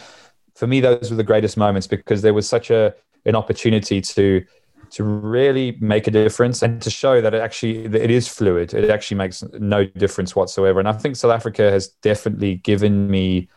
for 0.59 0.67
me, 0.67 0.81
those 0.81 1.09
were 1.09 1.15
the 1.15 1.23
greatest 1.23 1.55
moments 1.55 1.87
because 1.87 2.21
there 2.21 2.33
was 2.33 2.47
such 2.47 2.69
a 2.69 2.93
an 3.25 3.35
opportunity 3.35 4.01
to 4.01 4.43
to 4.91 5.03
really 5.03 5.77
make 5.79 6.07
a 6.07 6.11
difference 6.11 6.61
and 6.61 6.81
to 6.81 6.89
show 6.89 7.21
that 7.21 7.33
it 7.33 7.41
actually 7.41 7.87
that 7.87 8.01
it 8.01 8.11
is 8.11 8.27
fluid. 8.27 8.73
It 8.73 8.89
actually 8.89 9.15
makes 9.17 9.41
no 9.53 9.85
difference 9.85 10.35
whatsoever. 10.35 10.79
And 10.79 10.89
I 10.89 10.93
think 10.93 11.15
South 11.15 11.31
Africa 11.31 11.71
has 11.71 11.87
definitely 12.01 12.55
given 12.55 13.09
me 13.09 13.47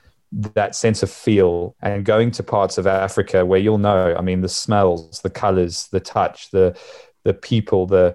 that 0.54 0.76
sense 0.76 1.02
of 1.02 1.10
feel 1.10 1.74
and 1.82 2.04
going 2.04 2.30
to 2.32 2.42
parts 2.44 2.78
of 2.78 2.86
Africa 2.86 3.44
where 3.44 3.58
you'll 3.58 3.78
know, 3.78 4.14
I 4.16 4.22
mean, 4.22 4.40
the 4.40 4.48
smells, 4.48 5.20
the 5.22 5.30
colors, 5.30 5.88
the 5.88 6.00
touch, 6.00 6.52
the 6.52 6.78
the 7.24 7.34
people, 7.34 7.86
the 7.86 8.14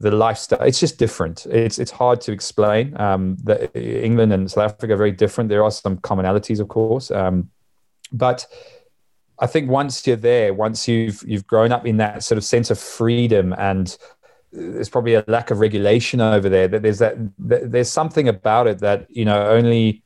the 0.00 0.10
lifestyle. 0.10 0.62
It's 0.62 0.80
just 0.80 0.98
different. 0.98 1.44
It's 1.50 1.78
it's 1.78 1.90
hard 1.90 2.22
to 2.22 2.32
explain. 2.32 2.98
Um, 2.98 3.36
the, 3.44 3.70
England 3.74 4.32
and 4.32 4.50
South 4.50 4.72
Africa 4.72 4.94
are 4.94 4.96
very 4.96 5.12
different. 5.12 5.50
There 5.50 5.62
are 5.62 5.70
some 5.70 5.98
commonalities, 5.98 6.60
of 6.60 6.68
course. 6.68 7.10
Um, 7.10 7.50
but 8.12 8.46
I 9.38 9.46
think 9.46 9.68
once 9.68 10.06
you're 10.06 10.16
there, 10.16 10.54
once 10.54 10.86
you've 10.86 11.22
you've 11.26 11.46
grown 11.46 11.72
up 11.72 11.84
in 11.86 11.96
that 11.96 12.22
sort 12.22 12.38
of 12.38 12.44
sense 12.44 12.70
of 12.70 12.78
freedom 12.78 13.52
and 13.58 13.96
uh, 14.00 14.16
there's 14.52 14.88
probably 14.88 15.14
a 15.14 15.24
lack 15.26 15.50
of 15.50 15.58
regulation 15.58 16.20
over 16.20 16.48
there 16.48 16.68
that 16.68 16.82
there's 16.82 17.00
that, 17.00 17.16
that 17.38 17.72
there's 17.72 17.90
something 17.90 18.28
about 18.28 18.66
it 18.66 18.78
that 18.78 19.06
you 19.10 19.24
know 19.24 19.48
only 19.48 20.02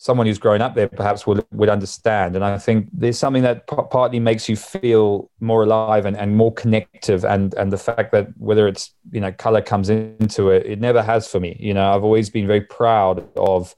someone 0.00 0.28
who's 0.28 0.38
grown 0.38 0.62
up 0.62 0.76
there 0.76 0.86
perhaps 0.86 1.26
would 1.26 1.44
would 1.50 1.68
understand. 1.68 2.36
And 2.36 2.44
i 2.44 2.56
think 2.56 2.88
there's 2.92 3.18
something 3.18 3.42
that 3.42 3.66
p- 3.66 3.76
partly 3.90 4.20
makes 4.20 4.48
you 4.48 4.54
feel 4.54 5.28
more 5.40 5.64
alive 5.64 6.06
and, 6.06 6.16
and 6.16 6.36
more 6.36 6.52
connective 6.52 7.24
and 7.24 7.54
and 7.54 7.72
the 7.72 7.78
fact 7.78 8.12
that 8.12 8.28
whether 8.36 8.68
it's 8.68 8.94
you 9.10 9.20
know 9.20 9.32
color 9.32 9.60
comes 9.60 9.90
into 9.90 10.50
it 10.50 10.66
it 10.66 10.80
never 10.80 11.02
has 11.02 11.26
for 11.26 11.40
me. 11.40 11.56
You 11.58 11.74
know 11.74 11.90
i've 11.92 12.04
always 12.04 12.30
been 12.30 12.46
very 12.46 12.60
proud 12.60 13.28
of 13.36 13.74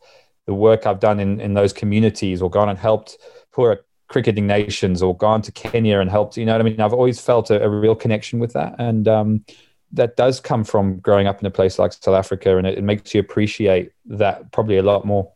the 0.47 0.55
work 0.55 0.85
i've 0.85 1.01
done 1.01 1.21
in 1.21 1.41
in 1.41 1.55
those 1.55 1.73
communities 1.73 2.43
or 2.43 2.51
gone 2.51 2.69
and 2.69 2.79
helped 2.79 3.17
poorer 3.53 3.85
cricketing 4.09 4.47
nations 4.47 5.03
or 5.03 5.17
gone 5.17 5.41
to 5.43 5.53
Kenya 5.53 6.01
and 6.01 6.11
helped. 6.11 6.37
You 6.37 6.45
know 6.45 6.53
what 6.53 6.61
I 6.61 6.65
mean? 6.65 6.81
I've 6.81 6.93
always 6.93 7.21
felt 7.21 7.51
a, 7.51 7.63
a 7.63 7.69
real 7.69 7.95
connection 7.95 8.39
with 8.39 8.53
that, 8.53 8.75
and 8.79 9.09
um, 9.09 9.45
that 9.93 10.17
does 10.17 10.41
come 10.41 10.65
from 10.65 10.99
growing 10.99 11.27
up 11.27 11.41
in 11.41 11.47
a 11.47 11.51
place 11.51 11.79
like 11.79 11.93
South 11.93 12.15
Africa, 12.15 12.59
and 12.59 12.67
it, 12.67 12.79
it 12.79 12.85
makes 12.85 13.15
you 13.15 13.21
appreciate 13.21 13.93
that 14.07 14.53
probably 14.53 14.77
a 14.77 14.83
lot 14.83 15.05
more. 15.05 15.33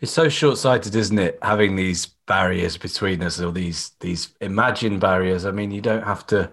It's 0.00 0.12
so 0.12 0.28
short-sighted, 0.28 0.94
isn't 0.94 1.18
it? 1.18 1.38
Having 1.42 1.76
these 1.76 2.06
barriers 2.26 2.76
between 2.76 3.22
us, 3.22 3.40
or 3.40 3.50
these 3.50 3.92
these 4.00 4.34
imagined 4.40 5.00
barriers. 5.00 5.44
I 5.44 5.50
mean, 5.50 5.70
you 5.70 5.80
don't 5.80 6.04
have 6.04 6.26
to 6.28 6.52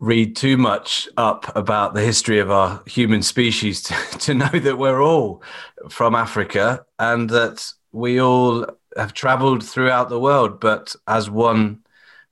read 0.00 0.36
too 0.36 0.56
much 0.56 1.08
up 1.16 1.54
about 1.56 1.94
the 1.94 2.02
history 2.02 2.38
of 2.38 2.50
our 2.50 2.82
human 2.86 3.22
species 3.22 3.82
to, 3.84 3.94
to 4.18 4.34
know 4.34 4.50
that 4.50 4.76
we're 4.76 5.02
all 5.02 5.42
from 5.88 6.14
Africa 6.14 6.84
and 6.98 7.30
that 7.30 7.64
we 7.92 8.20
all 8.20 8.66
have 8.96 9.14
traveled 9.14 9.64
throughout 9.64 10.08
the 10.08 10.20
world, 10.20 10.60
but 10.60 10.94
as 11.06 11.30
one 11.30 11.80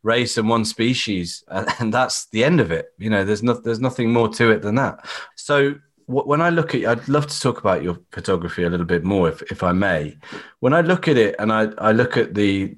race 0.02 0.36
and 0.36 0.48
one 0.48 0.64
species, 0.64 1.44
and, 1.48 1.68
and 1.78 1.94
that's 1.94 2.26
the 2.26 2.44
end 2.44 2.60
of 2.60 2.70
it. 2.70 2.92
You 2.98 3.10
know, 3.10 3.24
there's 3.24 3.42
no, 3.42 3.54
there's 3.54 3.80
nothing 3.80 4.12
more 4.12 4.28
to 4.30 4.50
it 4.50 4.62
than 4.62 4.76
that. 4.76 5.06
So 5.36 5.76
when 6.06 6.40
I 6.40 6.50
look 6.50 6.74
at, 6.74 6.84
I'd 6.84 7.08
love 7.08 7.26
to 7.26 7.40
talk 7.40 7.58
about 7.58 7.82
your 7.82 7.98
photography 8.10 8.64
a 8.64 8.70
little 8.70 8.86
bit 8.86 9.04
more, 9.04 9.28
if 9.28 9.42
if 9.50 9.62
I 9.62 9.72
may. 9.72 10.16
When 10.60 10.74
I 10.74 10.80
look 10.80 11.08
at 11.08 11.16
it, 11.16 11.36
and 11.38 11.52
I 11.52 11.68
I 11.78 11.92
look 11.92 12.16
at 12.16 12.34
the 12.34 12.76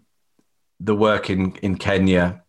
the 0.80 0.94
work 0.94 1.30
in 1.30 1.56
in 1.56 1.76
Kenya, 1.76 2.42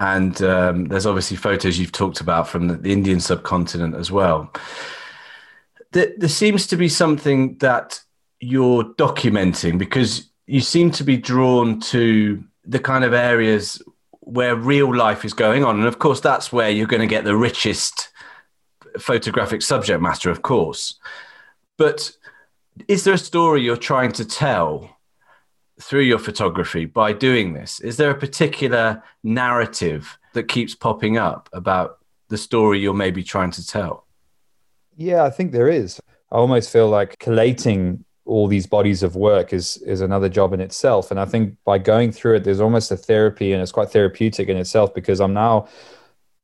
and 0.00 0.40
um, 0.42 0.86
there's 0.86 1.06
obviously 1.06 1.36
photos 1.36 1.78
you've 1.78 1.92
talked 1.92 2.20
about 2.20 2.48
from 2.48 2.68
the, 2.68 2.74
the 2.74 2.92
Indian 2.92 3.20
subcontinent 3.20 3.94
as 3.94 4.10
well. 4.10 4.52
There, 5.92 6.12
there 6.16 6.28
seems 6.28 6.66
to 6.68 6.76
be 6.76 6.88
something 6.88 7.58
that 7.58 8.00
you're 8.40 8.84
documenting 8.84 9.78
because 9.78 10.30
you 10.46 10.60
seem 10.60 10.90
to 10.92 11.04
be 11.04 11.16
drawn 11.16 11.80
to 11.80 12.42
the 12.64 12.78
kind 12.78 13.04
of 13.04 13.12
areas 13.12 13.82
where 14.20 14.56
real 14.56 14.94
life 14.94 15.24
is 15.24 15.34
going 15.34 15.64
on. 15.64 15.78
And 15.78 15.86
of 15.86 15.98
course, 15.98 16.20
that's 16.20 16.52
where 16.52 16.70
you're 16.70 16.86
going 16.86 17.00
to 17.00 17.06
get 17.06 17.24
the 17.24 17.36
richest 17.36 18.08
photographic 18.98 19.62
subject 19.62 20.00
matter, 20.00 20.30
of 20.30 20.42
course. 20.42 20.98
But 21.76 22.12
is 22.88 23.04
there 23.04 23.14
a 23.14 23.18
story 23.18 23.62
you're 23.62 23.76
trying 23.76 24.12
to 24.12 24.24
tell 24.24 24.96
through 25.80 26.02
your 26.02 26.18
photography 26.18 26.84
by 26.84 27.12
doing 27.12 27.52
this? 27.52 27.80
Is 27.80 27.96
there 27.96 28.10
a 28.10 28.18
particular 28.18 29.02
narrative 29.22 30.18
that 30.32 30.44
keeps 30.44 30.74
popping 30.74 31.18
up 31.18 31.48
about 31.52 31.98
the 32.28 32.38
story 32.38 32.80
you're 32.80 32.94
maybe 32.94 33.22
trying 33.22 33.50
to 33.52 33.66
tell? 33.66 34.06
Yeah, 34.96 35.24
I 35.24 35.30
think 35.30 35.52
there 35.52 35.68
is. 35.68 36.00
I 36.30 36.36
almost 36.36 36.70
feel 36.70 36.88
like 36.88 37.18
collating 37.18 38.04
all 38.26 38.46
these 38.48 38.66
bodies 38.66 39.02
of 39.02 39.16
work 39.16 39.52
is 39.52 39.76
is 39.78 40.00
another 40.00 40.28
job 40.28 40.52
in 40.52 40.60
itself. 40.60 41.10
And 41.10 41.20
i 41.20 41.24
think 41.24 41.56
by 41.64 41.78
going 41.78 42.12
through 42.12 42.36
it 42.36 42.44
there's 42.44 42.60
almost 42.60 42.90
a 42.90 42.96
therapy 42.96 43.52
and 43.52 43.62
it's 43.62 43.72
quite 43.72 43.90
therapeutic 43.90 44.48
in 44.48 44.56
itself 44.56 44.94
because 44.94 45.20
i'm 45.20 45.34
now 45.34 45.68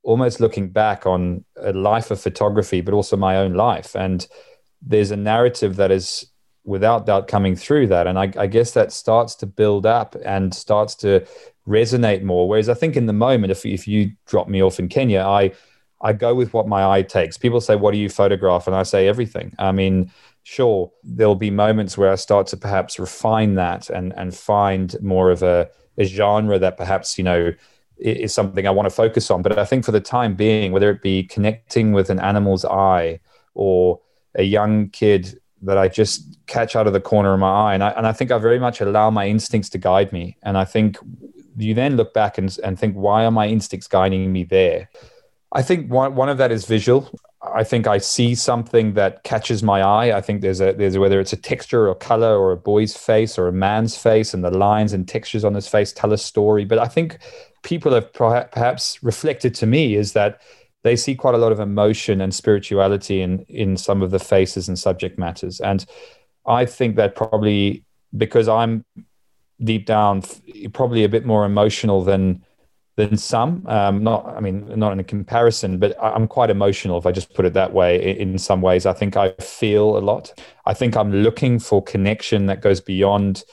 almost 0.03 0.41
looking 0.41 0.69
back 0.69 1.07
on 1.07 1.45
a 1.57 1.73
life 1.73 2.11
of 2.11 2.21
photography 2.21 2.81
but 2.81 2.95
also 2.95 3.17
my 3.17 3.37
own 3.37 3.55
life. 3.55 3.95
And 3.95 4.27
there's 4.81 5.11
a 5.11 5.17
narrative 5.17 5.77
that 5.77 5.91
is 5.91 6.27
without 6.65 7.07
doubt 7.07 7.29
coming 7.29 7.57
through 7.57 7.89
that. 7.89 8.07
And 8.07 8.19
I, 8.19 8.33
I 8.37 8.47
guess 8.47 8.73
that 8.73 8.93
starts 8.93 9.35
to 9.37 9.47
build 9.47 9.87
up 9.87 10.17
and 10.25 10.55
starts 10.55 10.95
to 10.97 11.27
resonate 11.67 12.23
more. 12.23 12.49
Whereas 12.49 12.69
i 12.69 12.75
think 12.75 12.97
in 12.97 13.07
the 13.07 13.13
moment 13.13 13.51
if, 13.51 13.65
if 13.67 13.87
you 13.87 14.13
drop 14.27 14.49
me 14.49 14.63
off 14.63 14.79
in 14.79 14.89
kenya 14.89 15.21
i 15.21 15.53
i 16.01 16.13
go 16.13 16.35
with 16.35 16.53
what 16.55 16.67
my 16.67 16.97
eye 16.97 17.03
takes. 17.03 17.37
People 17.37 17.61
say 17.61 17.77
what 17.77 17.93
do 17.93 17.99
you 17.99 18.09
photograph? 18.09 18.67
And 18.67 18.75
i 18.75 18.83
say 18.83 19.07
everything. 19.07 19.55
I 19.59 19.73
mean 19.73 20.11
sure, 20.43 20.93
there'll 21.03 21.35
be 21.35 21.51
moments 21.51 21.97
where 21.97 22.11
I 22.11 22.17
start 22.17 22.47
to 22.49 22.57
perhaps 22.57 22.99
refine 22.99 23.55
that 23.55 23.91
and 23.91 24.13
and 24.17 24.35
find 24.35 25.01
more 25.03 25.31
of 25.31 25.43
a, 25.43 25.69
a 25.99 26.05
genre 26.05 26.59
that 26.59 26.77
perhaps 26.77 27.19
you 27.19 27.25
know 27.25 27.53
is 27.99 28.33
something 28.33 28.67
I 28.67 28.71
want 28.71 28.87
to 28.87 28.95
focus 28.95 29.31
on. 29.31 29.43
But 29.43 29.59
I 29.59 29.65
think 29.65 29.85
for 29.85 29.93
the 29.93 30.01
time 30.01 30.35
being, 30.35 30.73
whether 30.73 30.91
it 30.91 31.03
be 31.03 31.25
connecting 31.25 31.93
with 31.93 32.11
an 32.11 32.19
animal's 32.19 32.65
eye 32.65 33.21
or 33.55 34.01
a 34.35 34.43
young 34.43 34.89
kid 34.89 35.39
that 35.63 35.77
I 35.77 35.89
just 35.89 36.39
catch 36.47 36.75
out 36.75 36.87
of 36.87 36.95
the 36.95 37.01
corner 37.01 37.35
of 37.35 37.41
my 37.41 37.51
eye, 37.51 37.75
and 37.75 37.85
I, 37.85 37.91
and 37.91 38.07
I 38.07 38.13
think 38.13 38.31
I 38.31 38.39
very 38.39 38.59
much 38.59 38.81
allow 38.81 39.11
my 39.11 39.29
instincts 39.29 39.69
to 39.71 39.79
guide 39.79 40.13
me. 40.13 40.39
And 40.43 40.57
I 40.57 40.65
think 40.65 40.97
you 41.57 41.75
then 41.75 41.97
look 41.97 42.15
back 42.15 42.39
and, 42.39 42.57
and 42.65 42.79
think, 42.79 42.95
why 42.95 43.25
are 43.25 43.31
my 43.31 43.47
instincts 43.47 43.87
guiding 43.87 44.33
me 44.33 44.45
there? 44.45 44.89
I 45.53 45.63
think 45.63 45.91
one, 45.91 46.15
one 46.15 46.29
of 46.29 46.39
that 46.39 46.53
is 46.53 46.65
visual. 46.65 47.11
I 47.43 47.65
think 47.65 47.87
I 47.87 47.99
see 47.99 48.35
something 48.35 48.95
that 48.95 49.25
catches 49.25 49.63
my 49.63 49.83
eye. 49.83 50.17
I 50.17 50.21
think 50.21 50.43
there's 50.43 50.61
a 50.61 50.73
there's 50.73 50.99
whether 50.99 51.19
it's 51.19 51.33
a 51.33 51.37
texture 51.37 51.89
or 51.89 51.95
color 51.95 52.39
or 52.39 52.53
a 52.53 52.57
boy's 52.57 52.97
face 52.97 53.39
or 53.39 53.49
a 53.49 53.53
man's 53.53 53.97
face, 53.97 54.35
and 54.35 54.45
the 54.45 54.51
lines 54.51 54.93
and 54.93 55.09
textures 55.09 55.45
on 55.45 55.55
his 55.55 55.67
face 55.67 55.93
tell 55.93 56.13
a 56.13 56.19
story. 56.19 56.65
But 56.65 56.79
I 56.79 56.87
think 56.87 57.19
people 57.63 57.93
have 57.93 58.13
perhaps 58.13 59.03
reflected 59.03 59.55
to 59.57 59.67
me 59.67 59.97
is 59.97 60.13
that 60.13 60.41
they 60.83 60.97
see 60.97 61.15
quite 61.15 61.35
a 61.35 61.39
lot 61.39 61.53
of 61.53 61.61
emotion 61.61 62.21
and 62.21 62.35
spirituality 62.35 63.23
in 63.23 63.41
in 63.49 63.77
some 63.77 64.03
of 64.03 64.11
the 64.11 64.19
faces 64.19 64.69
and 64.69 64.79
subject 64.79 65.19
matters, 65.19 65.61
and 65.61 65.87
I 66.47 66.67
think 66.67 66.97
that 66.97 67.17
probably 67.17 67.85
because 68.17 68.49
I'm 68.49 68.85
deep 69.63 69.87
down 69.87 70.23
probably 70.73 71.05
a 71.05 71.09
bit 71.09 71.25
more 71.25 71.45
emotional 71.45 72.03
than 72.03 72.45
than 73.01 73.17
some. 73.17 73.65
Um, 73.67 74.03
not, 74.03 74.27
I 74.37 74.41
mean, 74.41 74.79
not 74.79 74.93
in 74.93 75.01
a 75.01 75.05
comparison, 75.05 75.79
but 75.79 75.97
I'm 76.03 76.29
quite 76.29 76.51
emotional 76.51 76.99
if 76.99 77.07
I 77.07 77.13
just 77.13 77.33
put 77.35 77.47
it 77.47 77.55
that 77.55 77.73
way. 77.73 78.19
In 78.19 78.39
some 78.39 78.61
ways, 78.61 78.87
I 78.87 78.93
think 78.93 79.17
I 79.17 79.33
feel 79.41 79.97
a 79.97 80.01
lot. 80.01 80.39
I 80.67 80.75
think 80.75 80.97
I'm 80.97 81.13
looking 81.13 81.59
for 81.59 81.83
connection 81.83 82.47
that 82.47 82.61
goes 82.61 82.81
beyond 82.81 83.45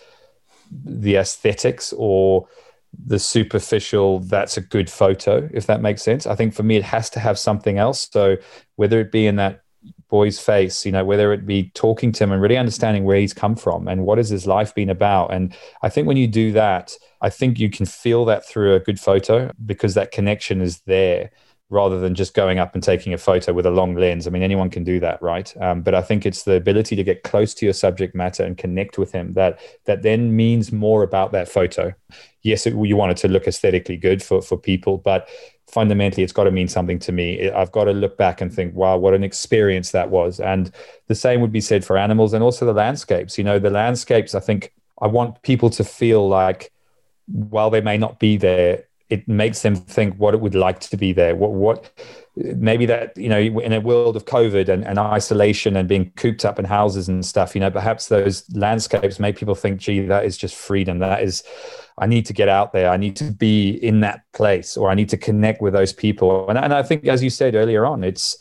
the 0.83 1.15
aesthetics 1.15 1.93
or 1.97 2.47
the 3.05 3.19
superficial. 3.19 4.19
That's 4.19 4.57
a 4.57 4.61
good 4.61 4.89
photo, 4.89 5.49
if 5.53 5.65
that 5.67 5.81
makes 5.81 6.01
sense. 6.01 6.27
I 6.27 6.35
think 6.35 6.53
for 6.53 6.63
me, 6.63 6.75
it 6.75 6.83
has 6.83 7.09
to 7.11 7.19
have 7.19 7.39
something 7.39 7.77
else. 7.77 8.09
So 8.11 8.37
whether 8.75 8.99
it 8.99 9.11
be 9.11 9.27
in 9.27 9.37
that 9.37 9.61
boy's 10.09 10.39
face, 10.39 10.85
you 10.85 10.91
know, 10.91 11.03
whether 11.03 11.33
it 11.33 11.45
be 11.45 11.71
talking 11.73 12.11
to 12.13 12.23
him 12.23 12.31
and 12.31 12.41
really 12.41 12.57
understanding 12.57 13.03
where 13.03 13.17
he's 13.17 13.33
come 13.33 13.55
from 13.55 13.87
and 13.87 14.05
what 14.05 14.17
has 14.17 14.29
his 14.29 14.47
life 14.47 14.73
been 14.73 14.89
about. 14.89 15.33
And 15.33 15.55
I 15.81 15.89
think 15.89 16.07
when 16.07 16.17
you 16.17 16.27
do 16.27 16.51
that, 16.53 16.95
I 17.21 17.29
think 17.29 17.59
you 17.59 17.69
can 17.69 17.85
feel 17.85 18.25
that 18.25 18.45
through 18.45 18.75
a 18.75 18.79
good 18.79 18.99
photo 18.99 19.51
because 19.65 19.95
that 19.95 20.11
connection 20.11 20.61
is 20.61 20.81
there 20.81 21.31
rather 21.69 21.99
than 21.99 22.15
just 22.15 22.33
going 22.33 22.59
up 22.59 22.73
and 22.73 22.83
taking 22.83 23.13
a 23.13 23.17
photo 23.17 23.51
with 23.51 23.65
a 23.65 23.71
long 23.71 23.93
lens. 23.95 24.25
I 24.25 24.29
mean, 24.29 24.43
anyone 24.43 24.69
can 24.69 24.85
do 24.85 24.99
that, 25.01 25.21
right? 25.21 25.53
Um, 25.61 25.81
but 25.81 25.93
I 25.93 26.01
think 26.01 26.25
it's 26.25 26.43
the 26.43 26.53
ability 26.53 26.95
to 26.95 27.03
get 27.03 27.23
close 27.23 27.53
to 27.55 27.65
your 27.65 27.73
subject 27.73 28.15
matter 28.15 28.43
and 28.43 28.57
connect 28.57 28.97
with 28.97 29.11
him 29.11 29.33
that 29.33 29.59
that 29.85 30.01
then 30.01 30.35
means 30.35 30.71
more 30.71 31.03
about 31.03 31.33
that 31.33 31.49
photo. 31.49 31.93
Yes, 32.41 32.65
it, 32.65 32.73
you 32.73 32.95
want 32.95 33.11
it 33.11 33.17
to 33.17 33.27
look 33.27 33.47
aesthetically 33.47 33.97
good 33.97 34.23
for 34.23 34.41
for 34.41 34.57
people, 34.57 34.97
but 34.97 35.27
fundamentally, 35.67 36.23
it's 36.23 36.33
got 36.33 36.45
to 36.45 36.51
mean 36.51 36.67
something 36.67 36.99
to 36.99 37.11
me. 37.11 37.49
I've 37.49 37.71
got 37.71 37.85
to 37.85 37.91
look 37.91 38.17
back 38.17 38.41
and 38.41 38.53
think, 38.53 38.73
wow, 38.73 38.97
what 38.97 39.13
an 39.13 39.23
experience 39.23 39.91
that 39.91 40.09
was. 40.09 40.39
And 40.39 40.71
the 41.07 41.15
same 41.15 41.41
would 41.41 41.51
be 41.51 41.61
said 41.61 41.83
for 41.83 41.97
animals 41.97 42.33
and 42.33 42.43
also 42.43 42.65
the 42.65 42.73
landscapes. 42.73 43.37
You 43.37 43.43
know, 43.43 43.59
the 43.59 43.69
landscapes. 43.69 44.33
I 44.33 44.39
think 44.39 44.73
I 45.01 45.07
want 45.07 45.41
people 45.41 45.69
to 45.71 45.83
feel 45.83 46.27
like 46.27 46.71
while 47.27 47.69
they 47.69 47.81
may 47.81 47.97
not 47.97 48.19
be 48.19 48.37
there, 48.37 48.85
it 49.09 49.27
makes 49.27 49.61
them 49.61 49.75
think 49.75 50.15
what 50.17 50.33
it 50.33 50.41
would 50.41 50.55
like 50.55 50.79
to 50.79 50.97
be 50.97 51.13
there. 51.13 51.35
What 51.35 51.51
what 51.51 51.91
maybe 52.35 52.85
that 52.85 53.17
you 53.17 53.29
know 53.29 53.39
in 53.39 53.73
a 53.73 53.79
world 53.79 54.15
of 54.15 54.25
COVID 54.25 54.67
and, 54.67 54.85
and 54.85 54.99
isolation 54.99 55.75
and 55.77 55.87
being 55.87 56.11
cooped 56.15 56.43
up 56.43 56.59
in 56.59 56.65
houses 56.65 57.07
and 57.07 57.25
stuff, 57.25 57.55
you 57.55 57.61
know, 57.61 57.71
perhaps 57.71 58.07
those 58.07 58.49
landscapes 58.53 59.19
make 59.19 59.37
people 59.37 59.55
think, 59.55 59.79
gee, 59.79 60.05
that 60.05 60.25
is 60.25 60.37
just 60.37 60.55
freedom. 60.55 60.99
That 60.99 61.23
is 61.23 61.43
I 61.97 62.05
need 62.05 62.25
to 62.25 62.33
get 62.33 62.49
out 62.49 62.73
there. 62.73 62.89
I 62.89 62.97
need 62.97 63.15
to 63.17 63.31
be 63.31 63.71
in 63.71 64.01
that 64.01 64.21
place 64.33 64.75
or 64.75 64.89
I 64.89 64.93
need 64.93 65.09
to 65.09 65.17
connect 65.17 65.61
with 65.61 65.73
those 65.73 65.93
people. 65.93 66.49
And, 66.49 66.57
and 66.57 66.73
I 66.73 66.83
think 66.83 67.07
as 67.07 67.23
you 67.23 67.29
said 67.29 67.55
earlier 67.55 67.85
on, 67.85 68.03
it's 68.03 68.37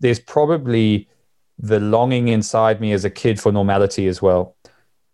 there's 0.00 0.20
probably 0.20 1.08
the 1.58 1.78
longing 1.78 2.28
inside 2.28 2.80
me 2.80 2.92
as 2.92 3.04
a 3.04 3.10
kid 3.10 3.40
for 3.40 3.52
normality 3.52 4.08
as 4.08 4.20
well 4.20 4.56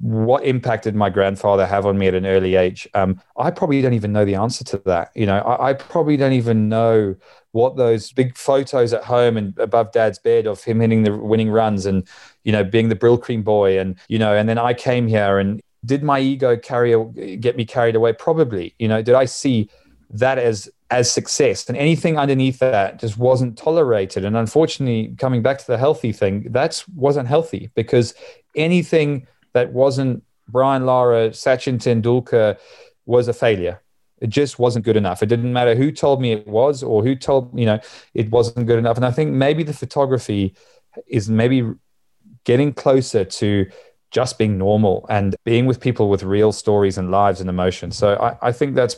what 0.01 0.45
impact 0.45 0.85
did 0.85 0.95
my 0.95 1.11
grandfather 1.11 1.67
have 1.67 1.85
on 1.85 1.99
me 1.99 2.07
at 2.07 2.15
an 2.15 2.25
early 2.25 2.55
age? 2.55 2.89
Um, 2.95 3.21
I 3.37 3.51
probably 3.51 3.83
don't 3.83 3.95
even 3.95 4.13
know 4.13 4.25
the 4.25 4.37
answer 4.37 4.63
to 4.65 4.79
that. 4.87 5.11
You 5.15 5.27
know, 5.27 5.39
I, 5.39 5.71
I, 5.71 5.73
probably 5.73 6.17
don't 6.17 6.33
even 6.33 6.69
know 6.69 7.17
what 7.51 7.77
those 7.77 8.13
big 8.13 8.37
photos 8.37 8.93
at 8.93 9.03
home 9.03 9.37
and 9.37 9.59
above 9.59 9.91
dad's 9.91 10.19
bed 10.21 10.47
of 10.47 10.63
him 10.63 10.81
hitting 10.81 11.03
the 11.03 11.17
winning 11.17 11.51
runs 11.51 11.85
and, 11.85 12.07
you 12.45 12.53
know, 12.53 12.63
being 12.63 12.91
the 12.91 12.95
Brylcreem 12.95 13.43
boy. 13.43 13.79
And, 13.79 13.97
you 14.09 14.21
know, 14.21 14.37
and 14.37 14.49
then 14.49 14.57
I 14.57 14.73
came 14.73 15.09
here 15.09 15.39
and 15.39 15.61
did 15.85 16.05
my 16.05 16.21
ego 16.21 16.57
carry, 16.57 17.37
get 17.37 17.57
me 17.57 17.65
carried 17.65 17.97
away? 17.97 18.13
Probably, 18.13 18.75
you 18.79 18.87
know, 18.87 19.03
did 19.03 19.17
I 19.17 19.25
see 19.25 19.69
that 20.11 20.39
as, 20.39 20.71
as 20.91 21.11
success 21.11 21.69
and 21.69 21.77
anything 21.77 22.17
underneath 22.17 22.61
that 22.61 23.01
just 23.01 23.19
wasn't 23.19 23.59
tolerated. 23.59 24.25
And 24.25 24.37
unfortunately, 24.37 25.15
coming 25.19 25.43
back 25.43 25.59
to 25.59 25.67
the 25.67 25.77
healthy 25.77 26.13
thing, 26.13 26.47
that 26.51 26.83
wasn't 26.95 27.27
healthy 27.27 27.73
because 27.75 28.15
anything– 28.55 29.27
that 29.59 29.73
wasn't 29.73 30.23
Brian 30.47 30.87
Lara, 30.87 31.31
Sachin 31.31 31.79
Tendulkar 31.79 32.59
was 33.07 33.27
a 33.27 33.33
failure. 33.33 33.83
It 34.21 34.31
just 34.31 34.59
wasn't 34.59 34.85
good 34.85 34.97
enough. 34.97 35.23
It 35.23 35.27
didn't 35.27 35.53
matter 35.53 35.75
who 35.75 35.91
told 35.91 36.23
me 36.23 36.33
it 36.33 36.47
was 36.47 36.83
or 36.83 37.03
who 37.03 37.15
told, 37.17 37.59
you 37.59 37.67
know, 37.67 37.81
it 38.15 38.31
wasn't 38.31 38.67
good 38.67 38.79
enough. 38.79 38.97
And 38.97 39.05
I 39.05 39.11
think 39.11 39.33
maybe 39.33 39.63
the 39.65 39.73
photography 39.73 40.55
is 41.07 41.29
maybe 41.29 41.59
getting 42.45 42.73
closer 42.73 43.25
to 43.25 43.67
just 44.11 44.39
being 44.39 44.59
normal 44.59 45.07
and 45.09 45.37
being 45.45 45.67
with 45.67 45.81
people 45.81 46.09
with 46.09 46.23
real 46.23 46.53
stories 46.53 46.99
and 46.99 47.11
lives 47.11 47.41
and 47.41 47.51
emotions. 47.51 47.97
So 47.97 48.15
I, 48.15 48.49
I 48.49 48.53
think 48.53 48.75
that's 48.75 48.97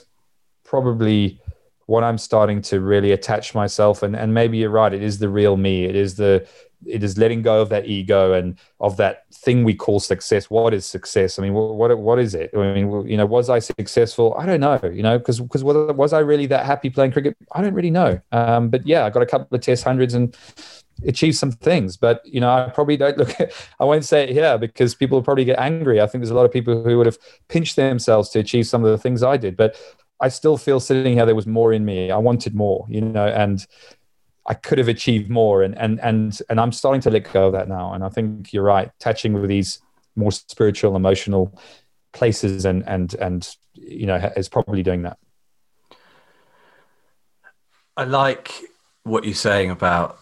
probably 0.65 1.41
what 1.87 2.05
I'm 2.05 2.19
starting 2.19 2.63
to 2.63 2.81
really 2.81 3.13
attach 3.13 3.55
myself. 3.55 4.03
And, 4.03 4.15
and 4.15 4.33
maybe 4.33 4.59
you're 4.59 4.71
right. 4.71 4.93
It 4.93 5.03
is 5.03 5.19
the 5.19 5.29
real 5.29 5.57
me. 5.57 5.85
It 5.85 5.97
is 5.97 6.15
the 6.15 6.47
it 6.87 7.03
is 7.03 7.19
letting 7.19 7.43
go 7.43 7.61
of 7.61 7.69
that 7.69 7.87
ego 7.87 8.33
and 8.33 8.59
of 8.81 8.97
that 8.97 9.25
thing 9.33 9.65
we 9.65 9.75
call 9.75 10.01
success. 10.01 10.51
What 10.51 10.75
is 10.75 10.87
success? 10.87 11.39
I 11.39 11.43
mean, 11.43 11.55
what 11.55 11.97
what 11.99 12.19
is 12.19 12.35
it? 12.35 12.51
I 12.55 12.73
mean, 12.75 13.09
you 13.09 13.17
know, 13.17 13.27
was 13.27 13.51
I 13.51 13.59
successful? 13.59 14.35
I 14.39 14.47
don't 14.47 14.61
know. 14.61 14.81
You 14.83 15.03
know, 15.03 15.19
because 15.19 15.41
because 15.41 15.65
was 15.65 16.13
I 16.13 16.21
really 16.21 16.47
that 16.47 16.67
happy 16.67 16.91
playing 16.91 17.13
cricket? 17.13 17.37
I 17.53 17.63
don't 17.63 17.75
really 17.75 17.91
know. 17.91 18.21
Um, 18.33 18.69
but 18.69 18.87
yeah, 18.87 19.05
I 19.05 19.11
got 19.11 19.23
a 19.23 19.27
couple 19.27 19.55
of 19.55 19.61
Test 19.61 19.85
hundreds 19.85 20.15
and 20.15 20.37
achieved 21.07 21.37
some 21.37 21.53
things. 21.53 21.97
But 21.97 22.23
you 22.25 22.41
know, 22.41 22.51
I 22.51 22.71
probably 22.71 22.97
don't 22.97 23.19
look. 23.19 23.35
I 23.81 23.85
won't 23.85 24.05
say 24.05 24.25
it 24.25 24.31
here 24.31 24.59
because 24.59 24.95
people 24.95 25.19
will 25.19 25.25
probably 25.25 25.45
get 25.45 25.59
angry. 25.59 26.01
I 26.01 26.07
think 26.07 26.23
there's 26.23 26.31
a 26.31 26.35
lot 26.35 26.47
of 26.47 26.53
people 26.53 26.83
who 26.83 26.97
would 26.99 27.07
have 27.07 27.19
pinched 27.49 27.77
themselves 27.77 28.31
to 28.31 28.39
achieve 28.39 28.67
some 28.67 28.85
of 28.85 28.91
the 28.91 28.99
things 28.99 29.23
I 29.23 29.37
did, 29.37 29.57
but. 29.57 29.77
I 30.23 30.29
still 30.29 30.59
feel 30.59 30.81
sitting 30.81 31.15
here 31.15 31.25
there 31.25 31.35
was 31.35 31.47
more 31.47 31.73
in 31.73 31.87
me. 31.87 32.11
I 32.11 32.19
wanted 32.19 32.55
more, 32.55 32.85
you 32.91 33.01
know, 33.01 33.27
and 33.27 33.67
I 34.47 34.55
could 34.55 34.79
have 34.79 34.89
achieved 34.89 35.31
more, 35.31 35.63
and 35.63 35.77
and 35.79 36.01
and 36.01 36.41
and 36.49 36.61
I'm 36.61 36.73
starting 36.73 37.01
to 37.03 37.11
let 37.11 37.33
go 37.33 37.47
of 37.47 37.53
that 37.53 37.69
now. 37.69 37.93
And 37.93 38.03
I 38.03 38.09
think 38.09 38.53
you're 38.53 38.65
right, 38.65 38.91
touching 38.99 39.35
with 39.35 39.49
these 39.49 39.81
more 40.17 40.33
spiritual, 40.33 40.97
emotional 40.97 41.59
places, 42.13 42.65
and 42.65 42.83
and 42.87 43.15
and 43.15 43.49
you 43.75 44.07
know, 44.07 44.17
is 44.37 44.49
probably 44.49 44.83
doing 44.83 45.03
that. 45.03 45.19
I 47.97 48.05
like 48.05 48.53
what 49.03 49.25
you're 49.25 49.35
saying 49.35 49.71
about 49.71 50.19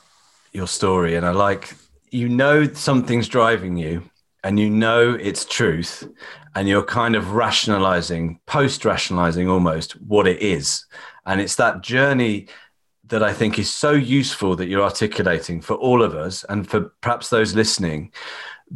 your 0.53 0.67
story, 0.67 1.15
and 1.15 1.25
I 1.25 1.31
like 1.31 1.75
you 2.11 2.29
know 2.29 2.67
something's 2.73 3.29
driving 3.29 3.77
you, 3.77 4.11
and 4.43 4.59
you 4.59 4.69
know 4.69 5.15
it's 5.15 5.45
truth, 5.45 6.09
and 6.57 6.69
you're 6.69 6.83
kind 6.83 7.15
of 7.15 7.33
rationalizing, 7.33 8.41
post 8.47 8.85
rationalizing 8.85 9.49
almost 9.49 9.93
what 10.03 10.27
it 10.27 10.43
is, 10.43 10.87
and 11.25 11.41
it's 11.41 11.55
that 11.55 11.83
journey 11.83 12.49
that 13.09 13.23
I 13.23 13.33
think 13.33 13.59
is 13.59 13.75
so 13.75 13.93
useful 13.93 14.57
that 14.57 14.69
you're 14.69 14.83
articulating 14.83 15.61
for 15.61 15.75
all 15.75 16.03
of 16.03 16.15
us 16.15 16.45
and 16.49 16.69
for 16.69 16.93
perhaps 17.01 17.31
those 17.31 17.55
listening 17.55 18.13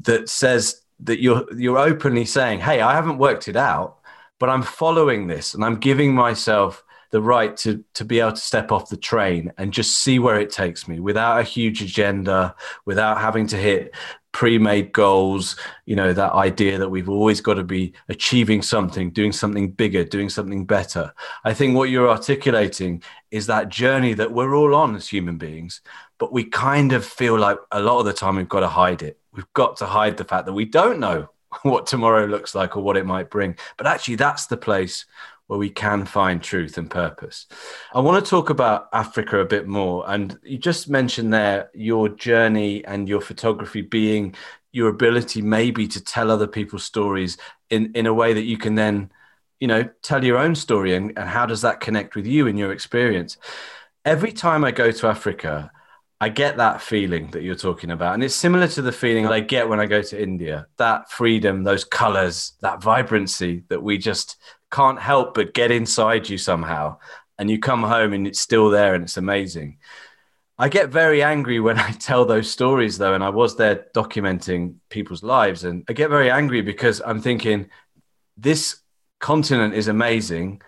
that 0.02 0.28
says 0.28 0.82
that 1.00 1.20
you're 1.20 1.44
you're 1.54 1.78
openly 1.78 2.24
saying, 2.24 2.60
"Hey, 2.60 2.80
I 2.80 2.94
haven't 2.94 3.18
worked 3.18 3.48
it 3.48 3.56
out, 3.56 3.98
but 4.38 4.48
I'm 4.48 4.62
following 4.62 5.26
this 5.26 5.54
and 5.54 5.64
I'm 5.64 5.76
giving 5.76 6.14
myself 6.14 6.84
the 7.10 7.20
right 7.20 7.56
to 7.58 7.84
to 7.94 8.04
be 8.04 8.20
able 8.20 8.32
to 8.32 8.36
step 8.38 8.72
off 8.72 8.88
the 8.88 8.96
train 8.96 9.52
and 9.58 9.72
just 9.72 9.98
see 9.98 10.18
where 10.18 10.40
it 10.40 10.50
takes 10.50 10.88
me 10.88 10.98
without 10.98 11.40
a 11.40 11.44
huge 11.44 11.82
agenda, 11.82 12.54
without 12.86 13.18
having 13.18 13.46
to 13.48 13.56
hit 13.56 13.94
pre-made 14.32 14.92
goals 14.92 15.56
you 15.84 15.94
know 15.94 16.12
that 16.12 16.32
idea 16.32 16.78
that 16.78 16.88
we've 16.88 17.08
always 17.08 17.40
got 17.40 17.54
to 17.54 17.62
be 17.62 17.92
achieving 18.08 18.62
something 18.62 19.10
doing 19.10 19.30
something 19.30 19.70
bigger 19.70 20.04
doing 20.04 20.28
something 20.28 20.64
better. 20.64 21.12
I 21.44 21.54
think 21.54 21.76
what 21.76 21.90
you're 21.90 22.08
articulating 22.08 23.02
is 23.30 23.46
that 23.46 23.68
journey 23.68 24.14
that 24.14 24.32
we're 24.32 24.54
all 24.54 24.74
on 24.74 24.96
as 24.96 25.08
human 25.08 25.36
beings 25.38 25.82
but 26.22 26.32
we 26.32 26.44
kind 26.44 26.92
of 26.92 27.04
feel 27.04 27.36
like 27.36 27.58
a 27.72 27.80
lot 27.80 27.98
of 27.98 28.04
the 28.04 28.12
time 28.12 28.36
we've 28.36 28.48
got 28.48 28.60
to 28.60 28.68
hide 28.68 29.02
it. 29.02 29.18
We've 29.32 29.52
got 29.54 29.76
to 29.78 29.86
hide 29.86 30.16
the 30.16 30.24
fact 30.24 30.46
that 30.46 30.52
we 30.52 30.64
don't 30.64 31.00
know 31.00 31.28
what 31.62 31.86
tomorrow 31.86 32.26
looks 32.26 32.54
like 32.54 32.76
or 32.76 32.82
what 32.84 32.96
it 32.96 33.04
might 33.04 33.28
bring. 33.28 33.56
But 33.76 33.88
actually 33.88 34.14
that's 34.14 34.46
the 34.46 34.56
place 34.56 35.04
where 35.52 35.58
we 35.58 35.68
can 35.68 36.06
find 36.06 36.42
truth 36.42 36.78
and 36.78 36.90
purpose. 36.90 37.46
I 37.92 38.00
want 38.00 38.24
to 38.24 38.30
talk 38.30 38.48
about 38.48 38.88
Africa 38.94 39.38
a 39.40 39.44
bit 39.44 39.68
more. 39.68 40.02
And 40.08 40.38
you 40.42 40.56
just 40.56 40.88
mentioned 40.88 41.34
there 41.34 41.68
your 41.74 42.08
journey 42.08 42.82
and 42.86 43.06
your 43.06 43.20
photography 43.20 43.82
being 43.82 44.34
your 44.72 44.88
ability 44.88 45.42
maybe 45.42 45.86
to 45.88 46.02
tell 46.02 46.30
other 46.30 46.46
people's 46.46 46.84
stories 46.84 47.36
in, 47.68 47.92
in 47.94 48.06
a 48.06 48.14
way 48.14 48.32
that 48.32 48.44
you 48.44 48.56
can 48.56 48.76
then, 48.76 49.12
you 49.60 49.68
know, 49.68 49.86
tell 50.00 50.24
your 50.24 50.38
own 50.38 50.54
story 50.54 50.94
and, 50.94 51.12
and 51.18 51.28
how 51.28 51.44
does 51.44 51.60
that 51.60 51.80
connect 51.80 52.14
with 52.14 52.26
you 52.26 52.46
in 52.46 52.56
your 52.56 52.72
experience? 52.72 53.36
Every 54.06 54.32
time 54.32 54.64
I 54.64 54.70
go 54.70 54.90
to 54.90 55.06
Africa, 55.06 55.70
I 56.18 56.30
get 56.30 56.56
that 56.56 56.80
feeling 56.80 57.30
that 57.32 57.42
you're 57.42 57.56
talking 57.56 57.90
about. 57.90 58.14
And 58.14 58.24
it's 58.24 58.34
similar 58.34 58.68
to 58.68 58.80
the 58.80 58.90
feeling 58.90 59.26
I 59.26 59.40
get 59.40 59.68
when 59.68 59.80
I 59.80 59.84
go 59.84 60.00
to 60.00 60.22
India 60.22 60.66
that 60.78 61.10
freedom, 61.10 61.62
those 61.62 61.84
colors, 61.84 62.54
that 62.62 62.82
vibrancy 62.82 63.64
that 63.68 63.82
we 63.82 63.98
just 63.98 64.38
can't 64.72 65.00
help 65.00 65.34
but 65.34 65.54
get 65.54 65.70
inside 65.70 66.28
you 66.28 66.38
somehow. 66.38 66.96
And 67.38 67.50
you 67.50 67.58
come 67.58 67.82
home 67.82 68.12
and 68.12 68.26
it's 68.26 68.40
still 68.40 68.70
there 68.70 68.94
and 68.94 69.04
it's 69.04 69.16
amazing. 69.16 69.78
I 70.58 70.68
get 70.68 70.90
very 70.90 71.22
angry 71.22 71.60
when 71.60 71.78
I 71.88 71.92
tell 71.92 72.24
those 72.24 72.50
stories, 72.50 72.98
though, 72.98 73.14
and 73.14 73.22
I 73.22 73.28
was 73.28 73.56
there 73.56 73.86
documenting 73.94 74.76
people's 74.88 75.22
lives. 75.22 75.64
And 75.64 75.84
I 75.88 75.92
get 75.92 76.10
very 76.10 76.30
angry 76.30 76.62
because 76.62 77.00
I'm 77.04 77.20
thinking, 77.20 77.70
this 78.36 78.80
continent 79.20 79.74
is 79.74 79.88
amazing. 79.88 80.62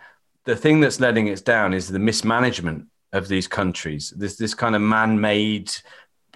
The 0.44 0.56
thing 0.56 0.80
that's 0.80 1.00
letting 1.00 1.26
it 1.26 1.44
down 1.44 1.74
is 1.74 1.88
the 1.88 1.98
mismanagement 1.98 2.86
of 3.12 3.28
these 3.28 3.48
countries, 3.48 4.12
this, 4.16 4.36
this 4.36 4.54
kind 4.54 4.74
of 4.74 4.82
man 4.82 5.20
made 5.20 5.72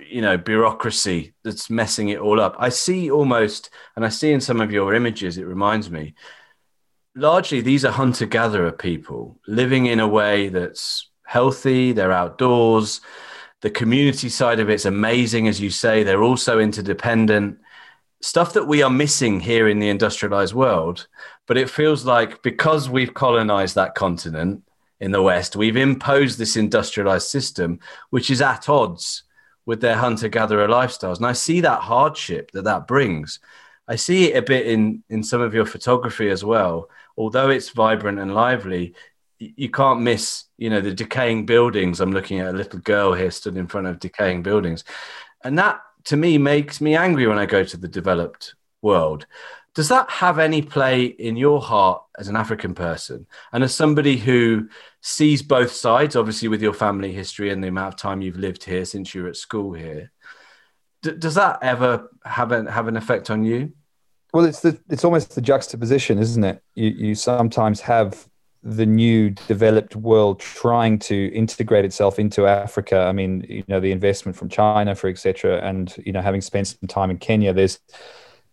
you 0.09 0.23
know 0.23 0.37
bureaucracy 0.37 1.35
that's 1.43 1.69
messing 1.69 2.11
it 2.11 2.21
all 2.21 2.41
up 2.41 2.55
i 2.61 2.69
see 2.69 3.11
almost 3.11 3.71
and 3.97 4.05
i 4.05 4.09
see 4.09 4.31
in 4.31 4.41
some 4.41 4.61
of 4.61 4.71
your 4.71 4.95
images 4.95 5.39
it 5.39 5.45
reminds 5.45 5.91
me 5.91 6.15
largely 7.15 7.61
these 7.61 7.85
are 7.85 7.93
hunter 7.93 8.27
gatherer 8.27 8.73
people 8.73 9.39
living 9.47 9.87
in 9.87 10.01
a 10.01 10.09
way 10.09 10.49
that's 10.49 11.09
healthy, 11.25 11.93
they're 11.93 12.13
outdoors. 12.13 13.01
The 13.61 13.71
community 13.71 14.29
side 14.29 14.61
of 14.61 14.71
it's 14.71 14.85
amazing, 14.85 15.49
as 15.49 15.61
you 15.61 15.69
say. 15.69 16.03
They're 16.03 16.23
also 16.23 16.59
interdependent. 16.59 17.59
Stuff 18.21 18.53
that 18.55 18.67
we 18.67 18.83
are 18.83 18.91
missing 18.91 19.41
here 19.41 19.69
in 19.69 19.79
the 19.79 19.89
industrialized 19.89 20.55
world. 20.55 21.07
But 21.47 21.59
it 21.59 21.69
feels 21.69 22.05
like 22.05 22.43
because 22.43 22.89
we've 22.89 23.15
colonized 23.15 23.75
that 23.75 23.95
continent 23.95 24.63
in 25.01 25.11
the 25.11 25.23
West, 25.23 25.57
we've 25.57 25.77
imposed 25.77 26.39
this 26.39 26.57
industrialized 26.57 27.29
system, 27.29 27.81
which 28.11 28.31
is 28.31 28.41
at 28.41 28.69
odds 28.69 29.25
with 29.67 29.81
their 29.81 29.97
hunter 29.97 30.29
gatherer 30.29 30.67
lifestyles. 30.67 31.19
And 31.19 31.27
I 31.27 31.33
see 31.33 31.61
that 31.61 31.81
hardship 31.81 32.53
that 32.53 32.65
that 32.65 32.87
brings. 32.87 33.39
I 33.87 33.97
see 33.97 34.33
it 34.33 34.37
a 34.37 34.43
bit 34.43 34.67
in, 34.67 35.03
in 35.11 35.23
some 35.23 35.41
of 35.41 35.53
your 35.55 35.67
photography 35.67 36.31
as 36.31 36.45
well. 36.45 36.89
Although 37.19 37.51
it's 37.51 37.71
vibrant 37.71 38.21
and 38.21 38.33
lively, 38.33 38.95
you 39.41 39.71
can't 39.71 40.01
miss, 40.01 40.45
you 40.57 40.71
know, 40.71 40.81
the 40.81 40.95
decaying 40.95 41.47
buildings. 41.47 42.01
I'm 42.01 42.13
looking 42.13 42.39
at 42.39 42.55
a 42.55 42.57
little 42.57 42.79
girl 42.79 43.13
here 43.13 43.31
stood 43.33 43.57
in 43.57 43.67
front 43.67 43.89
of 43.89 43.99
decaying 43.99 44.45
buildings. 44.45 44.85
And 45.43 45.59
that 45.59 45.81
to 46.05 46.17
me 46.17 46.39
makes 46.39 46.81
me 46.81 46.97
angry 46.97 47.27
when 47.27 47.39
I 47.39 47.47
go 47.47 47.65
to 47.65 47.77
the 47.77 47.89
developed 47.89 48.55
world. 48.83 49.27
Does 49.75 49.89
that 49.89 50.09
have 50.11 50.39
any 50.39 50.63
play 50.63 51.07
in 51.07 51.37
your 51.37 51.61
heart 51.61 52.03
as 52.19 52.29
an 52.29 52.37
African 52.37 52.75
person 52.75 53.27
and 53.53 53.63
as 53.63 53.75
somebody 53.75 54.17
who 54.17 54.69
sees 55.03 55.43
both 55.43 55.73
sides, 55.73 56.17
obviously 56.17 56.49
with 56.49 56.63
your 56.63 56.73
family 56.73 57.13
history 57.13 57.51
and 57.51 57.63
the 57.63 57.69
amount 57.69 57.95
of 57.95 58.01
time 58.01 58.23
you've 58.23 58.39
lived 58.39 58.65
here 58.65 58.85
since 58.85 59.15
you 59.15 59.25
were 59.25 59.29
at 59.29 59.37
school 59.37 59.73
here? 59.73 60.13
D- 61.03 61.17
does 61.17 61.35
that 61.35 61.59
ever 61.63 62.11
have 62.25 62.53
an, 62.53 62.67
have 62.67 62.89
an 62.89 62.97
effect 62.97 63.29
on 63.31 63.45
you? 63.45 63.73
Well, 64.33 64.45
it's 64.45 64.61
the 64.61 64.79
it's 64.91 65.05
almost 65.05 65.35
the 65.35 65.41
juxtaposition, 65.41 66.19
isn't 66.19 66.45
it? 66.45 66.63
You 66.75 66.89
you 66.91 67.15
sometimes 67.15 67.81
have 67.81 68.29
the 68.63 68.87
new 68.87 69.31
developed 69.31 69.95
world 69.97 70.41
trying 70.41 70.99
to 70.99 71.33
integrate 71.33 71.85
itself 71.85 72.19
into 72.19 72.47
Africa. 72.47 73.01
I 73.01 73.13
mean, 73.13 73.47
you 73.49 73.65
know, 73.69 73.81
the 73.81 73.93
investment 73.93 74.37
from 74.37 74.49
China, 74.49 74.95
for 74.95 75.09
etc., 75.09 75.61
and 75.63 75.95
you 76.05 76.13
know, 76.13 76.21
having 76.21 76.41
spent 76.41 76.69
some 76.69 76.89
time 76.89 77.11
in 77.11 77.19
Kenya, 77.19 77.53
there's 77.53 77.79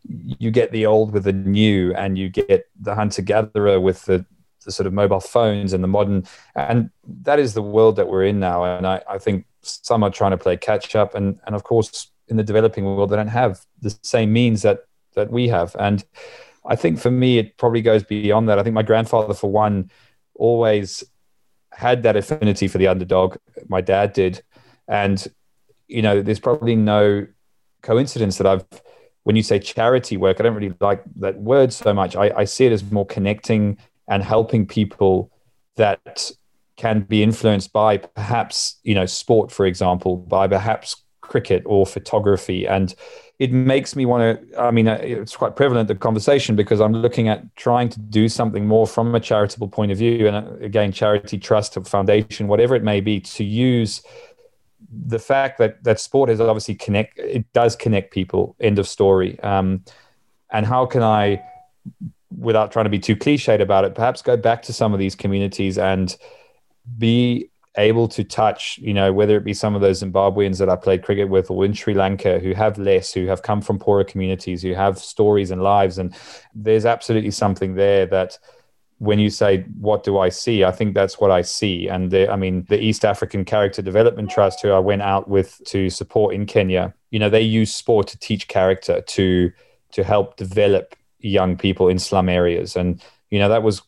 you 0.07 0.51
get 0.51 0.71
the 0.71 0.85
old 0.85 1.11
with 1.11 1.23
the 1.23 1.33
new, 1.33 1.93
and 1.95 2.17
you 2.17 2.29
get 2.29 2.67
the 2.79 2.95
hunter 2.95 3.21
gatherer 3.21 3.79
with 3.79 4.05
the, 4.05 4.25
the 4.63 4.71
sort 4.71 4.85
of 4.85 4.93
mobile 4.93 5.19
phones 5.19 5.73
and 5.73 5.83
the 5.83 5.87
modern, 5.87 6.25
and 6.55 6.89
that 7.23 7.39
is 7.39 7.53
the 7.53 7.61
world 7.61 7.95
that 7.97 8.07
we're 8.07 8.25
in 8.25 8.39
now. 8.39 8.63
And 8.63 8.85
I, 8.85 9.01
I 9.09 9.17
think 9.17 9.45
some 9.61 10.03
are 10.03 10.11
trying 10.11 10.31
to 10.31 10.37
play 10.37 10.55
catch 10.55 10.95
up, 10.95 11.15
and 11.15 11.39
and 11.45 11.55
of 11.55 11.63
course, 11.63 12.11
in 12.27 12.37
the 12.37 12.43
developing 12.43 12.85
world, 12.85 13.09
they 13.09 13.15
don't 13.17 13.27
have 13.27 13.65
the 13.81 13.97
same 14.03 14.31
means 14.31 14.61
that 14.61 14.85
that 15.15 15.31
we 15.31 15.47
have, 15.47 15.75
and 15.79 16.03
I 16.67 16.75
think 16.75 16.99
for 16.99 17.11
me, 17.11 17.37
it 17.37 17.57
probably 17.57 17.83
goes 17.83 18.03
beyond 18.03 18.49
that. 18.49 18.57
I 18.57 18.63
think 18.63 18.73
my 18.73 18.81
grandfather, 18.81 19.35
for 19.35 19.51
one, 19.51 19.91
always 20.33 21.03
had 21.71 22.01
that 22.01 22.15
affinity 22.15 22.67
for 22.67 22.79
the 22.79 22.87
underdog. 22.87 23.37
My 23.67 23.81
dad 23.81 24.13
did. 24.13 24.41
And, 24.87 25.27
you 25.87 26.01
know, 26.01 26.23
there's 26.23 26.39
probably 26.39 26.75
no 26.75 27.27
coincidence 27.83 28.39
that 28.39 28.47
I've, 28.47 28.65
when 29.25 29.35
you 29.35 29.43
say 29.43 29.59
charity 29.59 30.17
work, 30.17 30.39
I 30.39 30.43
don't 30.43 30.55
really 30.55 30.73
like 30.79 31.03
that 31.17 31.37
word 31.37 31.71
so 31.71 31.93
much. 31.93 32.15
I, 32.15 32.31
I 32.35 32.45
see 32.45 32.65
it 32.65 32.71
as 32.71 32.83
more 32.91 33.05
connecting 33.05 33.77
and 34.07 34.23
helping 34.23 34.65
people 34.65 35.31
that 35.75 36.31
can 36.77 37.01
be 37.01 37.21
influenced 37.21 37.71
by 37.73 37.97
perhaps, 37.97 38.79
you 38.81 38.95
know, 38.95 39.05
sport, 39.05 39.51
for 39.51 39.67
example, 39.67 40.17
by 40.17 40.47
perhaps 40.47 40.95
cricket 41.21 41.61
or 41.67 41.85
photography. 41.85 42.67
And, 42.67 42.95
it 43.37 43.51
makes 43.51 43.95
me 43.95 44.05
want 44.05 44.49
to 44.51 44.61
i 44.61 44.71
mean 44.71 44.87
uh, 44.87 44.97
it's 45.01 45.35
quite 45.35 45.55
prevalent 45.55 45.87
the 45.87 45.95
conversation 45.95 46.55
because 46.55 46.79
i'm 46.79 46.93
looking 46.93 47.27
at 47.27 47.55
trying 47.55 47.89
to 47.89 47.99
do 47.99 48.29
something 48.29 48.65
more 48.65 48.87
from 48.87 49.13
a 49.13 49.19
charitable 49.19 49.67
point 49.67 49.91
of 49.91 49.97
view 49.97 50.27
and 50.27 50.35
uh, 50.35 50.65
again 50.65 50.91
charity 50.91 51.37
trust 51.37 51.73
foundation 51.85 52.47
whatever 52.47 52.75
it 52.75 52.83
may 52.83 53.01
be 53.01 53.19
to 53.19 53.43
use 53.43 54.01
the 55.07 55.19
fact 55.19 55.57
that 55.57 55.83
that 55.83 55.99
sport 55.99 56.29
is 56.29 56.39
obviously 56.39 56.75
connect 56.75 57.17
it 57.19 57.51
does 57.53 57.75
connect 57.75 58.11
people. 58.11 58.55
End 58.59 58.79
of 58.79 58.87
story. 58.87 59.39
Um, 59.41 59.83
and 60.51 60.65
how 60.65 60.85
can 60.85 61.03
i 61.03 61.41
without 62.37 62.71
trying 62.71 62.85
to 62.85 62.89
be 62.89 62.99
too 62.99 63.15
cliched 63.15 63.61
about 63.61 63.85
it 63.85 63.95
perhaps 63.95 64.21
go 64.21 64.35
back 64.35 64.61
to 64.61 64.73
some 64.73 64.93
of 64.93 64.99
these 64.99 65.15
communities 65.15 65.77
and 65.77 66.17
be 66.97 67.49
able 67.77 68.07
to 68.07 68.23
touch, 68.23 68.77
you 68.81 68.93
know, 68.93 69.11
whether 69.11 69.35
it 69.37 69.43
be 69.43 69.53
some 69.53 69.75
of 69.75 69.81
those 69.81 70.01
Zimbabweans 70.01 70.59
that 70.59 70.69
I 70.69 70.75
played 70.75 71.03
cricket 71.03 71.29
with 71.29 71.51
or 71.51 71.65
in 71.65 71.73
Sri 71.73 71.93
Lanka 71.93 72.39
who 72.39 72.53
have 72.53 72.77
less, 72.77 73.13
who 73.13 73.25
have 73.27 73.41
come 73.41 73.61
from 73.61 73.79
poorer 73.79 74.03
communities, 74.03 74.61
who 74.61 74.73
have 74.73 74.97
stories 74.97 75.51
and 75.51 75.61
lives. 75.61 75.97
And 75.97 76.15
there's 76.53 76.85
absolutely 76.85 77.31
something 77.31 77.75
there 77.75 78.05
that 78.07 78.37
when 78.99 79.19
you 79.19 79.29
say, 79.29 79.63
what 79.79 80.03
do 80.03 80.17
I 80.17 80.29
see? 80.29 80.63
I 80.63 80.71
think 80.71 80.93
that's 80.93 81.19
what 81.19 81.29
I 81.29 81.41
see. 81.41 81.89
And 81.89 82.11
the, 82.11 82.31
I 82.31 82.37
mean, 82.37 82.65
the 82.69 82.79
East 82.79 83.03
African 83.03 83.43
Character 83.43 83.81
Development 83.81 84.29
Trust, 84.29 84.61
who 84.61 84.71
I 84.71 84.79
went 84.79 85.01
out 85.01 85.27
with 85.27 85.61
to 85.65 85.89
support 85.89 86.33
in 86.33 86.45
Kenya, 86.45 86.93
you 87.11 87.19
know, 87.19 87.29
they 87.29 87.41
use 87.41 87.75
sport 87.75 88.07
to 88.07 88.17
teach 88.17 88.47
character, 88.47 89.01
to, 89.01 89.51
to 89.91 90.03
help 90.03 90.37
develop 90.37 90.95
young 91.19 91.57
people 91.57 91.89
in 91.89 91.99
slum 91.99 92.29
areas. 92.29 92.77
And, 92.77 93.03
you 93.29 93.39
know, 93.39 93.49
that 93.49 93.63
was 93.63 93.81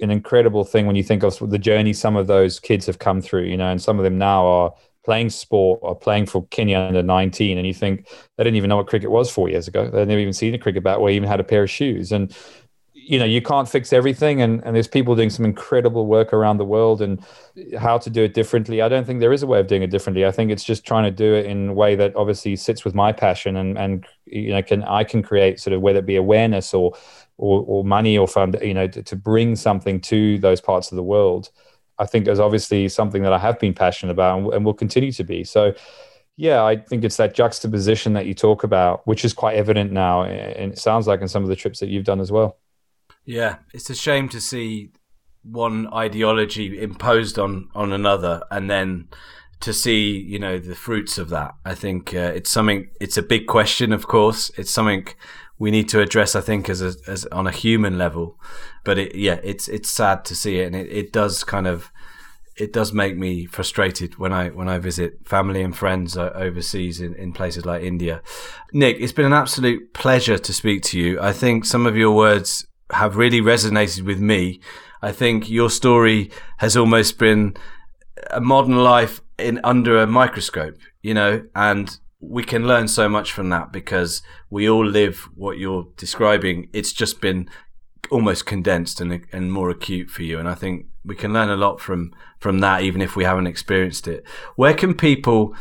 an 0.00 0.10
incredible 0.10 0.64
thing 0.64 0.86
when 0.86 0.96
you 0.96 1.02
think 1.02 1.22
of 1.22 1.38
the 1.50 1.58
journey 1.58 1.92
some 1.92 2.16
of 2.16 2.26
those 2.26 2.58
kids 2.58 2.86
have 2.86 2.98
come 2.98 3.20
through, 3.20 3.44
you 3.44 3.56
know, 3.56 3.70
and 3.70 3.80
some 3.80 3.98
of 3.98 4.04
them 4.04 4.18
now 4.18 4.46
are 4.46 4.74
playing 5.04 5.30
sport 5.30 5.78
or 5.82 5.94
playing 5.94 6.26
for 6.26 6.46
Kenya 6.46 6.78
under 6.78 7.02
19. 7.02 7.58
And 7.58 7.66
you 7.66 7.74
think 7.74 8.08
they 8.36 8.44
didn't 8.44 8.56
even 8.56 8.68
know 8.70 8.78
what 8.78 8.86
cricket 8.86 9.10
was 9.10 9.30
four 9.30 9.48
years 9.48 9.68
ago. 9.68 9.88
They'd 9.88 10.08
never 10.08 10.20
even 10.20 10.32
seen 10.32 10.54
a 10.54 10.58
cricket 10.58 10.82
bat 10.82 10.98
or 10.98 11.10
even 11.10 11.28
had 11.28 11.40
a 11.40 11.44
pair 11.44 11.62
of 11.62 11.70
shoes. 11.70 12.10
And, 12.10 12.34
you 12.94 13.18
know, 13.18 13.26
you 13.26 13.42
can't 13.42 13.68
fix 13.68 13.92
everything. 13.92 14.40
And, 14.40 14.64
and 14.64 14.74
there's 14.74 14.88
people 14.88 15.14
doing 15.14 15.28
some 15.28 15.44
incredible 15.44 16.06
work 16.06 16.32
around 16.32 16.56
the 16.56 16.64
world 16.64 17.02
and 17.02 17.22
how 17.78 17.98
to 17.98 18.08
do 18.08 18.24
it 18.24 18.32
differently. 18.32 18.80
I 18.80 18.88
don't 18.88 19.06
think 19.06 19.20
there 19.20 19.32
is 19.32 19.42
a 19.42 19.46
way 19.46 19.60
of 19.60 19.66
doing 19.66 19.82
it 19.82 19.90
differently. 19.90 20.24
I 20.24 20.30
think 20.30 20.50
it's 20.50 20.64
just 20.64 20.86
trying 20.86 21.04
to 21.04 21.10
do 21.10 21.34
it 21.34 21.44
in 21.44 21.68
a 21.68 21.74
way 21.74 21.94
that 21.96 22.16
obviously 22.16 22.56
sits 22.56 22.82
with 22.82 22.94
my 22.94 23.12
passion 23.12 23.56
and, 23.56 23.76
and, 23.76 24.06
you 24.24 24.50
know, 24.50 24.62
can, 24.62 24.82
I 24.84 25.04
can 25.04 25.22
create 25.22 25.60
sort 25.60 25.74
of 25.74 25.82
whether 25.82 25.98
it 25.98 26.06
be 26.06 26.16
awareness 26.16 26.72
or, 26.72 26.94
or, 27.36 27.64
or 27.66 27.84
money 27.84 28.16
or 28.16 28.28
fund, 28.28 28.56
you 28.62 28.74
know, 28.74 28.86
to, 28.86 29.02
to 29.02 29.16
bring 29.16 29.56
something 29.56 30.00
to 30.00 30.38
those 30.38 30.60
parts 30.60 30.92
of 30.92 30.96
the 30.96 31.02
world, 31.02 31.50
I 31.98 32.06
think 32.06 32.28
is 32.28 32.40
obviously 32.40 32.88
something 32.88 33.22
that 33.22 33.32
I 33.32 33.38
have 33.38 33.58
been 33.58 33.74
passionate 33.74 34.12
about 34.12 34.38
and, 34.38 34.52
and 34.52 34.64
will 34.64 34.74
continue 34.74 35.12
to 35.12 35.24
be. 35.24 35.44
So, 35.44 35.74
yeah, 36.36 36.64
I 36.64 36.76
think 36.76 37.04
it's 37.04 37.16
that 37.18 37.34
juxtaposition 37.34 38.12
that 38.14 38.26
you 38.26 38.34
talk 38.34 38.64
about, 38.64 39.06
which 39.06 39.24
is 39.24 39.32
quite 39.32 39.56
evident 39.56 39.92
now, 39.92 40.24
and 40.24 40.72
it 40.72 40.78
sounds 40.78 41.06
like 41.06 41.20
in 41.20 41.28
some 41.28 41.42
of 41.44 41.48
the 41.48 41.56
trips 41.56 41.80
that 41.80 41.88
you've 41.88 42.04
done 42.04 42.20
as 42.20 42.32
well. 42.32 42.58
Yeah, 43.24 43.56
it's 43.72 43.88
a 43.88 43.94
shame 43.94 44.28
to 44.30 44.40
see 44.40 44.90
one 45.42 45.92
ideology 45.92 46.80
imposed 46.80 47.38
on 47.38 47.68
on 47.74 47.92
another, 47.92 48.42
and 48.50 48.68
then 48.68 49.08
to 49.60 49.72
see 49.72 50.18
you 50.18 50.38
know 50.38 50.58
the 50.58 50.74
fruits 50.74 51.18
of 51.18 51.28
that. 51.30 51.54
I 51.64 51.74
think 51.74 52.12
uh, 52.12 52.32
it's 52.34 52.50
something. 52.50 52.88
It's 53.00 53.16
a 53.16 53.22
big 53.22 53.46
question, 53.46 53.92
of 53.92 54.08
course. 54.08 54.50
It's 54.58 54.72
something 54.72 55.06
we 55.58 55.70
need 55.70 55.88
to 55.90 56.00
address, 56.00 56.34
I 56.34 56.40
think, 56.40 56.68
as 56.68 56.82
a, 56.82 56.94
as 57.06 57.24
on 57.26 57.46
a 57.46 57.52
human 57.52 57.96
level. 57.98 58.38
But 58.84 58.98
it, 58.98 59.14
yeah, 59.14 59.40
it's 59.42 59.68
it's 59.68 59.88
sad 59.88 60.24
to 60.26 60.34
see 60.34 60.58
it, 60.58 60.66
and 60.66 60.76
it, 60.76 60.90
it 60.90 61.12
does 61.12 61.44
kind 61.44 61.66
of 61.66 61.90
it 62.56 62.72
does 62.72 62.92
make 62.92 63.16
me 63.16 63.46
frustrated 63.46 64.16
when 64.18 64.32
I 64.32 64.48
when 64.48 64.68
I 64.68 64.78
visit 64.78 65.26
family 65.26 65.62
and 65.62 65.76
friends 65.76 66.16
uh, 66.16 66.30
overseas 66.34 67.00
in, 67.00 67.14
in 67.14 67.32
places 67.32 67.64
like 67.64 67.82
India. 67.82 68.22
Nick, 68.72 68.96
it's 69.00 69.12
been 69.12 69.26
an 69.26 69.32
absolute 69.32 69.92
pleasure 69.92 70.38
to 70.38 70.52
speak 70.52 70.82
to 70.84 70.98
you. 70.98 71.20
I 71.20 71.32
think 71.32 71.64
some 71.64 71.86
of 71.86 71.96
your 71.96 72.14
words 72.14 72.66
have 72.92 73.16
really 73.16 73.40
resonated 73.40 74.02
with 74.02 74.20
me. 74.20 74.60
I 75.02 75.12
think 75.12 75.50
your 75.50 75.70
story 75.70 76.30
has 76.58 76.76
almost 76.76 77.18
been 77.18 77.56
a 78.30 78.40
modern 78.40 78.76
life 78.76 79.20
in 79.38 79.60
under 79.64 80.00
a 80.00 80.06
microscope, 80.06 80.78
you 81.02 81.14
know, 81.14 81.44
and 81.54 81.98
we 82.28 82.44
can 82.44 82.66
learn 82.66 82.88
so 82.88 83.08
much 83.08 83.32
from 83.32 83.48
that 83.50 83.72
because 83.72 84.22
we 84.50 84.68
all 84.68 84.84
live 84.84 85.28
what 85.34 85.58
you're 85.58 85.88
describing. 85.96 86.68
It's 86.72 86.92
just 86.92 87.20
been 87.20 87.48
almost 88.10 88.46
condensed 88.46 89.00
and 89.00 89.24
and 89.32 89.52
more 89.52 89.70
acute 89.70 90.10
for 90.10 90.22
you, 90.22 90.38
and 90.38 90.48
I 90.48 90.54
think 90.54 90.86
we 91.04 91.14
can 91.14 91.32
learn 91.32 91.50
a 91.50 91.56
lot 91.56 91.80
from 91.80 92.12
from 92.38 92.60
that, 92.60 92.82
even 92.82 93.00
if 93.00 93.16
we 93.16 93.24
haven't 93.24 93.46
experienced 93.46 94.08
it. 94.08 94.26
Where 94.56 94.74
can 94.74 94.94
people? 94.94 95.54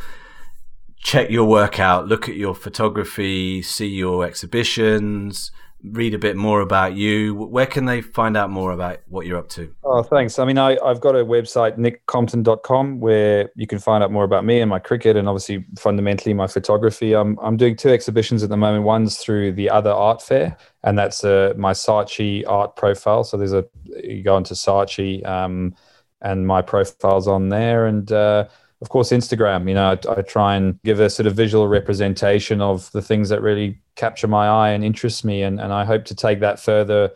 check 1.03 1.29
your 1.29 1.43
work 1.43 1.81
out, 1.81 2.07
look 2.07 2.29
at 2.29 2.35
your 2.35 2.55
photography, 2.55 3.61
see 3.61 3.87
your 3.87 4.25
exhibitions, 4.25 5.51
read 5.83 6.13
a 6.13 6.17
bit 6.17 6.37
more 6.37 6.61
about 6.61 6.95
you, 6.95 7.35
where 7.35 7.65
can 7.65 7.85
they 7.85 8.01
find 8.01 8.37
out 8.37 8.49
more 8.49 8.71
about 8.71 8.99
what 9.07 9.25
you're 9.25 9.37
up 9.37 9.49
to? 9.49 9.73
Oh, 9.83 10.01
thanks. 10.01 10.39
I 10.39 10.45
mean, 10.45 10.57
I, 10.57 10.77
have 10.85 11.01
got 11.01 11.15
a 11.15 11.25
website, 11.25 11.77
nickcompton.com, 11.77 13.01
where 13.01 13.51
you 13.55 13.67
can 13.67 13.79
find 13.79 14.03
out 14.03 14.11
more 14.11 14.23
about 14.23 14.45
me 14.45 14.61
and 14.61 14.69
my 14.69 14.79
cricket 14.79 15.17
and 15.17 15.27
obviously 15.27 15.65
fundamentally 15.77 16.33
my 16.33 16.47
photography. 16.47 17.13
I'm, 17.13 17.37
I'm 17.39 17.57
doing 17.57 17.75
two 17.75 17.89
exhibitions 17.89 18.43
at 18.43 18.49
the 18.49 18.57
moment. 18.57 18.85
One's 18.85 19.17
through 19.17 19.53
the 19.53 19.69
Other 19.69 19.91
Art 19.91 20.21
Fair, 20.21 20.57
and 20.83 20.97
that's 20.97 21.23
uh, 21.23 21.53
my 21.57 21.73
Saatchi 21.73 22.43
art 22.47 22.75
profile. 22.75 23.23
So 23.23 23.35
there's 23.35 23.53
a, 23.53 23.65
you 23.83 24.23
go 24.23 24.37
into 24.37 24.53
Saatchi 24.53 25.25
um, 25.27 25.75
and 26.21 26.47
my 26.47 26.61
profile's 26.61 27.27
on 27.27 27.49
there. 27.49 27.85
And, 27.87 28.11
uh, 28.11 28.47
of 28.83 28.89
course, 28.89 29.11
Instagram. 29.11 29.69
You 29.69 29.75
know, 29.75 29.91
I, 29.91 30.11
I, 30.11 30.21
try 30.23 30.57
and 30.57 30.77
give 30.83 30.99
a 30.99 31.09
sort 31.09 31.25
of 31.25 31.35
visual 31.35 31.69
representation 31.69 32.59
of 32.59 32.91
the 32.91 33.01
things 33.01 33.29
that 33.29 33.41
really 33.41 33.79
capture 33.95 34.27
my 34.27 34.45
eye 34.45 34.71
and 34.71 34.83
interest 34.83 35.23
me, 35.23 35.41
and, 35.41 35.57
and 35.61 35.71
I 35.71 35.85
hope 35.85 36.03
to 36.05 36.15
take 36.15 36.41
that 36.41 36.59
further, 36.59 37.09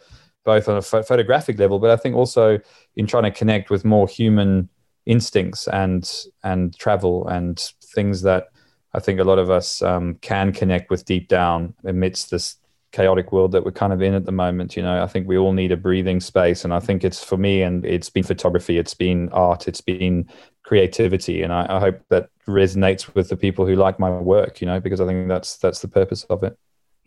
both 0.45 0.69
on 0.69 0.77
a 0.77 0.81
ph- 0.81 1.05
photographic 1.05 1.59
level, 1.59 1.77
but 1.77 1.89
I 1.89 1.97
think 1.97 2.15
also 2.15 2.57
in 2.95 3.05
trying 3.05 3.23
to 3.23 3.31
connect 3.31 3.69
with 3.69 3.83
more 3.83 4.07
human 4.07 4.69
instincts 5.05 5.67
and 5.67 6.09
and 6.41 6.73
travel 6.79 7.27
and 7.27 7.59
things 7.93 8.21
that 8.21 8.47
I 8.93 8.99
think 9.01 9.19
a 9.19 9.25
lot 9.25 9.37
of 9.37 9.49
us 9.49 9.81
um, 9.81 10.15
can 10.21 10.53
connect 10.53 10.89
with 10.89 11.03
deep 11.03 11.27
down 11.27 11.73
amidst 11.83 12.31
this 12.31 12.55
chaotic 12.91 13.31
world 13.31 13.51
that 13.51 13.65
we're 13.65 13.71
kind 13.71 13.93
of 13.93 14.01
in 14.01 14.13
at 14.13 14.25
the 14.25 14.31
moment. 14.31 14.75
You 14.75 14.83
know, 14.83 15.03
I 15.03 15.07
think 15.07 15.27
we 15.27 15.37
all 15.37 15.53
need 15.53 15.71
a 15.71 15.77
breathing 15.77 16.19
space, 16.19 16.63
and 16.63 16.73
I 16.73 16.79
think 16.79 17.03
it's 17.03 17.23
for 17.23 17.37
me, 17.37 17.61
and 17.61 17.85
it's 17.85 18.09
been 18.09 18.23
photography, 18.23 18.77
it's 18.77 18.93
been 18.93 19.29
art, 19.29 19.67
it's 19.67 19.81
been 19.81 20.29
creativity, 20.63 21.43
and 21.43 21.53
I, 21.53 21.65
I 21.69 21.79
hope 21.79 22.01
that 22.09 22.29
resonates 22.47 23.13
with 23.13 23.29
the 23.29 23.37
people 23.37 23.65
who 23.65 23.75
like 23.75 23.99
my 23.99 24.09
work. 24.09 24.61
You 24.61 24.67
know, 24.67 24.79
because 24.79 25.01
I 25.01 25.05
think 25.05 25.27
that's 25.27 25.57
that's 25.57 25.79
the 25.79 25.87
purpose 25.87 26.23
of 26.25 26.43
it. 26.43 26.57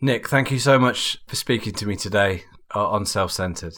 Nick, 0.01 0.29
thank 0.29 0.49
you 0.49 0.59
so 0.59 0.79
much 0.79 1.17
for 1.27 1.35
speaking 1.35 1.73
to 1.73 1.85
me 1.85 1.95
today 1.95 2.43
uh, 2.73 2.89
on 2.89 3.05
Self 3.05 3.31
Centered. 3.31 3.77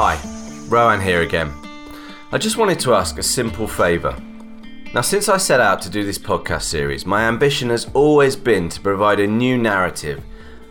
Hi, 0.00 0.16
Rowan 0.68 1.00
here 1.00 1.22
again. 1.22 1.52
I 2.30 2.36
just 2.36 2.58
wanted 2.58 2.78
to 2.80 2.92
ask 2.92 3.16
a 3.16 3.22
simple 3.22 3.66
favour. 3.66 4.14
Now, 4.92 5.00
since 5.00 5.30
I 5.30 5.38
set 5.38 5.60
out 5.60 5.80
to 5.80 5.88
do 5.88 6.04
this 6.04 6.18
podcast 6.18 6.64
series, 6.64 7.06
my 7.06 7.22
ambition 7.22 7.70
has 7.70 7.86
always 7.94 8.36
been 8.36 8.68
to 8.68 8.82
provide 8.82 9.18
a 9.18 9.26
new 9.26 9.56
narrative, 9.56 10.22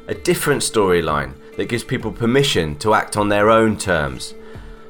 a 0.08 0.14
different 0.14 0.62
storyline 0.62 1.34
that 1.56 1.68
gives 1.68 1.84
people 1.84 2.12
permission 2.12 2.76
to 2.76 2.94
act 2.94 3.18
on 3.18 3.30
their 3.30 3.50
own 3.50 3.76
terms. 3.76 4.36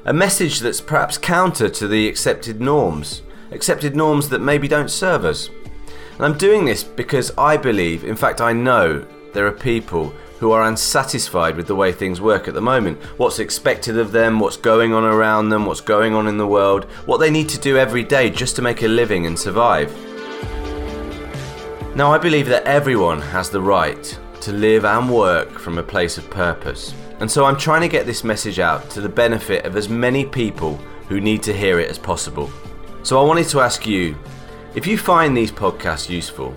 A 0.04 0.12
message 0.12 0.60
that's 0.60 0.82
perhaps 0.82 1.16
counter 1.16 1.70
to 1.70 1.88
the 1.88 2.06
accepted 2.06 2.60
norms, 2.60 3.22
accepted 3.50 3.96
norms 3.96 4.28
that 4.28 4.42
maybe 4.42 4.68
don't 4.68 4.90
serve 4.90 5.24
us. 5.24 5.48
And 6.16 6.26
I'm 6.26 6.36
doing 6.36 6.66
this 6.66 6.84
because 6.84 7.32
I 7.38 7.56
believe, 7.56 8.04
in 8.04 8.14
fact, 8.14 8.42
I 8.42 8.52
know 8.52 9.06
there 9.32 9.46
are 9.46 9.52
people 9.52 10.12
who 10.38 10.52
are 10.52 10.64
unsatisfied 10.64 11.56
with 11.56 11.66
the 11.66 11.74
way 11.74 11.92
things 11.92 12.20
work 12.20 12.48
at 12.48 12.54
the 12.54 12.60
moment, 12.60 12.98
what's 13.18 13.38
expected 13.38 13.98
of 13.98 14.12
them, 14.12 14.38
what's 14.38 14.56
going 14.56 14.92
on 14.92 15.04
around 15.04 15.48
them, 15.48 15.66
what's 15.66 15.80
going 15.80 16.14
on 16.14 16.26
in 16.26 16.38
the 16.38 16.46
world, 16.46 16.84
what 17.06 17.18
they 17.18 17.30
need 17.30 17.48
to 17.48 17.58
do 17.58 17.76
every 17.76 18.04
day 18.04 18.30
just 18.30 18.56
to 18.56 18.62
make 18.62 18.82
a 18.82 18.88
living 18.88 19.26
and 19.26 19.38
survive. 19.38 19.92
Now, 21.96 22.12
I 22.12 22.18
believe 22.18 22.46
that 22.48 22.64
everyone 22.64 23.20
has 23.20 23.50
the 23.50 23.60
right 23.60 24.18
to 24.42 24.52
live 24.52 24.84
and 24.84 25.12
work 25.12 25.58
from 25.58 25.78
a 25.78 25.82
place 25.82 26.16
of 26.16 26.30
purpose. 26.30 26.94
And 27.20 27.28
so 27.28 27.44
I'm 27.44 27.56
trying 27.56 27.80
to 27.80 27.88
get 27.88 28.06
this 28.06 28.22
message 28.22 28.60
out 28.60 28.88
to 28.90 29.00
the 29.00 29.08
benefit 29.08 29.64
of 29.64 29.74
as 29.74 29.88
many 29.88 30.24
people 30.24 30.76
who 31.08 31.20
need 31.20 31.42
to 31.42 31.52
hear 31.52 31.80
it 31.80 31.90
as 31.90 31.98
possible. 31.98 32.50
So 33.02 33.20
I 33.20 33.24
wanted 33.24 33.48
to 33.48 33.60
ask 33.60 33.86
you 33.86 34.16
if 34.76 34.86
you 34.86 34.96
find 34.96 35.36
these 35.36 35.50
podcasts 35.50 36.08
useful, 36.08 36.54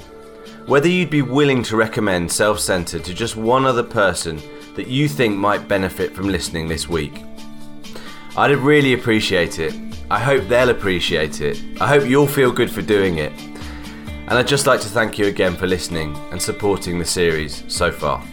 whether 0.68 0.88
you'd 0.88 1.09
be 1.09 1.22
willing 1.22 1.64
to 1.64 1.76
recommend 1.76 2.32
Self 2.32 2.59
Centered 2.59 3.03
to 3.05 3.14
just 3.14 3.36
one 3.36 3.66
other 3.66 3.84
person 3.84 4.41
that 4.76 4.88
you 4.88 5.07
think 5.07 5.38
might 5.38 5.68
benefit 5.68 6.14
from 6.14 6.30
listening 6.30 6.68
this 6.68 6.88
week. 6.88 7.24
I'd 8.38 8.55
really 8.57 8.93
appreciate 8.93 9.59
it. 9.59 9.74
I 10.09 10.20
hope 10.20 10.47
they'll 10.47 10.70
appreciate 10.70 11.41
it. 11.41 11.62
I 11.82 11.88
hope 11.88 12.05
you'll 12.05 12.28
feel 12.28 12.51
good 12.51 12.72
for 12.72 12.82
doing 12.82 13.18
it. 13.18 13.34
And 14.28 14.32
I'd 14.32 14.47
just 14.47 14.68
like 14.68 14.80
to 14.82 14.88
thank 14.88 15.18
you 15.18 15.26
again 15.26 15.55
for 15.55 15.68
listening 15.68 16.16
and 16.32 16.41
supporting 16.41 16.99
the 16.99 17.05
series 17.05 17.64
so 17.68 17.91
far. 17.91 18.24